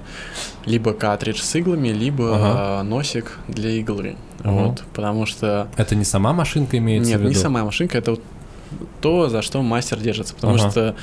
либо 0.65 0.93
картридж 0.93 1.39
с 1.41 1.55
иглами, 1.55 1.89
либо 1.89 2.35
Ага. 2.35 2.83
носик 2.83 3.39
для 3.47 3.71
иглы. 3.71 4.15
Мгм. 4.43 4.53
Вот, 4.55 4.83
потому 4.93 5.25
что 5.25 5.69
Это 5.77 5.95
не 5.95 6.03
сама 6.05 6.33
машинка 6.33 6.77
имеется 6.77 7.11
нет, 7.11 7.19
в 7.19 7.23
виду? 7.23 7.33
не 7.33 7.39
сама 7.39 7.63
машинка, 7.63 7.97
это 7.97 8.11
вот 8.11 8.21
то, 9.01 9.29
за 9.29 9.41
что 9.41 9.61
мастер 9.61 9.99
держится, 9.99 10.35
потому 10.35 10.55
Ага. 10.55 10.69
что 10.71 10.95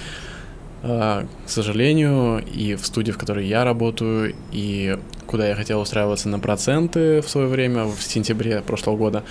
к 0.83 1.27
сожалению, 1.47 2.43
и 2.43 2.75
в 2.75 2.87
студии, 2.87 3.13
в 3.13 3.19
которой 3.19 3.47
я 3.47 3.65
работаю, 3.65 4.35
и 4.51 4.99
куда 5.27 5.47
я 5.49 5.55
хотел 5.55 5.81
устраиваться 5.81 6.29
на 6.29 6.39
проценты 6.39 7.21
в 7.21 7.29
свое 7.29 7.47
время, 7.49 7.85
в 7.85 8.03
сентябре 8.03 8.63
прошлого 8.63 8.97
года, 8.97 9.23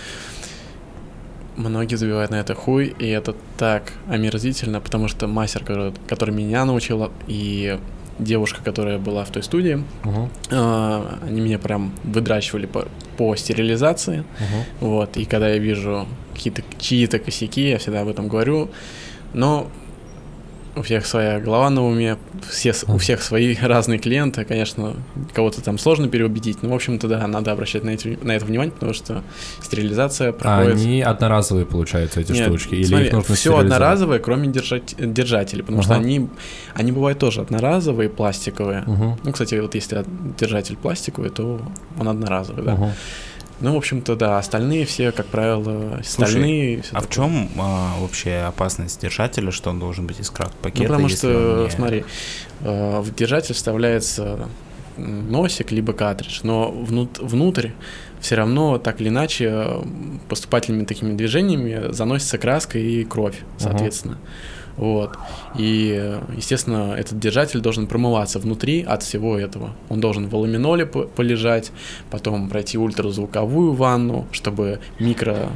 многие 1.58 1.95
забивают 1.95 2.32
на 2.32 2.36
это 2.36 2.56
хуй, 2.56 2.95
и 3.00 3.08
это 3.08 3.36
так 3.58 3.93
омерзительно, 4.08 4.80
потому 4.80 5.08
что 5.08 5.28
мастер, 5.28 5.64
который, 5.64 5.93
который 6.08 6.34
меня 6.34 6.66
научил, 6.66 7.12
и 7.28 7.80
девушка, 8.20 8.62
которая 8.64 8.97
была 8.97 9.24
в 9.24 9.32
той 9.32 9.43
студии, 9.43 9.84
Мгм, 10.04 10.30
а, 10.52 11.20
они 11.26 11.41
меня 11.41 11.58
прям 11.58 11.93
выдрачивали 12.04 12.66
по, 12.66 12.88
по 13.18 13.36
стерилизации, 13.36 14.20
мгм. 14.39 14.64
вот, 14.82 15.18
и 15.18 15.26
когда 15.26 15.50
я 15.50 15.58
вижу 15.58 16.06
какие-то 16.34 16.64
чьи-то 16.80 17.20
косяки, 17.20 17.70
я 17.70 17.78
всегда 17.78 18.02
об 18.02 18.10
этом 18.10 18.28
говорю, 18.28 18.70
но 19.34 19.70
у 20.76 20.82
всех 20.82 21.05
своя 21.05 21.39
голова 21.39 21.70
на 21.70 21.86
уме, 21.86 22.17
все, 22.49 22.74
у 22.88 22.97
всех 22.97 23.22
свои 23.22 23.55
разные 23.61 23.99
клиенты, 23.99 24.45
конечно, 24.45 24.93
кого-то 25.34 25.61
там 25.61 25.78
сложно 25.78 26.07
переубедить, 26.07 26.63
но, 26.63 26.70
в 26.70 26.74
общем-то, 26.74 27.07
да, 27.07 27.28
надо 27.28 27.51
обращать 27.51 27.84
на, 27.84 27.91
эти, 27.91 28.17
на 28.22 28.34
это 28.34 28.45
внимание, 28.45 28.72
потому 28.72 28.93
что 28.93 29.24
стерилизация 29.61 30.30
А 30.30 30.34
проходит... 30.34 30.78
они 30.78 31.01
одноразовые, 31.01 31.65
получаются, 31.65 32.22
эти 32.22 32.32
Нет, 32.32 32.45
штучки? 32.47 32.76
Или 32.76 32.84
смотри, 32.86 33.07
их 33.07 33.13
нужно 33.13 33.36
все 33.36 33.57
одноразовое, 33.57 34.20
кроме 34.20 34.47
держать, 34.47 34.95
держателей, 34.97 35.63
потому 35.63 35.82
что 35.82 35.93
Ага. 35.93 36.03
они, 36.03 36.28
они 36.74 36.91
бывают 36.91 37.20
тоже 37.20 37.41
одноразовые, 37.41 38.09
пластиковые. 38.09 38.84
Мгм, 38.86 39.20
Ну, 39.24 39.32
кстати, 39.32 39.55
вот 39.55 39.76
если 39.76 40.05
держатель 40.39 40.78
пластиковый, 40.78 41.30
то 41.30 41.61
он 41.99 42.07
одноразовый, 42.07 42.63
да. 42.63 42.76
мгм. 42.76 42.91
Ну, 43.62 43.74
в 43.74 43.78
общем-то, 43.78 44.16
да, 44.16 44.38
остальные 44.38 44.86
все, 44.86 45.12
как 45.12 45.26
правило, 45.26 45.99
Слушай, 46.03 46.30
стальные. 46.32 46.82
всё 46.82 46.95
А 46.95 46.99
в 47.01 47.07
такое. 47.07 47.16
чем 47.28 47.49
вообще 47.99 48.36
опасность 48.47 49.01
держателя, 49.01 49.51
что 49.51 49.70
он 49.70 49.80
должен 49.80 50.07
быть 50.07 50.20
из 50.20 50.30
крафт-пакета? 50.30 50.84
Ну, 50.84 50.88
потому 50.88 51.07
если 51.10 51.18
что, 51.32 51.64
не- 51.66 51.70
смотри, 51.72 52.05
э, 52.62 52.99
в 53.01 53.14
держатель 53.14 53.53
вставляется 53.55 54.47
носик, 54.97 55.72
либо 55.72 55.93
картридж, 55.93 56.39
но 56.43 56.72
внут- 56.72 57.20
внутрь 57.20 57.70
все 58.22 58.36
равно 58.36 58.78
так 58.78 58.99
или 59.01 59.10
иначе 59.10 59.49
э, 59.51 59.82
поступательными 60.28 60.86
такими 60.86 61.14
движениями 61.16 61.91
заносится 61.91 62.38
краска 62.38 62.78
и 62.80 63.03
кровь, 63.03 63.38
соответственно. 63.57 64.18
Вот. 64.80 65.17
И, 65.57 66.17
естественно, 66.36 66.95
этот 66.97 67.19
держатель 67.19 67.59
должен 67.59 67.86
промываться 67.86 68.39
внутри 68.39 68.82
от 68.82 69.03
всего 69.03 69.38
этого. 69.38 69.71
Он 69.89 69.99
должен 69.99 70.27
в 70.27 70.36
ламиноле 70.36 70.86
по- 70.86 71.03
полежать, 71.03 71.71
потом 72.09 72.49
пройти 72.49 72.77
ультразвуковую 72.77 73.73
ванну, 73.73 74.25
чтобы 74.32 74.80
микро... 74.99 75.49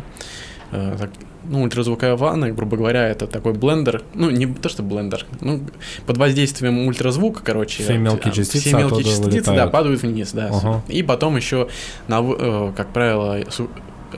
э, 0.71 0.95
так- 0.99 1.09
ну, 1.45 1.61
ультразвуковая 1.63 2.15
ванна, 2.15 2.51
грубо 2.51 2.78
говоря, 2.78 3.07
это 3.07 3.28
такой 3.28 3.53
блендер, 3.53 4.01
ну, 4.13 4.30
не 4.30 4.45
то, 4.45 4.69
что 4.69 4.82
блендер, 4.84 5.26
ну, 5.41 5.61
под 6.05 6.17
воздействием 6.17 6.88
ультразвука, 6.88 7.41
короче. 7.43 7.84
Все 7.84 7.97
мелкие 7.97 8.32
э, 8.32 8.36
частицы 8.36 8.67
Все 8.69 8.78
мелкие 8.78 9.03
частицы, 9.03 9.53
да, 9.53 9.67
падают 9.67 10.01
вниз, 10.03 10.32
да. 10.32 10.49
Ага. 10.53 10.82
И 10.88 11.03
потом 11.03 11.36
еще, 11.36 11.67
на, 12.07 12.21
э, 12.21 12.71
как 12.76 12.93
правило, 12.93 13.39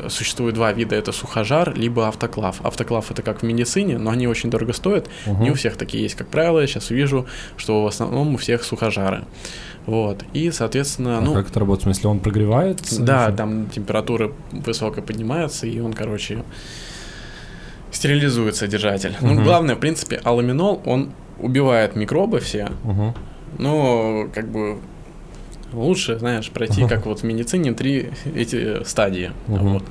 существует 0.09 0.55
два 0.55 0.71
вида, 0.71 0.95
это 0.95 1.11
сухожар, 1.11 1.73
либо 1.75 2.07
автоклав. 2.07 2.63
Автоклав 2.65 3.11
это 3.11 3.21
как 3.21 3.41
в 3.41 3.43
медицине, 3.43 3.97
но 3.97 4.11
они 4.11 4.27
очень 4.27 4.49
дорого 4.49 4.73
стоят, 4.73 5.07
Мгм. 5.25 5.43
не 5.43 5.51
у 5.51 5.53
всех 5.53 5.77
такие 5.77 6.03
есть, 6.03 6.15
как 6.15 6.27
правило, 6.27 6.59
я 6.59 6.67
сейчас 6.67 6.89
вижу, 6.89 7.25
что 7.57 7.83
в 7.83 7.87
основном 7.87 8.35
у 8.35 8.37
всех 8.37 8.63
сухожары. 8.63 9.23
Вот, 9.85 10.23
и, 10.33 10.49
соответственно, 10.51 11.19
А 11.19 11.21
ну, 11.21 11.33
как 11.33 11.49
это 11.49 11.59
работает? 11.59 11.81
В 11.81 11.83
смысле, 11.85 12.09
он 12.09 12.19
прогревается? 12.19 13.01
да, 13.03 13.27
Или 13.29 13.35
там 13.35 13.69
температура 13.69 14.31
высокая 14.51 15.03
поднимается, 15.03 15.67
и 15.67 15.79
он, 15.79 15.93
короче, 15.93 16.43
стерилизует 17.91 18.55
содержатель. 18.55 19.15
Ну, 19.21 19.33
Мгм. 19.33 19.43
главное, 19.43 19.75
в 19.75 19.79
принципе, 19.79 20.19
аламинол, 20.23 20.81
он 20.85 21.11
убивает 21.39 21.95
микробы 21.95 22.39
все, 22.39 22.69
Мгм. 22.83 23.13
но 23.57 24.27
как 24.33 24.49
бы 24.51 24.79
лучше, 25.75 26.17
знаешь, 26.19 26.49
пройти, 26.49 26.87
как 26.87 27.05
вот 27.05 27.19
в 27.19 27.23
медицине, 27.23 27.73
три 27.73 28.09
эти 28.35 28.83
стадии. 28.83 29.31
Мгм. 29.47 29.73
Вот. 29.73 29.83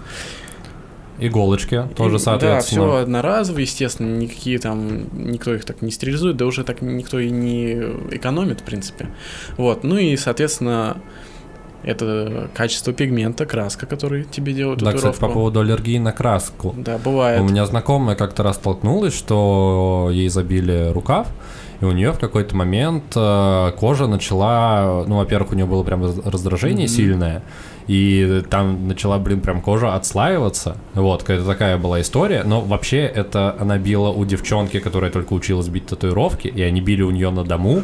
Иголочки 1.20 1.84
тоже, 1.96 2.16
И, 2.16 2.18
Да, 2.18 2.24
соответственно. 2.24 2.86
все 2.88 2.96
одноразово, 3.02 3.58
естественно, 3.60 4.16
никакие 4.16 4.58
там, 4.58 5.04
никто 5.12 5.54
их 5.54 5.64
так 5.64 5.80
не 5.80 5.92
стерилизует, 5.92 6.36
да 6.36 6.44
уже 6.44 6.64
так 6.64 6.82
никто 6.82 7.20
и 7.20 7.30
не 7.30 7.74
экономит, 8.10 8.60
в 8.62 8.64
принципе. 8.64 9.08
Вот, 9.56 9.84
ну 9.84 9.96
и, 9.96 10.16
соответственно, 10.16 10.96
это 11.84 12.48
качество 12.52 12.92
пигмента, 12.92 13.46
краска, 13.46 13.86
который 13.86 14.24
тебе 14.24 14.52
делают 14.54 14.80
Да, 14.80 14.86
кстати, 14.92 15.02
по 15.02 15.12
татуировку. 15.12 15.34
поводу 15.34 15.60
аллергии 15.60 15.98
на 15.98 16.10
краску. 16.10 16.74
Да, 16.76 16.98
бывает. 16.98 17.40
У 17.40 17.44
меня 17.44 17.64
знакомая 17.66 18.16
как-то 18.16 18.42
раз 18.42 18.56
столкнулась, 18.56 19.16
что 19.16 20.10
ей 20.12 20.28
забили 20.30 20.90
рукав, 20.92 21.28
и 21.80 21.84
у 21.84 21.92
нее 21.92 22.12
в 22.12 22.18
какой-то 22.18 22.56
момент 22.56 23.04
э, 23.16 23.72
кожа 23.78 24.06
начала, 24.06 25.04
ну, 25.06 25.16
во-первых, 25.16 25.52
у 25.52 25.54
нее 25.54 25.66
было 25.66 25.82
прям 25.82 26.02
раз- 26.02 26.18
раздражение 26.24 26.86
Мгм. 26.86 26.94
сильное, 26.94 27.42
и 27.86 28.42
там 28.48 28.88
начала, 28.88 29.18
блин, 29.18 29.40
прям 29.40 29.60
кожа 29.60 29.94
отслаиваться. 29.94 30.76
Вот, 30.94 31.22
какая-то 31.22 31.44
такая 31.46 31.76
была 31.76 32.00
история. 32.00 32.42
Но 32.44 32.60
вообще 32.60 32.98
это 33.00 33.54
она 33.58 33.76
била 33.78 34.08
у 34.08 34.24
девчонки, 34.24 34.80
которая 34.80 35.10
только 35.10 35.32
училась 35.34 35.68
бить 35.68 35.86
татуировки, 35.86 36.48
и 36.48 36.62
они 36.62 36.80
били 36.80 37.02
у 37.02 37.10
нее 37.10 37.30
на 37.30 37.44
дому. 37.44 37.82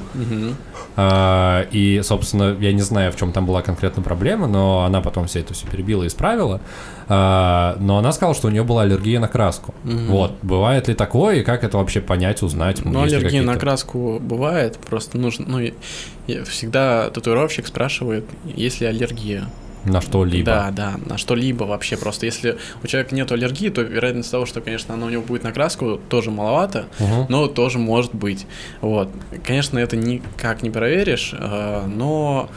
А, 0.96 1.66
И, 1.70 2.00
собственно, 2.02 2.56
я 2.60 2.72
не 2.72 2.82
знаю, 2.82 3.12
в 3.12 3.16
чем 3.16 3.32
там 3.32 3.46
была 3.46 3.62
конкретно 3.62 4.02
проблема, 4.02 4.46
но 4.46 4.84
она 4.84 5.00
потом 5.00 5.26
все 5.26 5.40
это 5.40 5.54
все 5.54 5.66
перебила 5.66 6.02
и 6.02 6.06
исправила. 6.06 6.60
А, 7.08 7.76
Но 7.80 7.98
она 7.98 8.12
сказала, 8.12 8.34
что 8.34 8.48
у 8.48 8.50
нее 8.50 8.64
была 8.64 8.82
аллергия 8.82 9.20
на 9.20 9.28
краску. 9.28 9.74
Мгм. 9.84 10.06
Вот, 10.06 10.32
бывает 10.42 10.88
ли 10.88 10.94
такое, 10.94 11.36
и 11.36 11.42
как 11.42 11.64
это 11.64 11.78
вообще 11.78 12.00
понять, 12.00 12.42
узнать? 12.42 12.84
Ну, 12.84 13.02
аллергия 13.02 13.42
на 13.42 13.56
краску 13.56 14.18
бывает, 14.20 14.78
просто 14.78 15.18
нужно, 15.18 15.46
ну, 15.46 16.44
всегда 16.44 17.10
татуировщик 17.10 17.66
спрашивает, 17.66 18.24
есть 18.44 18.80
ли 18.80 18.86
аллергия. 18.86 19.44
На 19.84 20.00
что-либо. 20.00 20.44
Да, 20.46 20.70
да, 20.70 20.94
на 21.06 21.16
что-либо 21.18 21.64
вообще. 21.64 21.96
Просто 21.96 22.26
если 22.26 22.58
у 22.82 22.86
человека 22.86 23.14
нет 23.14 23.30
аллергии, 23.32 23.68
то 23.70 23.82
вероятность 23.82 24.30
того, 24.30 24.46
что, 24.46 24.60
конечно, 24.60 24.94
она 24.94 25.06
у 25.06 25.10
него 25.10 25.22
будет 25.22 25.42
на 25.44 25.52
краску, 25.52 26.00
тоже 26.08 26.30
маловато, 26.30 26.86
Мгм. 26.98 27.26
но 27.28 27.46
тоже 27.48 27.78
может 27.78 28.14
быть. 28.14 28.46
Вот. 28.80 29.08
Конечно, 29.44 29.78
это 29.78 29.96
никак 29.96 30.62
не 30.62 30.70
проверишь, 30.70 31.34
э, 31.38 31.86
но 31.86 32.48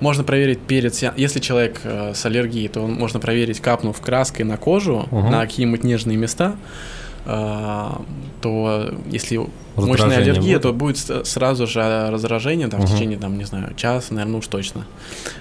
можно 0.00 0.24
проверить 0.24 0.58
перед 0.60 0.92
сеан- 0.94 1.14
Если 1.16 1.38
человек 1.38 1.80
э, 1.84 2.12
с 2.14 2.26
аллергией, 2.26 2.66
то 2.68 2.86
можно 2.86 3.20
проверить, 3.20 3.60
капнув 3.60 4.00
краской 4.00 4.44
на 4.44 4.56
кожу, 4.56 5.06
Мгм. 5.10 5.30
на 5.30 5.42
какие-нибудь 5.42 5.84
нежные 5.84 6.16
места, 6.16 6.56
то 7.24 8.94
если 9.10 9.36
мощная 9.36 9.48
Раздражение 9.76 10.18
аллергия, 10.32 10.52
будет? 10.58 10.62
то 10.62 10.72
будет 10.72 11.26
сразу 11.26 11.66
же 11.66 12.08
раздражение 12.10 12.68
там, 12.68 12.80
в 12.80 12.84
Мгм. 12.84 12.92
течение, 12.94 13.18
там, 13.18 13.38
не 13.38 13.44
знаю, 13.44 13.72
часа, 13.74 14.12
наверное, 14.14 14.38
уж 14.40 14.46
точно. 14.48 14.84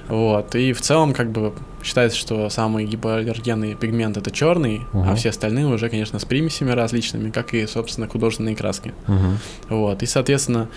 Вот. 0.08 0.56
И 0.56 0.72
в 0.74 0.82
целом, 0.82 1.14
как 1.14 1.32
бы, 1.32 1.54
считается, 1.84 2.18
что 2.18 2.50
самый 2.50 2.86
гипоаллергенный 2.86 3.76
пигмент 3.76 4.16
это 4.18 4.32
черный, 4.32 4.82
а 4.94 4.98
Мгм. 4.98 5.16
все 5.18 5.30
остальные 5.30 5.66
уже, 5.68 5.90
конечно, 5.90 6.18
с 6.20 6.26
примесями 6.26 6.72
различными, 6.72 7.30
как 7.30 7.54
и, 7.54 7.66
собственно, 7.68 8.08
художественные 8.08 8.56
краски. 8.56 8.94
Мгм. 9.08 9.40
Вот. 9.70 10.02
И, 10.04 10.06
соответственно, 10.06 10.70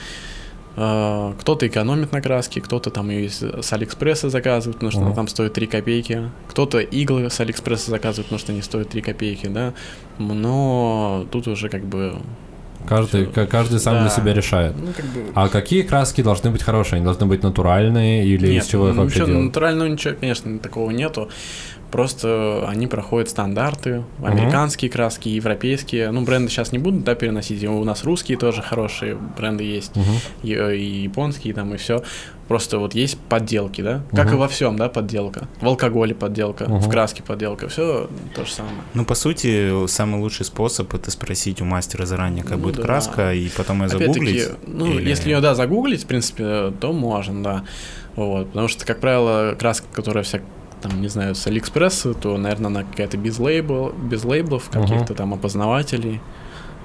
кто-то 0.74 1.66
экономит 1.66 2.10
на 2.12 2.20
краске, 2.20 2.60
кто-то 2.60 2.90
там 2.90 3.08
ее 3.10 3.30
с 3.30 3.72
Алиэкспресса 3.72 4.28
заказывает, 4.28 4.76
потому 4.76 4.90
что 4.90 5.00
Мгм. 5.00 5.06
она 5.08 5.14
там 5.16 5.28
стоит 5.28 5.52
3 5.52 5.66
копейки, 5.66 6.30
кто-то 6.48 6.80
иглы 6.80 7.30
с 7.30 7.38
Алиэкспресса 7.40 7.90
заказывает, 7.90 8.26
потому 8.26 8.38
что 8.40 8.52
они 8.52 8.60
стоят 8.62 8.88
3 8.88 9.00
копейки, 9.00 9.46
да. 9.46 9.72
Но 10.18 11.26
тут 11.30 11.46
уже 11.48 11.68
как 11.68 11.84
бы... 11.84 12.16
Каждый, 12.86 13.22
Всё. 13.24 13.32
ка- 13.32 13.46
каждый 13.46 13.78
сам 13.80 13.94
для 13.94 14.04
Да. 14.04 14.10
себя 14.10 14.34
решает. 14.34 14.74
Ну, 14.78 14.92
как 14.94 15.06
бы... 15.06 15.24
А 15.34 15.48
какие 15.48 15.80
краски 15.82 16.22
должны 16.22 16.50
быть 16.50 16.62
хорошие? 16.62 16.96
Они 16.98 17.04
должны 17.04 17.24
быть 17.24 17.42
натуральные 17.42 18.26
или 18.26 18.46
Нет, 18.52 18.64
из 18.64 18.68
чего 18.68 18.90
их 18.90 18.96
вообще 18.96 19.24
делают? 19.24 19.46
натурального 19.46 19.88
ничего, 19.88 20.14
конечно, 20.20 20.58
такого 20.58 20.90
нету. 20.90 21.30
Просто 21.94 22.64
они 22.66 22.88
проходят 22.88 23.28
стандарты, 23.28 24.02
американские 24.20 24.90
краски, 24.90 25.28
европейские. 25.28 26.10
Ну, 26.10 26.22
бренды 26.24 26.50
сейчас 26.50 26.72
не 26.72 26.78
будут, 26.80 27.04
да, 27.04 27.14
переносить. 27.14 27.62
У 27.62 27.84
нас 27.84 28.02
русские 28.02 28.36
тоже 28.36 28.62
хорошие 28.62 29.14
бренды 29.14 29.62
есть, 29.62 29.94
Мгм. 29.94 30.04
и, 30.42 30.54
э, 30.54 30.76
и 30.76 31.02
японские 31.04 31.54
там, 31.54 31.72
и 31.72 31.76
все. 31.76 32.02
Просто 32.48 32.80
вот 32.80 32.96
есть 32.96 33.16
подделки, 33.28 33.80
да, 33.80 34.02
как 34.10 34.26
Мгм. 34.26 34.34
и 34.34 34.38
во 34.38 34.48
всем, 34.48 34.76
да, 34.76 34.88
подделка. 34.88 35.46
В 35.60 35.66
алкоголе 35.68 36.16
подделка, 36.16 36.64
Мгм. 36.64 36.80
в 36.80 36.88
краске 36.90 37.22
подделка, 37.22 37.68
все 37.68 38.10
то 38.34 38.44
же 38.44 38.50
самое. 38.50 38.74
Ну, 38.94 39.04
по 39.04 39.14
сути, 39.14 39.86
самый 39.86 40.20
лучший 40.20 40.44
способ 40.46 40.92
это 40.96 41.12
спросить 41.12 41.60
у 41.62 41.64
мастера 41.64 42.06
заранее, 42.06 42.42
как 42.42 42.56
Ну 42.56 42.64
будет 42.64 42.76
да. 42.78 42.82
краска, 42.82 43.32
и 43.34 43.48
потом 43.56 43.82
ее 43.84 43.88
загуглить. 43.88 44.48
ну, 44.66 44.90
или- 44.90 45.08
если 45.08 45.30
ее, 45.30 45.40
да, 45.40 45.54
загуглить, 45.54 46.02
в 46.02 46.06
принципе, 46.06 46.72
то 46.80 46.92
можно, 46.92 47.40
да. 47.40 47.64
Вот, 48.16 48.48
потому 48.48 48.66
что, 48.66 48.84
как 48.84 48.98
правило, 48.98 49.54
краска, 49.56 49.86
которая 49.92 50.24
вся 50.24 50.40
там, 50.88 51.00
не 51.00 51.08
знаю, 51.08 51.34
с 51.34 51.46
Алиэкспресса, 51.46 52.14
то, 52.14 52.36
наверное, 52.36 52.66
она 52.66 52.82
какая-то 52.84 53.16
без 53.16 53.38
лейбл, 53.38 53.92
без 53.92 54.22
лейблов, 54.24 54.68
каких-то 54.70 55.14
там 55.14 55.32
опознавателей. 55.34 56.20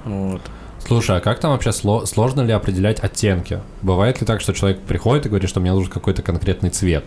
Вот. 0.05 0.41
Слушай, 0.87 1.17
а 1.17 1.19
как 1.19 1.39
там 1.39 1.51
вообще 1.51 1.71
сло- 1.71 2.05
сложно 2.05 2.41
ли 2.41 2.53
определять 2.53 2.99
оттенки? 3.01 3.59
Бывает 3.81 4.21
ли 4.21 4.25
так, 4.25 4.39
что 4.41 4.53
человек 4.53 4.79
приходит 4.79 5.25
и 5.25 5.29
говорит, 5.29 5.49
что 5.49 5.59
мне 5.59 5.73
нужен 5.73 5.91
какой-то 5.91 6.21
конкретный 6.21 6.69
цвет? 6.69 7.05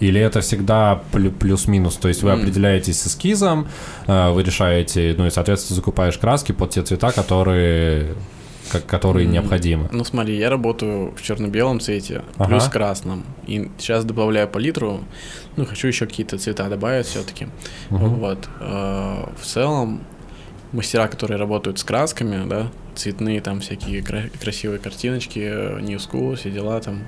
Или 0.00 0.20
это 0.20 0.40
всегда 0.40 1.02
плю- 1.12 1.30
плюс-минус? 1.30 1.96
То 1.96 2.08
есть 2.08 2.22
вы 2.22 2.30
определяетесь 2.32 2.98
с 3.00 3.06
эскизом, 3.08 3.68
э, 4.06 4.30
вы 4.32 4.42
решаете, 4.42 5.14
ну 5.18 5.26
и, 5.26 5.30
соответственно, 5.30 5.76
закупаешь 5.76 6.16
краски 6.18 6.52
под 6.52 6.70
те 6.70 6.82
цвета, 6.82 7.12
которые, 7.12 8.14
как, 8.72 8.86
которые 8.86 9.26
М, 9.26 9.32
необходимы. 9.32 9.88
Ну, 9.92 10.04
смотри, 10.04 10.36
я 10.38 10.50
работаю 10.50 11.12
в 11.16 11.22
черно-белом 11.22 11.80
цвете, 11.80 12.22
Ага. 12.36 12.48
плюс 12.48 12.68
красном. 12.68 13.24
И 13.46 13.70
сейчас 13.78 14.04
добавляю 14.04 14.48
палитру. 14.48 15.00
Ну, 15.56 15.64
хочу 15.66 15.88
еще 15.88 16.06
какие-то 16.06 16.38
цвета 16.38 16.68
добавить 16.68 17.06
все-таки. 17.06 17.46
Мгм. 17.90 18.08
Вот. 18.16 18.48
Э, 18.60 19.24
В 19.40 19.44
целом, 19.44 20.00
мастера, 20.72 21.06
которые 21.08 21.38
работают 21.38 21.78
с 21.78 21.84
красками, 21.84 22.48
да, 22.48 22.66
цветные 22.94 23.40
там 23.40 23.60
всякие 23.60 24.02
кра- 24.02 24.30
красивые 24.40 24.78
картиночки, 24.78 25.38
New 25.80 25.98
School, 25.98 26.34
все 26.36 26.50
дела 26.50 26.80
там, 26.80 27.00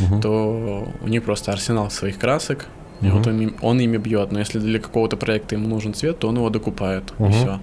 Мгм. 0.00 0.20
то 0.20 0.88
у 1.02 1.08
них 1.08 1.22
просто 1.24 1.52
арсенал 1.52 1.90
своих 1.90 2.18
красок, 2.18 2.66
и 3.02 3.06
Мгм. 3.06 3.16
вот 3.18 3.26
он, 3.26 3.54
он 3.62 3.80
ими 3.80 3.96
бьет. 3.98 4.32
Но 4.32 4.38
если 4.40 4.58
для 4.60 4.78
какого-то 4.78 5.16
проекта 5.16 5.54
ему 5.56 5.68
нужен 5.68 5.92
цвет, 5.94 6.18
то 6.18 6.28
он 6.28 6.36
его 6.36 6.50
докупает, 6.50 7.12
Мгм. 7.18 7.30
и 7.30 7.32
все. 7.32 7.60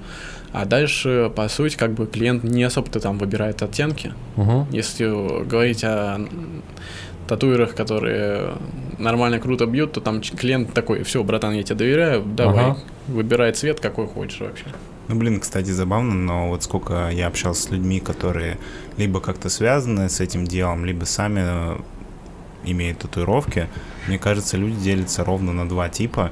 А 0.54 0.66
дальше, 0.66 1.32
по 1.36 1.48
сути, 1.48 1.78
как 1.78 1.94
бы 1.94 2.08
клиент 2.08 2.44
не 2.44 2.64
особо-то 2.64 3.00
там 3.00 3.18
выбирает 3.18 3.62
оттенки. 3.62 4.14
Мгм. 4.36 4.68
Если 4.72 5.06
говорить 5.46 5.84
о 5.84 6.20
татуирах, 7.28 7.74
которые 7.76 8.54
нормально 8.98 9.40
круто 9.40 9.66
бьют, 9.66 9.94
то 9.94 10.02
там 10.02 10.22
клиент 10.22 10.74
такой, 10.74 11.04
все, 11.04 11.24
братан, 11.24 11.54
я 11.54 11.64
тебе 11.64 11.76
доверяю, 11.78 12.24
давай, 12.24 12.66
Ага. 12.66 12.78
выбирай 13.08 13.54
цвет, 13.54 13.80
какой 13.80 14.08
хочешь 14.08 14.42
вообще. 14.42 14.66
Ну, 15.08 15.16
блин, 15.16 15.40
кстати, 15.40 15.70
забавно, 15.72 16.14
но 16.14 16.50
вот 16.50 16.64
сколько 16.64 17.10
я 17.10 17.28
общался 17.28 17.64
с 17.64 17.70
людьми, 17.72 18.00
которые 18.00 18.58
либо 18.98 19.20
как-то 19.22 19.50
связаны 19.50 20.10
с 20.10 20.20
этим 20.20 20.46
делом, 20.46 20.86
либо 20.86 21.06
сами 21.06 21.42
э, 21.44 21.78
имеют 22.66 23.00
татуировки, 23.00 23.68
мне 24.08 24.18
кажется, 24.20 24.58
люди 24.58 24.76
делятся 24.80 25.24
ровно 25.24 25.54
на 25.54 25.68
два 25.68 25.90
типа. 25.90 26.32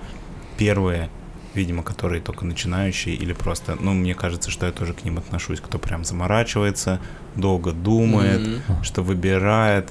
Первые, 0.57 1.09
видимо, 1.55 1.83
которые 1.83 2.21
только 2.21 2.45
начинающие 2.45 3.15
или 3.15 3.33
просто, 3.33 3.75
ну, 3.79 3.93
мне 3.93 4.13
кажется, 4.15 4.51
что 4.51 4.65
я 4.65 4.71
тоже 4.71 4.93
к 4.93 5.03
ним 5.03 5.17
отношусь, 5.17 5.59
кто 5.59 5.77
прям 5.79 6.03
заморачивается, 6.05 6.99
долго 7.35 7.71
думает, 7.71 8.41
Мгм. 8.47 8.83
что 8.83 9.01
выбирает. 9.01 9.89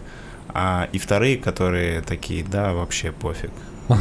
А, 0.55 0.89
и 0.93 0.99
вторые, 0.99 1.37
которые 1.37 2.01
такие, 2.01 2.45
да, 2.45 2.73
вообще 2.73 3.13
пофиг. 3.13 3.51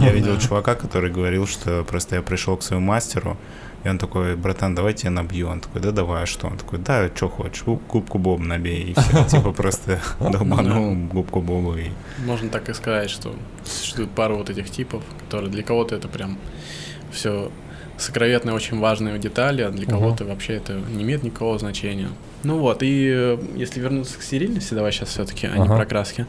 Я 0.01 0.12
видел 0.12 0.38
чувака, 0.39 0.76
который 0.76 1.10
говорил, 1.12 1.47
что 1.47 1.84
просто 1.84 2.16
я 2.16 2.22
пришел 2.22 2.58
к 2.58 2.64
своему 2.64 2.86
мастеру, 2.86 3.38
и 3.86 3.89
он 3.89 3.97
такой, 3.99 4.36
братан, 4.36 4.76
давайте 4.76 5.08
я 5.08 5.12
набью. 5.12 5.47
Он 5.47 5.62
такой, 5.62 5.82
да 5.82 5.91
давай, 5.91 6.24
а 6.24 6.26
что? 6.26 6.47
Он 6.47 6.58
такой, 6.58 6.80
да, 6.80 7.10
что 7.16 7.30
хочешь, 7.30 7.64
губ- 7.64 7.82
губку 7.88 8.18
Боба 8.18 8.43
набей, 8.43 8.84
и 8.91 8.93
все. 8.93 9.24
Типа 9.30 9.51
просто 9.53 10.01
долбанул 10.20 10.93
губку 11.08 11.41
Боба. 11.41 11.78
Можно 12.26 12.49
так 12.49 12.68
и 12.70 12.74
сказать, 12.74 13.10
что 13.10 13.34
существует 13.66 14.10
пара 14.12 14.34
вот 14.34 14.49
этих 14.49 14.70
типов, 14.70 15.03
которые 15.26 15.49
для 15.51 15.64
кого-то 15.64 15.95
это 15.95 16.08
прям 16.10 16.38
все 17.12 17.51
сокровенные, 17.97 18.53
очень 18.53 18.80
важные 18.80 19.18
детали, 19.18 19.62
а 19.64 19.70
для 19.70 19.86
кого-то 19.86 20.24
вообще 20.26 20.53
это 20.53 20.74
не 20.74 21.03
имеет 21.03 21.24
никакого 21.24 21.58
значения. 21.58 22.10
Ну 22.43 22.60
вот, 22.60 22.84
и 22.84 23.12
э, 23.12 23.38
если 23.55 23.80
вернуться 23.80 24.20
к 24.20 24.22
стерильности, 24.22 24.76
давай 24.76 24.91
сейчас 24.91 25.10
все-таки, 25.10 25.47
а 25.47 25.58
не 25.58 25.64
Ага. 25.64 25.78
про 25.78 25.86
краски, 25.86 26.28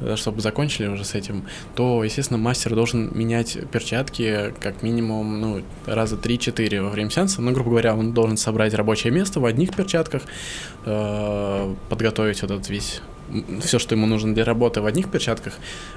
э, 0.00 0.14
чтобы 0.16 0.42
закончили 0.42 0.86
уже 0.86 1.04
с 1.04 1.14
этим, 1.14 1.44
то, 1.74 2.04
естественно, 2.04 2.38
мастер 2.38 2.74
должен 2.74 3.10
менять 3.16 3.58
перчатки 3.72 4.52
как 4.60 4.82
минимум, 4.82 5.40
ну, 5.40 5.62
раза 5.86 6.16
3-4 6.16 6.82
во 6.82 6.90
время 6.90 7.10
сеанса. 7.10 7.40
Ну, 7.40 7.52
грубо 7.52 7.70
говоря, 7.70 7.94
он 7.96 8.12
должен 8.12 8.36
собрать 8.36 8.74
рабочее 8.74 9.12
место 9.12 9.40
в 9.40 9.46
одних 9.46 9.74
перчатках, 9.74 10.22
э, 10.84 11.74
подготовить 11.88 12.42
вот 12.42 12.50
этот 12.50 12.68
весь 12.68 13.00
все, 13.60 13.78
что 13.78 13.94
ему 13.94 14.06
нужно 14.06 14.34
для 14.34 14.44
работы 14.44 14.80
в 14.80 14.86
одних 14.86 15.10
перчатках, 15.10 15.54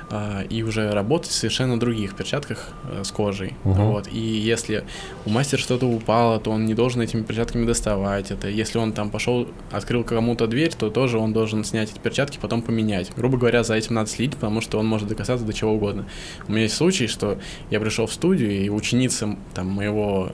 а, 0.09 0.43
и 0.49 0.63
уже 0.63 0.91
работать 0.91 1.29
в 1.29 1.33
совершенно 1.33 1.79
других 1.79 2.15
перчатках 2.15 2.69
э, 2.91 3.03
с 3.03 3.11
кожей. 3.11 3.53
Мгм. 3.63 3.85
Вот. 3.85 4.07
И 4.11 4.19
если 4.19 4.85
у 5.25 5.29
мастера 5.29 5.59
что-то 5.59 5.85
упало, 5.85 6.39
то 6.39 6.51
он 6.51 6.65
не 6.65 6.73
должен 6.73 7.01
этими 7.01 7.21
перчатками 7.21 7.65
доставать 7.65 8.31
это. 8.31 8.47
Если 8.49 8.77
он 8.77 8.93
там 8.93 9.09
пошел, 9.09 9.47
открыл 9.71 10.03
кому-то 10.03 10.47
дверь, 10.47 10.73
то 10.73 10.89
тоже 10.89 11.17
он 11.17 11.33
должен 11.33 11.63
снять 11.63 11.91
эти 11.91 11.99
перчатки, 11.99 12.37
потом 12.41 12.61
поменять. 12.61 13.11
Грубо 13.15 13.37
говоря, 13.37 13.63
за 13.63 13.75
этим 13.75 13.95
надо 13.95 14.09
следить, 14.09 14.35
потому 14.35 14.61
что 14.61 14.79
он 14.79 14.87
может 14.87 15.07
докасаться 15.07 15.45
до 15.45 15.53
чего 15.53 15.73
угодно. 15.73 16.05
У 16.47 16.51
меня 16.51 16.63
есть 16.63 16.75
случай, 16.75 17.07
что 17.07 17.39
я 17.69 17.79
пришел 17.79 18.07
в 18.07 18.13
студию, 18.13 18.51
и 18.51 18.69
ученица 18.69 19.35
там 19.53 19.67
моего 19.67 20.31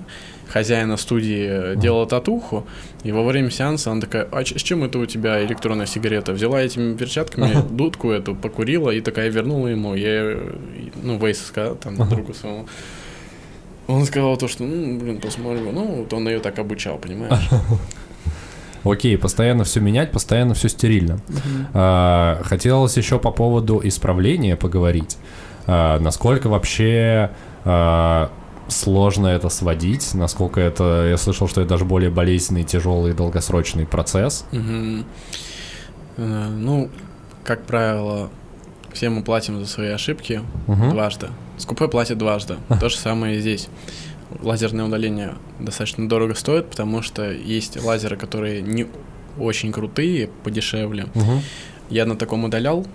хозяина 0.55 0.95
студии 0.95 1.47
э, 1.49 1.75
делала 1.75 2.07
татуху, 2.07 2.65
и 3.03 3.11
во 3.11 3.25
время 3.25 3.51
сеанса 3.51 3.91
она 3.91 3.99
такая, 3.99 4.25
а 4.31 4.45
с 4.45 4.63
чем 4.63 4.85
это 4.85 4.99
у 4.99 5.05
тебя 5.05 5.43
электронная 5.43 5.85
сигарета? 5.85 6.31
Взяла 6.31 6.61
этими 6.61 6.95
перчатками 6.95 7.57
дудку 7.69 8.09
эту, 8.09 8.35
покурила 8.35 8.89
и 8.89 9.01
такая 9.01 9.27
вернула 9.27 9.67
ему. 9.67 9.95
Я, 9.95 10.31
э, 10.31 10.53
ну, 11.03 11.17
Вейс 11.17 11.45
сказал, 11.45 11.75
там, 11.75 11.97
другу 12.07 12.33
своему. 12.33 12.67
Он 13.87 14.05
сказал 14.05 14.37
то, 14.37 14.47
что, 14.47 14.63
ну, 14.63 14.97
блин, 14.97 15.19
посмотрю. 15.19 15.73
Ну, 15.73 15.85
вот 15.87 16.13
он 16.13 16.25
ее 16.29 16.39
так 16.39 16.57
обучал, 16.57 16.99
понимаешь? 16.99 17.49
Окей, 18.85 19.17
постоянно 19.17 19.65
все 19.65 19.81
менять, 19.81 20.11
постоянно 20.13 20.53
все 20.53 20.69
стерильно. 20.69 21.19
А, 21.73 22.39
хотелось 22.45 22.95
еще 22.95 23.19
по 23.19 23.31
поводу 23.31 23.81
исправления 23.83 24.55
поговорить. 24.55 25.17
А, 25.67 25.99
насколько 25.99 26.47
вообще 26.47 27.31
а, 27.65 28.31
сложно 28.67 29.27
это 29.27 29.49
сводить? 29.49 30.13
Насколько 30.13 30.59
это... 30.61 31.07
Я 31.09 31.17
слышал, 31.17 31.47
что 31.47 31.61
это 31.61 31.69
даже 31.71 31.85
более 31.85 32.09
болезненный, 32.09 32.63
тяжелый, 32.63 33.13
долгосрочный 33.13 33.85
процесс. 33.85 34.45
Э, 36.17 36.47
Ну, 36.49 36.89
как 37.43 37.63
правило, 37.65 38.29
все 38.93 39.09
мы 39.09 39.21
платим 39.23 39.59
за 39.59 39.67
свои 39.67 39.89
ошибки 39.89 40.41
дважды. 40.91 41.27
Скупой 41.57 41.89
платит 41.89 42.17
дважды. 42.17 42.55
То 42.79 42.89
же 42.89 42.97
самое 42.97 43.37
и 43.37 43.39
здесь. 43.39 43.67
Лазерное 44.41 44.85
удаление 44.85 45.35
достаточно 45.59 46.09
дорого 46.09 46.33
стоит, 46.33 46.69
потому 46.69 47.01
что 47.01 47.31
есть 47.31 47.81
лазеры, 47.81 48.17
которые 48.17 48.61
не 48.61 48.87
очень 49.37 49.71
крутые, 49.71 50.27
подешевле. 50.43 51.07
Я 51.89 52.05
на 52.05 52.15
таком 52.15 52.43
удалял. 52.43 52.85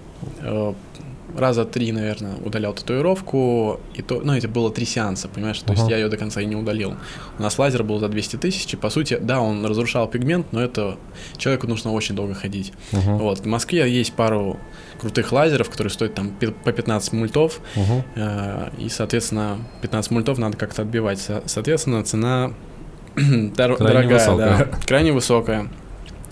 Раза 1.36 1.64
три, 1.64 1.92
наверное, 1.92 2.34
удалял 2.44 2.72
татуировку. 2.74 3.80
И 3.94 4.02
то, 4.02 4.20
ну, 4.24 4.34
это 4.34 4.48
было 4.48 4.70
три 4.70 4.84
сеанса, 4.86 5.28
понимаешь? 5.28 5.58
То 5.60 5.72
есть 5.72 5.82
Ага. 5.84 5.92
я 5.92 5.98
ее 5.98 6.08
до 6.08 6.16
конца 6.16 6.40
и 6.40 6.46
не 6.46 6.56
удалил. 6.56 6.94
У 7.38 7.42
нас 7.42 7.58
лазер 7.58 7.82
был 7.82 7.98
за 7.98 8.08
200 8.08 8.36
тысяч. 8.36 8.72
И, 8.72 8.76
по 8.76 8.90
сути, 8.90 9.18
да, 9.20 9.40
он 9.40 9.64
разрушал 9.64 10.08
пигмент, 10.08 10.52
но 10.52 10.62
это 10.62 10.96
человеку 11.36 11.66
нужно 11.66 11.92
очень 11.92 12.14
долго 12.14 12.34
ходить. 12.34 12.72
Мгм. 12.92 13.18
Вот. 13.18 13.40
В 13.40 13.46
Москве 13.46 13.90
есть 13.90 14.12
пару 14.14 14.58
крутых 15.00 15.32
лазеров, 15.32 15.70
которые 15.70 15.90
стоят 15.90 16.14
там 16.14 16.30
по 16.64 16.72
15 16.72 17.12
мультов. 17.12 17.60
Мгм. 17.76 18.02
э, 18.16 18.70
И, 18.78 18.88
соответственно, 18.88 19.58
15 19.82 20.10
мультов 20.10 20.38
надо 20.38 20.56
как-то 20.56 20.82
отбивать. 20.82 21.18
Со- 21.20 21.42
Соответственно, 21.46 22.02
цена 22.04 22.52
дор- 23.16 23.76
Крайне 23.76 23.76
дорогая, 23.76 24.18
высокая. 24.18 24.58
да, 24.58 24.64
крайне 24.86 25.12
высокая. 25.12 25.68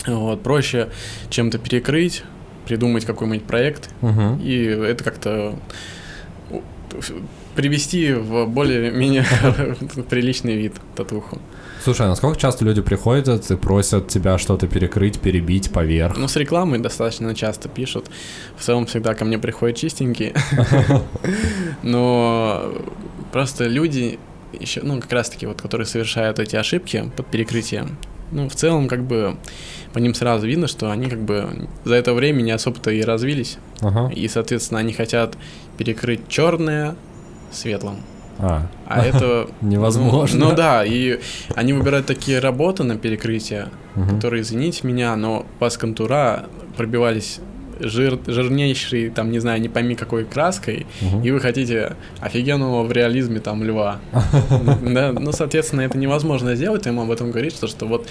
Вот, 0.07 0.41
проще 0.43 0.89
чем-то 1.29 1.57
перекрыть, 1.57 2.23
придумать 2.69 3.03
какой-нибудь 3.03 3.43
проект, 3.45 3.89
Мгм. 4.01 4.39
и 4.39 4.63
это 4.63 5.03
как-то 5.03 5.55
привести 7.55 8.13
в 8.13 8.45
более-менее 8.45 9.25
приличный 10.09 10.55
вид 10.55 10.73
татуху. 10.95 11.39
Слушай, 11.83 12.05
а 12.05 12.09
насколько 12.09 12.39
часто 12.39 12.65
люди 12.65 12.81
приходят 12.81 13.49
и 13.49 13.55
просят 13.55 14.07
тебя 14.07 14.37
что-то 14.37 14.67
перекрыть, 14.67 15.19
перебить 15.19 15.71
поверх? 15.71 16.15
Ну, 16.17 16.27
с 16.27 16.35
рекламой 16.35 16.77
достаточно 16.79 17.33
часто 17.33 17.69
пишут. 17.69 18.05
В 18.57 18.63
целом 18.63 18.85
всегда 18.85 19.15
ко 19.15 19.25
мне 19.25 19.39
приходят 19.39 19.77
чистенькие. 19.77 20.33
Но 21.83 22.71
просто 23.31 23.65
люди 23.65 24.19
еще, 24.59 24.81
ну, 24.83 24.99
как 25.01 25.11
раз-таки 25.11 25.45
вот, 25.47 25.61
которые 25.61 25.87
совершают 25.87 26.39
эти 26.39 26.55
ошибки 26.55 27.11
под 27.15 27.25
перекрытием, 27.27 27.97
ну, 28.31 28.47
в 28.49 28.55
целом, 28.55 28.87
как 28.87 29.03
бы, 29.03 29.37
по 29.93 29.99
ним 29.99 30.13
сразу 30.13 30.45
видно, 30.47 30.67
что 30.67 30.91
они, 30.91 31.07
как 31.07 31.19
бы, 31.21 31.67
за 31.83 31.95
это 31.95 32.13
время 32.13 32.41
не 32.41 32.51
особо-то 32.51 32.91
и 32.91 33.01
развились. 33.01 33.57
Ага. 33.81 34.11
И, 34.13 34.27
соответственно, 34.27 34.79
они 34.79 34.93
хотят 34.93 35.35
перекрыть 35.77 36.27
черное 36.27 36.95
светлым. 37.51 37.97
А, 38.37 38.67
А 38.87 39.03
это... 39.05 39.49
Невозможно. 39.61 40.39
Ну, 40.39 40.49
ну 40.51 40.55
да, 40.55 40.85
и 40.85 41.19
они 41.55 41.73
выбирают 41.73 42.05
такие 42.05 42.39
работы 42.39 42.83
на 42.83 42.97
перекрытие, 42.97 43.69
Мгм. 43.95 44.15
которые, 44.15 44.41
извините 44.43 44.87
меня, 44.87 45.15
но 45.15 45.45
по 45.59 45.69
контура 45.69 46.45
пробивались 46.77 47.39
жир, 47.81 48.19
жирнейшей, 48.27 49.09
там, 49.09 49.31
не 49.31 49.39
знаю, 49.39 49.59
не 49.61 49.67
пойми 49.69 49.95
какой 49.95 50.23
краской, 50.25 50.85
Мгм. 51.01 51.23
и 51.23 51.31
вы 51.31 51.39
хотите 51.39 51.95
офигенного 52.21 52.83
в 52.83 52.91
реализме 52.91 53.39
там 53.39 53.63
льва. 53.63 53.99
Да, 54.83 55.11
ну, 55.13 55.31
соответственно, 55.31 55.81
это 55.81 55.97
невозможно 55.97 56.55
сделать, 56.55 56.85
ему 56.85 57.01
об 57.01 57.11
этом 57.11 57.31
говорить, 57.31 57.53
что, 57.53 57.67
что 57.67 57.85
вот 57.87 58.07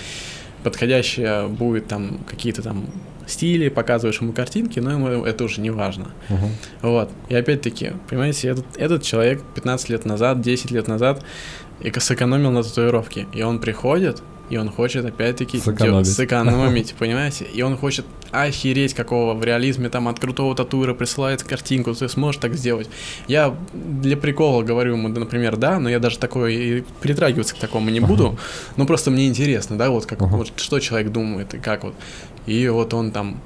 подходящее 0.64 1.48
будет 1.48 1.88
там 1.88 2.18
какие-то 2.28 2.62
там 2.62 2.86
стили, 3.26 3.68
показываешь 3.68 4.20
ему 4.20 4.32
картинки, 4.32 4.80
но 4.80 4.92
ему 4.92 5.08
это 5.24 5.44
уже 5.44 5.60
не 5.60 5.70
важно. 5.70 6.06
Мгм. 6.28 6.48
Вот. 6.82 7.10
И 7.28 7.34
опять-таки, 7.34 7.92
понимаете, 8.08 8.48
этот, 8.48 8.64
этот 8.76 9.02
человек 9.02 9.42
15 9.54 9.90
лет 9.90 10.04
назад, 10.06 10.40
10 10.40 10.70
лет 10.70 10.88
назад 10.88 11.22
эко- 11.80 12.00
сэкономил 12.00 12.50
на 12.50 12.62
татуировке. 12.62 13.26
И 13.34 13.42
он 13.42 13.58
приходит, 13.60 14.22
и 14.50 14.56
он 14.56 14.70
хочет 14.70 15.04
опять-таки 15.04 15.58
Сэкономить. 15.58 16.06
дё- 16.06 16.10
сэкономить, 16.12 16.94
понимаете? 16.98 17.44
И 17.44 17.62
он 17.62 17.76
хочет 17.76 18.04
охереть 18.30 18.94
какого 18.94 19.34
в 19.34 19.42
реализме 19.44 19.88
там 19.88 20.06
от 20.08 20.18
крутого 20.20 20.54
татуира 20.54 20.94
присылает 20.94 21.42
картинку, 21.42 21.94
ты 21.94 22.08
сможешь 22.08 22.40
так 22.40 22.54
сделать. 22.54 22.88
Я 23.26 23.54
для 23.72 24.16
прикола 24.16 24.62
говорю 24.62 24.94
ему, 24.96 25.08
да, 25.08 25.20
например, 25.20 25.56
да, 25.56 25.78
но 25.78 25.88
я 25.88 25.98
даже 25.98 26.18
такое 26.18 26.50
и 26.52 26.82
притрагиваться 27.00 27.54
к 27.54 27.58
такому 27.58 27.90
не 27.90 28.00
буду. 28.00 28.38
Ну 28.76 28.86
просто 28.86 29.10
мне 29.10 29.26
интересно, 29.28 29.76
да, 29.78 29.90
вот 29.90 30.06
как 30.06 30.20
Ага. 30.22 30.36
вот 30.36 30.52
что 30.56 30.78
человек 30.80 31.10
думает 31.12 31.54
и 31.54 31.58
как 31.58 31.84
вот. 31.84 31.94
И 32.46 32.68
вот 32.68 32.92
он 32.94 33.10
там 33.12 33.40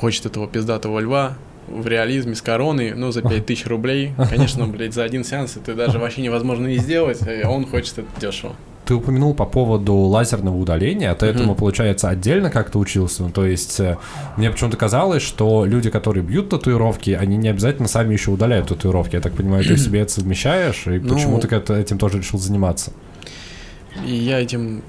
хочет 0.00 0.26
этого 0.26 0.46
пиздатого 0.46 1.00
льва 1.00 1.36
в 1.66 1.86
реализме 1.86 2.34
с 2.34 2.40
короной, 2.40 2.94
ну, 2.94 3.10
за 3.12 3.20
5000 3.20 3.66
рублей. 3.66 4.12
Конечно, 4.30 4.66
блядь, 4.68 4.94
за 4.94 5.04
один 5.04 5.22
сеанс 5.24 5.56
это 5.56 5.74
даже 5.74 5.98
вообще 5.98 6.22
невозможно 6.22 6.66
и 6.68 6.78
сделать, 6.78 7.18
а 7.22 7.48
он 7.50 7.66
хочет 7.66 7.98
это 7.98 8.06
дешево. 8.20 8.56
Ты 8.88 8.94
упомянул 8.94 9.34
по 9.34 9.44
поводу 9.44 9.94
лазерного 9.94 10.56
удаления, 10.56 11.10
а 11.10 11.14
ты 11.14 11.26
Мгм. 11.26 11.34
этому, 11.36 11.54
получается, 11.54 12.08
отдельно 12.08 12.48
как-то 12.50 12.78
учился? 12.78 13.22
Ну, 13.22 13.28
то 13.30 13.44
есть, 13.44 13.78
э, 13.80 13.98
мне 14.38 14.50
почему-то 14.50 14.78
казалось, 14.78 15.22
что 15.22 15.66
люди, 15.66 15.90
которые 15.90 16.24
бьют 16.24 16.48
татуировки, 16.48 17.10
они 17.10 17.36
не 17.36 17.48
обязательно 17.50 17.86
сами 17.86 18.14
еще 18.14 18.30
удаляют 18.30 18.68
татуировки. 18.68 19.16
Я 19.16 19.20
так 19.20 19.34
понимаю, 19.34 19.62
ты 19.62 19.76
себе 19.76 20.00
это 20.00 20.12
совмещаешь, 20.12 20.86
и 20.86 20.98
Ну- 21.00 21.14
почему 21.14 21.38
ты 21.38 21.48
этим 21.74 21.98
тоже 21.98 22.16
решил 22.16 22.38
заниматься? 22.38 22.92
И 24.06 24.14
я 24.14 24.40
этим 24.40 24.82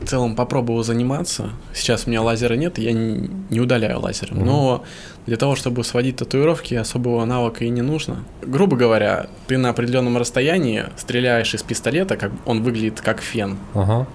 в 0.00 0.06
целом 0.06 0.34
попробовал 0.34 0.82
заниматься. 0.82 1.50
Сейчас 1.72 2.06
у 2.06 2.10
меня 2.10 2.22
лазера 2.22 2.54
нет, 2.54 2.78
я 2.78 2.92
не, 2.92 3.30
не 3.50 3.60
удаляю 3.60 4.00
лазером. 4.00 4.38
Мгм. 4.38 4.46
Но 4.46 4.84
для 5.26 5.36
того, 5.36 5.56
чтобы 5.56 5.84
сводить 5.84 6.16
татуировки, 6.16 6.74
особого 6.74 7.24
навыка 7.24 7.64
и 7.64 7.70
не 7.70 7.82
нужно. 7.82 8.24
Грубо 8.42 8.76
говоря, 8.76 9.28
ты 9.46 9.56
на 9.56 9.70
определенном 9.70 10.16
расстоянии 10.16 10.84
стреляешь 10.96 11.54
из 11.54 11.62
пистолета, 11.62 12.16
как 12.16 12.32
он 12.46 12.62
выглядит 12.62 13.00
как 13.00 13.20
фен. 13.20 13.58
Ага. 13.74 14.06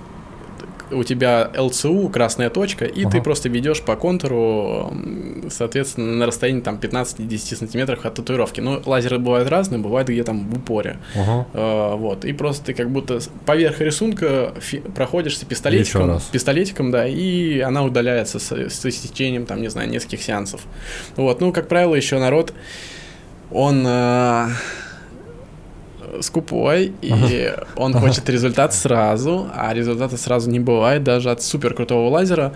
У 0.91 1.03
тебя 1.03 1.51
ЛЦУ, 1.57 2.09
красная 2.09 2.49
точка, 2.49 2.85
и 2.85 3.01
Ага. 3.03 3.11
ты 3.11 3.21
просто 3.21 3.49
ведешь 3.49 3.81
по 3.81 3.95
контуру, 3.95 4.93
соответственно, 5.49 6.13
на 6.17 6.25
расстоянии 6.25 6.61
там 6.61 6.77
15-10 6.77 7.55
сантиметров 7.57 8.05
от 8.05 8.15
татуировки. 8.15 8.59
Но 8.61 8.81
лазеры 8.85 9.19
бывают 9.19 9.49
разные, 9.49 9.79
бывают 9.79 10.09
где 10.09 10.23
там 10.23 10.49
в 10.49 10.57
упоре. 10.57 10.97
Ага. 11.15 11.47
Э, 11.53 11.95
вот, 11.95 12.25
и 12.25 12.33
просто 12.33 12.65
ты 12.65 12.73
как 12.73 12.89
будто 12.89 13.19
поверх 13.45 13.79
рисунка 13.81 14.53
фи- 14.59 14.79
проходишься 14.79 15.45
пистолетиком, 15.45 16.19
пистолетиком, 16.31 16.91
да, 16.91 17.07
и 17.07 17.59
она 17.59 17.83
удаляется 17.83 18.39
с, 18.39 18.51
с 18.51 18.85
истечением, 18.85 19.45
там, 19.45 19.61
не 19.61 19.69
знаю, 19.69 19.89
нескольких 19.89 20.21
сеансов. 20.21 20.61
Вот, 21.15 21.41
ну, 21.41 21.51
как 21.53 21.67
правило, 21.67 21.95
еще 21.95 22.19
народ, 22.19 22.53
он 23.51 23.83
э, 23.87 24.47
скупой, 26.21 26.93
и 27.01 27.53
он 27.75 27.93
хочет 27.93 28.29
результат 28.29 28.73
сразу, 28.73 29.47
а 29.55 29.73
результата 29.73 30.17
сразу 30.17 30.49
не 30.49 30.59
бывает 30.59 31.03
даже 31.03 31.31
от 31.31 31.41
супер 31.41 31.73
крутого 31.73 32.09
лазера, 32.09 32.53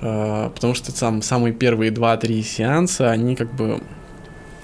э, 0.00 0.50
потому 0.54 0.74
что 0.74 0.98
там 0.98 1.22
самые 1.22 1.52
первые 1.52 1.90
2-3 1.90 2.42
сеанса, 2.42 3.10
они 3.10 3.36
как 3.36 3.52
бы 3.54 3.80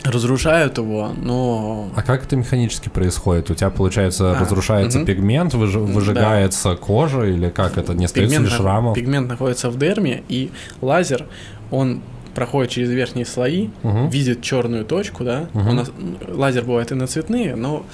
разрушают 0.04 0.78
его, 0.78 1.10
но... 1.20 1.90
А 1.96 2.02
как 2.02 2.24
это 2.24 2.36
механически 2.36 2.88
происходит? 2.88 3.50
У 3.50 3.54
тебя, 3.54 3.70
получается, 3.70 4.32
А, 4.32 4.38
разрушается 4.40 4.98
мгм. 4.98 5.06
пигмент, 5.06 5.54
выж- 5.54 5.78
выжигается 5.78 6.76
кожа, 6.76 7.24
или 7.24 7.48
как 7.50 7.76
это? 7.76 7.92
Не 7.94 8.04
остается 8.04 8.20
ли 8.38 8.44
пигмент, 8.44 8.50
на- 8.52 8.56
шрамов? 8.56 8.94
пигмент 8.94 9.28
находится 9.28 9.68
в 9.68 9.78
дерме, 9.78 10.22
и 10.28 10.52
лазер, 10.80 11.26
он 11.72 12.02
проходит 12.36 12.70
через 12.70 12.90
верхние 12.90 13.26
слои, 13.26 13.68
Мгм. 13.82 14.08
видит 14.10 14.42
черную 14.42 14.84
точку, 14.84 15.24
да. 15.24 15.48
Мгм. 15.54 15.68
У 15.68 15.72
нас 15.72 15.90
лазер 16.28 16.62
бывает 16.64 16.92
и 16.92 16.94
на 16.94 17.08
цветные, 17.08 17.56
но 17.56 17.84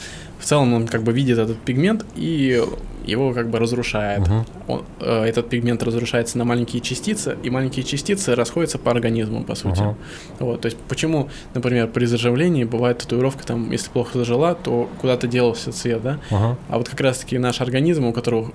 в 0.42 0.44
целом 0.44 0.74
он 0.74 0.88
как 0.88 1.04
бы 1.04 1.12
видит 1.12 1.38
этот 1.38 1.56
пигмент 1.58 2.04
и 2.16 2.60
его 3.04 3.32
как 3.32 3.48
бы 3.48 3.58
разрушает. 3.58 4.20
Мгм. 4.20 4.44
Он- 4.68 4.84
э, 5.00 5.24
этот 5.24 5.48
пигмент 5.48 5.82
разрушается 5.82 6.38
на 6.38 6.44
маленькие 6.44 6.80
частицы, 6.80 7.36
и 7.42 7.50
маленькие 7.50 7.84
частицы 7.84 8.34
расходятся 8.34 8.78
по 8.78 8.90
организму, 8.90 9.44
по 9.44 9.54
сути. 9.54 9.80
Ага. 9.80 9.96
Вот, 10.40 10.60
то 10.60 10.66
есть 10.66 10.78
почему, 10.88 11.28
например, 11.54 11.88
при 11.88 12.06
заживлении 12.06 12.64
бывает 12.64 12.98
татуировка, 12.98 13.44
там, 13.46 13.70
если 13.72 13.90
плохо 13.90 14.18
зажила, 14.18 14.54
то 14.54 14.88
куда-то 15.00 15.26
делался 15.26 15.72
цвет, 15.72 16.02
да? 16.02 16.18
Ага. 16.30 16.56
А 16.68 16.78
вот 16.78 16.88
как 16.88 17.00
раз-таки 17.00 17.38
наш 17.38 17.60
организм, 17.60 18.04
у 18.06 18.12
которого 18.12 18.52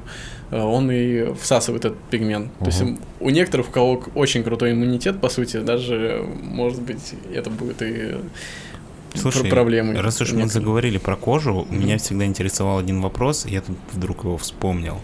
э, 0.52 0.62
он 0.62 0.92
и 0.92 1.34
всасывает 1.42 1.86
этот 1.86 2.00
пигмент. 2.10 2.50
То 2.60 2.66
есть 2.66 2.84
у 3.20 3.30
некоторых, 3.30 3.70
у 3.70 3.72
кого 3.72 4.04
очень 4.16 4.44
крутой 4.44 4.72
иммунитет, 4.72 5.20
по 5.20 5.30
сути, 5.30 5.58
даже, 5.58 6.26
может 6.42 6.82
быть, 6.82 7.16
это 7.34 7.50
будет 7.50 7.82
и 7.82 8.16
Слушай, 9.14 9.44
пр- 9.44 9.50
проблемой. 9.52 10.00
раз 10.00 10.22
уж 10.22 10.34
мы 10.34 10.48
заговорили 10.48 10.98
про 10.98 11.16
кожу, 11.16 11.68
меня 11.70 11.98
всегда 11.98 12.26
интересовал 12.26 12.80
один 12.80 13.02
вопрос, 13.02 13.46
я 13.46 13.62
тут 13.62 13.78
вдруг 13.92 14.24
его 14.24 14.38
вспомнил. 14.38 15.00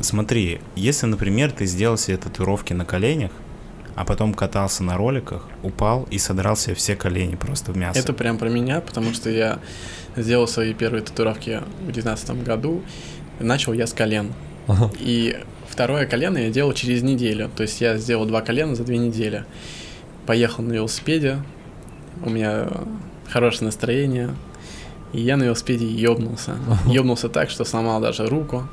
Смотри, 0.00 0.60
если, 0.76 1.06
например, 1.06 1.52
ты 1.52 1.66
сделал 1.66 1.96
себе 1.96 2.16
татуировки 2.16 2.72
на 2.72 2.84
коленях, 2.84 3.30
а 3.96 4.04
потом 4.04 4.32
катался 4.34 4.82
на 4.82 4.96
роликах, 4.96 5.46
упал 5.62 6.06
и 6.10 6.18
содрал 6.18 6.56
себе 6.56 6.74
все 6.74 6.96
колени 6.96 7.34
просто 7.34 7.72
в 7.72 7.76
мясо. 7.76 7.98
Это 7.98 8.12
прям 8.12 8.38
про 8.38 8.48
меня, 8.48 8.80
потому 8.80 9.12
что 9.12 9.28
я 9.30 9.58
сделал 10.16 10.46
свои 10.48 10.72
первые 10.72 11.02
татуировки 11.02 11.60
в 11.80 11.92
2019 11.92 12.42
году. 12.42 12.82
Начал 13.40 13.72
я 13.72 13.86
с 13.86 13.92
колен. 13.92 14.32
Ага. 14.66 14.90
И 14.98 15.38
второе 15.68 16.06
колено 16.06 16.38
я 16.38 16.50
делал 16.50 16.72
через 16.72 17.02
неделю. 17.02 17.50
То 17.54 17.62
есть 17.62 17.80
я 17.80 17.96
сделал 17.98 18.24
два 18.26 18.40
колена 18.40 18.74
за 18.74 18.84
две 18.84 18.98
недели. 18.98 19.44
Поехал 20.26 20.62
на 20.62 20.72
велосипеде. 20.72 21.38
У 22.22 22.30
меня 22.30 22.68
хорошее 23.28 23.66
настроение. 23.66 24.34
И 25.12 25.20
я 25.20 25.36
на 25.36 25.44
велосипеде 25.44 25.86
ёбнулся. 25.86 26.56
Ёбнулся 26.86 27.28
так, 27.28 27.50
что 27.50 27.64
сломал 27.64 28.00
даже 28.00 28.26
руку. 28.26 28.68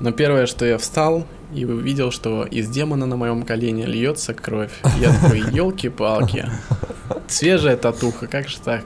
Но 0.00 0.12
первое, 0.12 0.46
что 0.46 0.64
я 0.64 0.78
встал 0.78 1.26
и 1.54 1.64
увидел, 1.64 2.10
что 2.10 2.44
из 2.44 2.68
демона 2.68 3.06
на 3.06 3.16
моем 3.16 3.42
колене 3.42 3.86
льется 3.86 4.34
кровь. 4.34 4.72
Я 5.00 5.12
такой, 5.12 5.40
елки-палки. 5.52 6.46
Свежая 7.28 7.76
татуха, 7.76 8.26
как 8.26 8.48
же 8.48 8.58
так? 8.60 8.84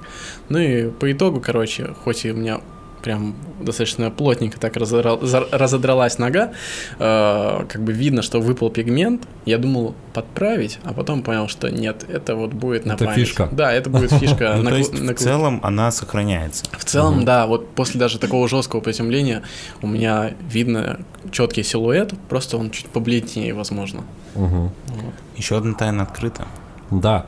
Ну 0.48 0.58
и 0.58 0.90
по 0.90 1.12
итогу, 1.12 1.40
короче, 1.40 1.94
хоть 2.04 2.24
и 2.24 2.32
у 2.32 2.36
меня 2.36 2.60
прям 3.02 3.34
достаточно 3.60 4.10
плотненько 4.10 4.58
так 4.58 4.76
разодрал- 4.76 5.20
разодралась 5.52 6.18
нога, 6.18 6.52
э, 6.98 7.64
как 7.68 7.82
бы 7.82 7.92
видно, 7.92 8.22
что 8.22 8.40
выпал 8.40 8.70
пигмент. 8.70 9.22
Я 9.44 9.58
думал 9.58 9.94
подправить, 10.14 10.78
а 10.84 10.92
потом 10.92 11.22
понял, 11.22 11.48
что 11.48 11.68
нет, 11.70 12.04
это 12.08 12.34
вот 12.36 12.52
будет 12.52 12.86
на 12.86 12.92
Это 12.92 13.04
память. 13.04 13.18
фишка. 13.20 13.48
Да, 13.52 13.72
это 13.72 13.90
будет 13.90 14.12
фишка. 14.20 14.54
Ну, 14.56 14.62
на 14.62 14.70
то 14.70 14.76
есть, 14.76 14.92
на 14.98 15.14
в 15.14 15.18
целом 15.18 15.60
она 15.62 15.90
сохраняется. 15.90 16.64
в 16.78 16.84
целом, 16.84 17.16
Мгм. 17.16 17.24
да, 17.24 17.46
вот 17.46 17.70
после 17.74 17.98
даже 18.00 18.18
такого 18.18 18.48
жесткого 18.48 18.80
приземления 18.80 19.42
у 19.82 19.86
меня 19.86 20.32
видно 20.48 21.00
четкий 21.30 21.62
силуэт, 21.62 22.14
просто 22.28 22.56
он 22.56 22.70
чуть 22.70 22.86
побледнее, 22.86 23.52
возможно. 23.54 24.02
Мгм. 24.34 24.70
Вот. 24.88 25.14
Еще 25.36 25.56
одна 25.56 25.74
тайна 25.74 26.04
открыта. 26.04 26.46
Да. 26.90 27.26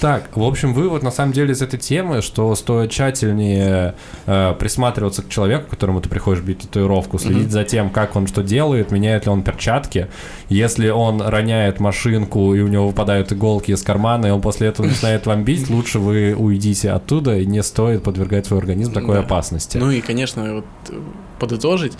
Так, 0.00 0.36
в 0.36 0.42
общем, 0.42 0.74
вывод 0.74 1.02
на 1.02 1.10
самом 1.10 1.32
деле 1.32 1.52
из 1.52 1.62
этой 1.62 1.78
темы, 1.78 2.20
что 2.20 2.54
стоит 2.56 2.90
тщательнее 2.90 3.94
э, 4.26 4.54
присматриваться 4.58 5.22
к 5.22 5.28
человеку, 5.28 5.70
которому 5.70 6.00
ты 6.00 6.08
приходишь 6.08 6.42
бить 6.42 6.58
татуировку, 6.60 7.18
следить 7.18 7.44
Мгм. 7.44 7.50
за 7.50 7.64
тем, 7.64 7.90
как 7.90 8.16
он 8.16 8.26
что 8.26 8.42
делает, 8.42 8.90
меняет 8.90 9.24
ли 9.26 9.30
он 9.30 9.42
перчатки. 9.42 10.08
Если 10.48 10.88
он 10.90 11.22
роняет 11.22 11.80
машинку 11.80 12.54
и 12.54 12.60
у 12.60 12.68
него 12.68 12.88
выпадают 12.88 13.32
иголки 13.32 13.70
из 13.70 13.82
кармана, 13.82 14.26
и 14.26 14.30
он 14.30 14.40
после 14.42 14.68
этого 14.68 14.86
начинает 14.86 15.26
вам 15.26 15.44
бить, 15.44 15.70
лучше 15.70 15.98
вы 15.98 16.34
уйдите 16.36 16.90
оттуда, 16.90 17.38
и 17.38 17.46
не 17.46 17.62
стоит 17.62 18.02
подвергать 18.02 18.46
свой 18.46 18.60
организм 18.60 18.92
такой 18.92 19.14
Да. 19.16 19.20
опасности. 19.20 19.78
Ну 19.78 19.90
и, 19.90 20.00
конечно, 20.00 20.54
вот 20.56 20.64
э, 20.90 20.94
подытожить, 21.38 21.94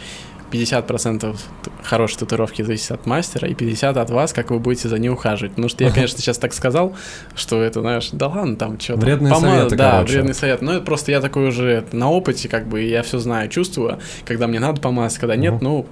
50% 0.54 1.20
т- 1.32 1.70
хорошей 1.82 2.18
татуировки 2.18 2.62
зависит 2.62 2.92
от 2.92 3.06
мастера, 3.06 3.48
и 3.48 3.54
50% 3.54 3.96
от 3.98 4.10
вас, 4.10 4.32
как 4.32 4.50
вы 4.50 4.58
будете 4.58 4.88
за 4.88 4.98
ней 4.98 5.08
ухаживать. 5.08 5.52
Потому 5.52 5.68
что 5.68 5.84
я, 5.84 5.90
конечно, 5.90 6.18
сейчас 6.18 6.38
так 6.38 6.52
сказал, 6.54 6.94
что 7.34 7.60
это, 7.62 7.80
знаешь, 7.80 8.10
да 8.12 8.28
ладно, 8.28 8.56
там 8.56 8.78
что 8.78 8.96
Вредные 8.96 9.34
советы, 9.34 9.76
Да, 9.76 9.90
короче. 9.92 10.12
вредный 10.14 10.34
совет. 10.34 10.62
Но 10.62 10.72
это 10.74 10.82
просто 10.82 11.10
я 11.12 11.20
такой 11.20 11.48
уже 11.48 11.68
это, 11.70 11.96
на 11.96 12.10
опыте, 12.10 12.48
как 12.48 12.66
бы, 12.66 12.82
я 12.82 13.02
все 13.02 13.18
знаю, 13.18 13.48
чувствую, 13.48 13.98
когда 14.24 14.46
мне 14.46 14.60
надо 14.60 14.80
помазать, 14.80 15.18
когда 15.18 15.36
нет, 15.36 15.54
Мгм. 15.54 15.64
ну, 15.64 15.86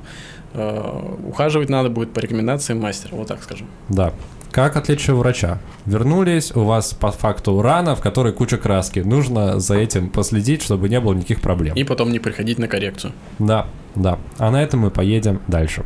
э, 0.54 1.00
ухаживать 1.28 1.68
надо 1.68 1.88
будет 1.88 2.12
по 2.12 2.18
рекомендации 2.20 2.74
мастера, 2.74 3.16
вот 3.16 3.28
так 3.28 3.42
скажем. 3.42 3.66
Да. 3.88 4.12
Как 4.52 4.76
отличие 4.76 5.16
врача? 5.16 5.60
Вернулись, 5.86 6.54
у 6.54 6.64
вас 6.64 6.92
по 6.92 7.10
факту 7.10 7.62
рана, 7.62 7.96
в 7.96 8.02
которой 8.02 8.34
куча 8.34 8.58
краски. 8.58 8.98
Нужно 9.00 9.58
за 9.58 9.76
этим 9.76 10.10
последить, 10.10 10.62
чтобы 10.62 10.90
не 10.90 11.00
было 11.00 11.14
никаких 11.14 11.40
проблем. 11.40 11.74
И 11.74 11.84
потом 11.84 12.12
не 12.12 12.18
приходить 12.18 12.58
на 12.58 12.68
коррекцию. 12.68 13.14
Да, 13.38 13.66
да. 13.94 14.18
А 14.36 14.50
на 14.50 14.62
этом 14.62 14.80
мы 14.80 14.90
поедем 14.90 15.40
дальше. 15.48 15.84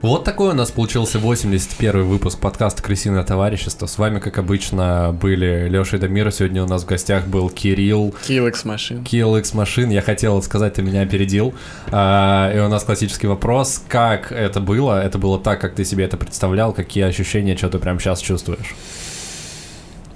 Вот 0.00 0.22
такой 0.22 0.50
у 0.50 0.54
нас 0.54 0.70
получился 0.70 1.18
81 1.18 2.04
выпуск 2.04 2.38
подкаста 2.38 2.80
«Крысиное 2.84 3.24
товарищество». 3.24 3.86
С 3.86 3.98
вами, 3.98 4.20
как 4.20 4.38
обычно, 4.38 5.10
были 5.20 5.68
Леша 5.68 5.96
и 5.96 5.98
Дамир. 5.98 6.30
Сегодня 6.30 6.62
у 6.62 6.68
нас 6.68 6.84
в 6.84 6.86
гостях 6.86 7.26
был 7.26 7.50
Кирилл, 7.50 8.14
Килекс 8.24 8.64
машин. 8.64 9.02
Килл 9.02 9.36
X 9.36 9.54
машин, 9.54 9.90
я 9.90 10.00
хотел 10.00 10.40
сказать, 10.40 10.74
ты 10.74 10.82
меня 10.82 11.02
опередил. 11.02 11.52
А, 11.90 12.52
и 12.54 12.60
у 12.60 12.68
нас 12.68 12.84
классический 12.84 13.26
вопрос, 13.26 13.82
как 13.88 14.30
это 14.30 14.60
было? 14.60 15.02
Это 15.02 15.18
было 15.18 15.36
так, 15.36 15.60
как 15.60 15.74
ты 15.74 15.84
себе 15.84 16.04
это 16.04 16.16
представлял? 16.16 16.72
Какие 16.72 17.02
ощущения, 17.02 17.56
что 17.56 17.68
ты 17.68 17.80
прямо 17.80 17.98
сейчас 17.98 18.20
чувствуешь? 18.20 18.76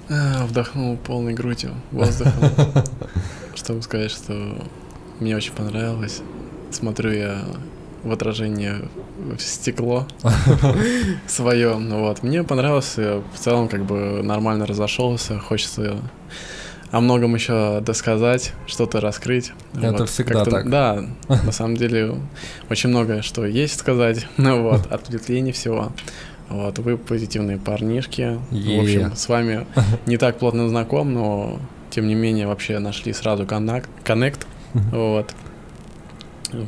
А, 0.07 0.45
Вдохнул 0.45 0.95
полной 0.95 1.33
грудью 1.33 1.71
воздуха, 1.91 2.85
чтобы 3.55 3.81
сказать, 3.81 4.11
что 4.11 4.63
мне 5.19 5.35
очень 5.35 5.51
понравилось. 5.51 6.21
Смотрю 6.71 7.11
я 7.11 7.43
в 8.03 8.11
отражение 8.11 8.89
в 9.17 9.39
стекло 9.39 10.07
свое. 11.27 11.73
Вот, 11.75 12.23
мне 12.23 12.43
понравилось, 12.43 12.93
я 12.97 13.21
в 13.33 13.39
целом 13.39 13.67
как 13.67 13.85
бы 13.85 14.21
нормально 14.23 14.65
разошелся, 14.65 15.39
хочется 15.39 15.97
о 16.91 16.99
многом 17.01 17.33
еще 17.33 17.81
досказать, 17.81 18.53
что-то 18.67 18.99
раскрыть. 19.01 19.51
Это 19.81 20.05
всегда 20.05 20.33
как-то- 20.45 20.51
так. 20.51 20.69
Да, 20.69 21.03
на 21.27 21.51
самом 21.51 21.75
деле 21.77 22.15
очень 22.69 22.89
многое, 22.89 23.21
что 23.21 23.45
есть 23.45 23.79
сказать. 23.79 24.27
Ну 24.37 24.61
вот, 24.63 24.91
ответвлений 24.91 25.51
всего. 25.51 25.91
Вот, 26.49 26.77
вы 26.79 26.97
позитивные 26.97 27.57
парнишки. 27.57 28.37
В 28.51 28.53
Е. 28.55 28.81
общем, 28.81 29.15
с 29.15 29.27
вами 29.27 29.65
не 30.05 30.17
так 30.17 30.37
плотно 30.37 30.67
знаком, 30.69 31.13
но 31.13 31.57
тем 31.89 32.07
не 32.07 32.13
менее 32.15 32.45
вообще 32.47 32.77
нашли 32.79 33.11
сразу 33.13 33.45
коннект. 33.47 33.89
коннект. 34.03 34.45
Вот. 34.73 35.33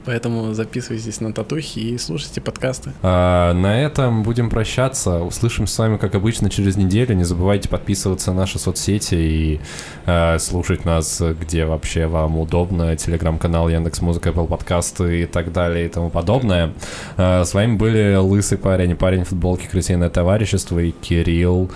Поэтому 0.05 0.53
записывайтесь 0.53 1.21
на 1.21 1.33
татухи 1.33 1.79
и 1.79 1.97
слушайте 1.97 2.41
подкасты. 2.41 2.91
А, 3.01 3.53
на 3.53 3.81
этом 3.81 4.23
будем 4.23 4.49
прощаться. 4.49 5.19
Услышимся 5.23 5.73
с 5.75 5.79
вами, 5.79 5.97
как 5.97 6.15
обычно, 6.15 6.49
через 6.49 6.75
неделю. 6.75 7.15
Не 7.15 7.23
забывайте 7.23 7.69
подписываться 7.69 8.31
на 8.31 8.41
наши 8.41 8.59
соцсети 8.59 9.15
и 9.15 9.59
э, 10.05 10.39
слушать 10.39 10.85
нас, 10.85 11.21
где 11.41 11.65
вообще 11.65 12.07
вам 12.07 12.37
удобно. 12.37 12.95
Телеграм-канал 12.95 13.69
Яндекс 13.69 14.01
Музыка, 14.01 14.29
Apple 14.29 14.47
подкасты 14.47 15.23
и 15.23 15.25
так 15.25 15.51
далее 15.51 15.85
и 15.85 15.89
тому 15.89 16.09
подобное. 16.09 16.73
Э, 17.17 17.43
с 17.43 17.53
вами 17.53 17.75
были 17.75 18.15
Лысый 18.15 18.57
парень 18.57 18.91
и 18.91 18.95
парень 18.95 19.23
в 19.23 19.29
футболке 19.29 19.67
Крысиное 19.67 20.09
товарищество 20.09 20.79
и 20.79 20.91
Кирилл 20.91 21.69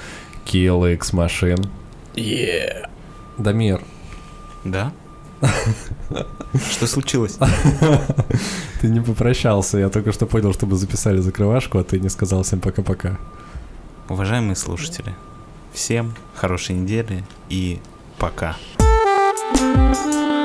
Килл 0.45 0.85
X 0.85 1.13
Машин. 1.13 1.57
Yeah. 2.15 2.87
Дамир, 3.37 3.81
Да? 4.63 4.91
Что 6.71 6.87
случилось? 6.87 7.37
ты 8.81 8.87
не 8.87 8.99
попрощался. 8.99 9.77
Я 9.77 9.89
только 9.89 10.11
что 10.11 10.25
понял, 10.25 10.53
что 10.53 10.65
мы 10.65 10.75
записали 10.75 11.19
закрывашку, 11.19 11.77
а 11.77 11.83
ты 11.83 11.99
не 11.99 12.09
сказал 12.09 12.43
всем 12.43 12.59
пока-пока. 12.59 13.17
Уважаемые 14.09 14.55
слушатели, 14.55 15.13
всем 15.73 16.15
хорошей 16.33 16.75
недели 16.75 17.23
и 17.49 17.79
пока. 18.17 18.57
Thank 19.51 20.38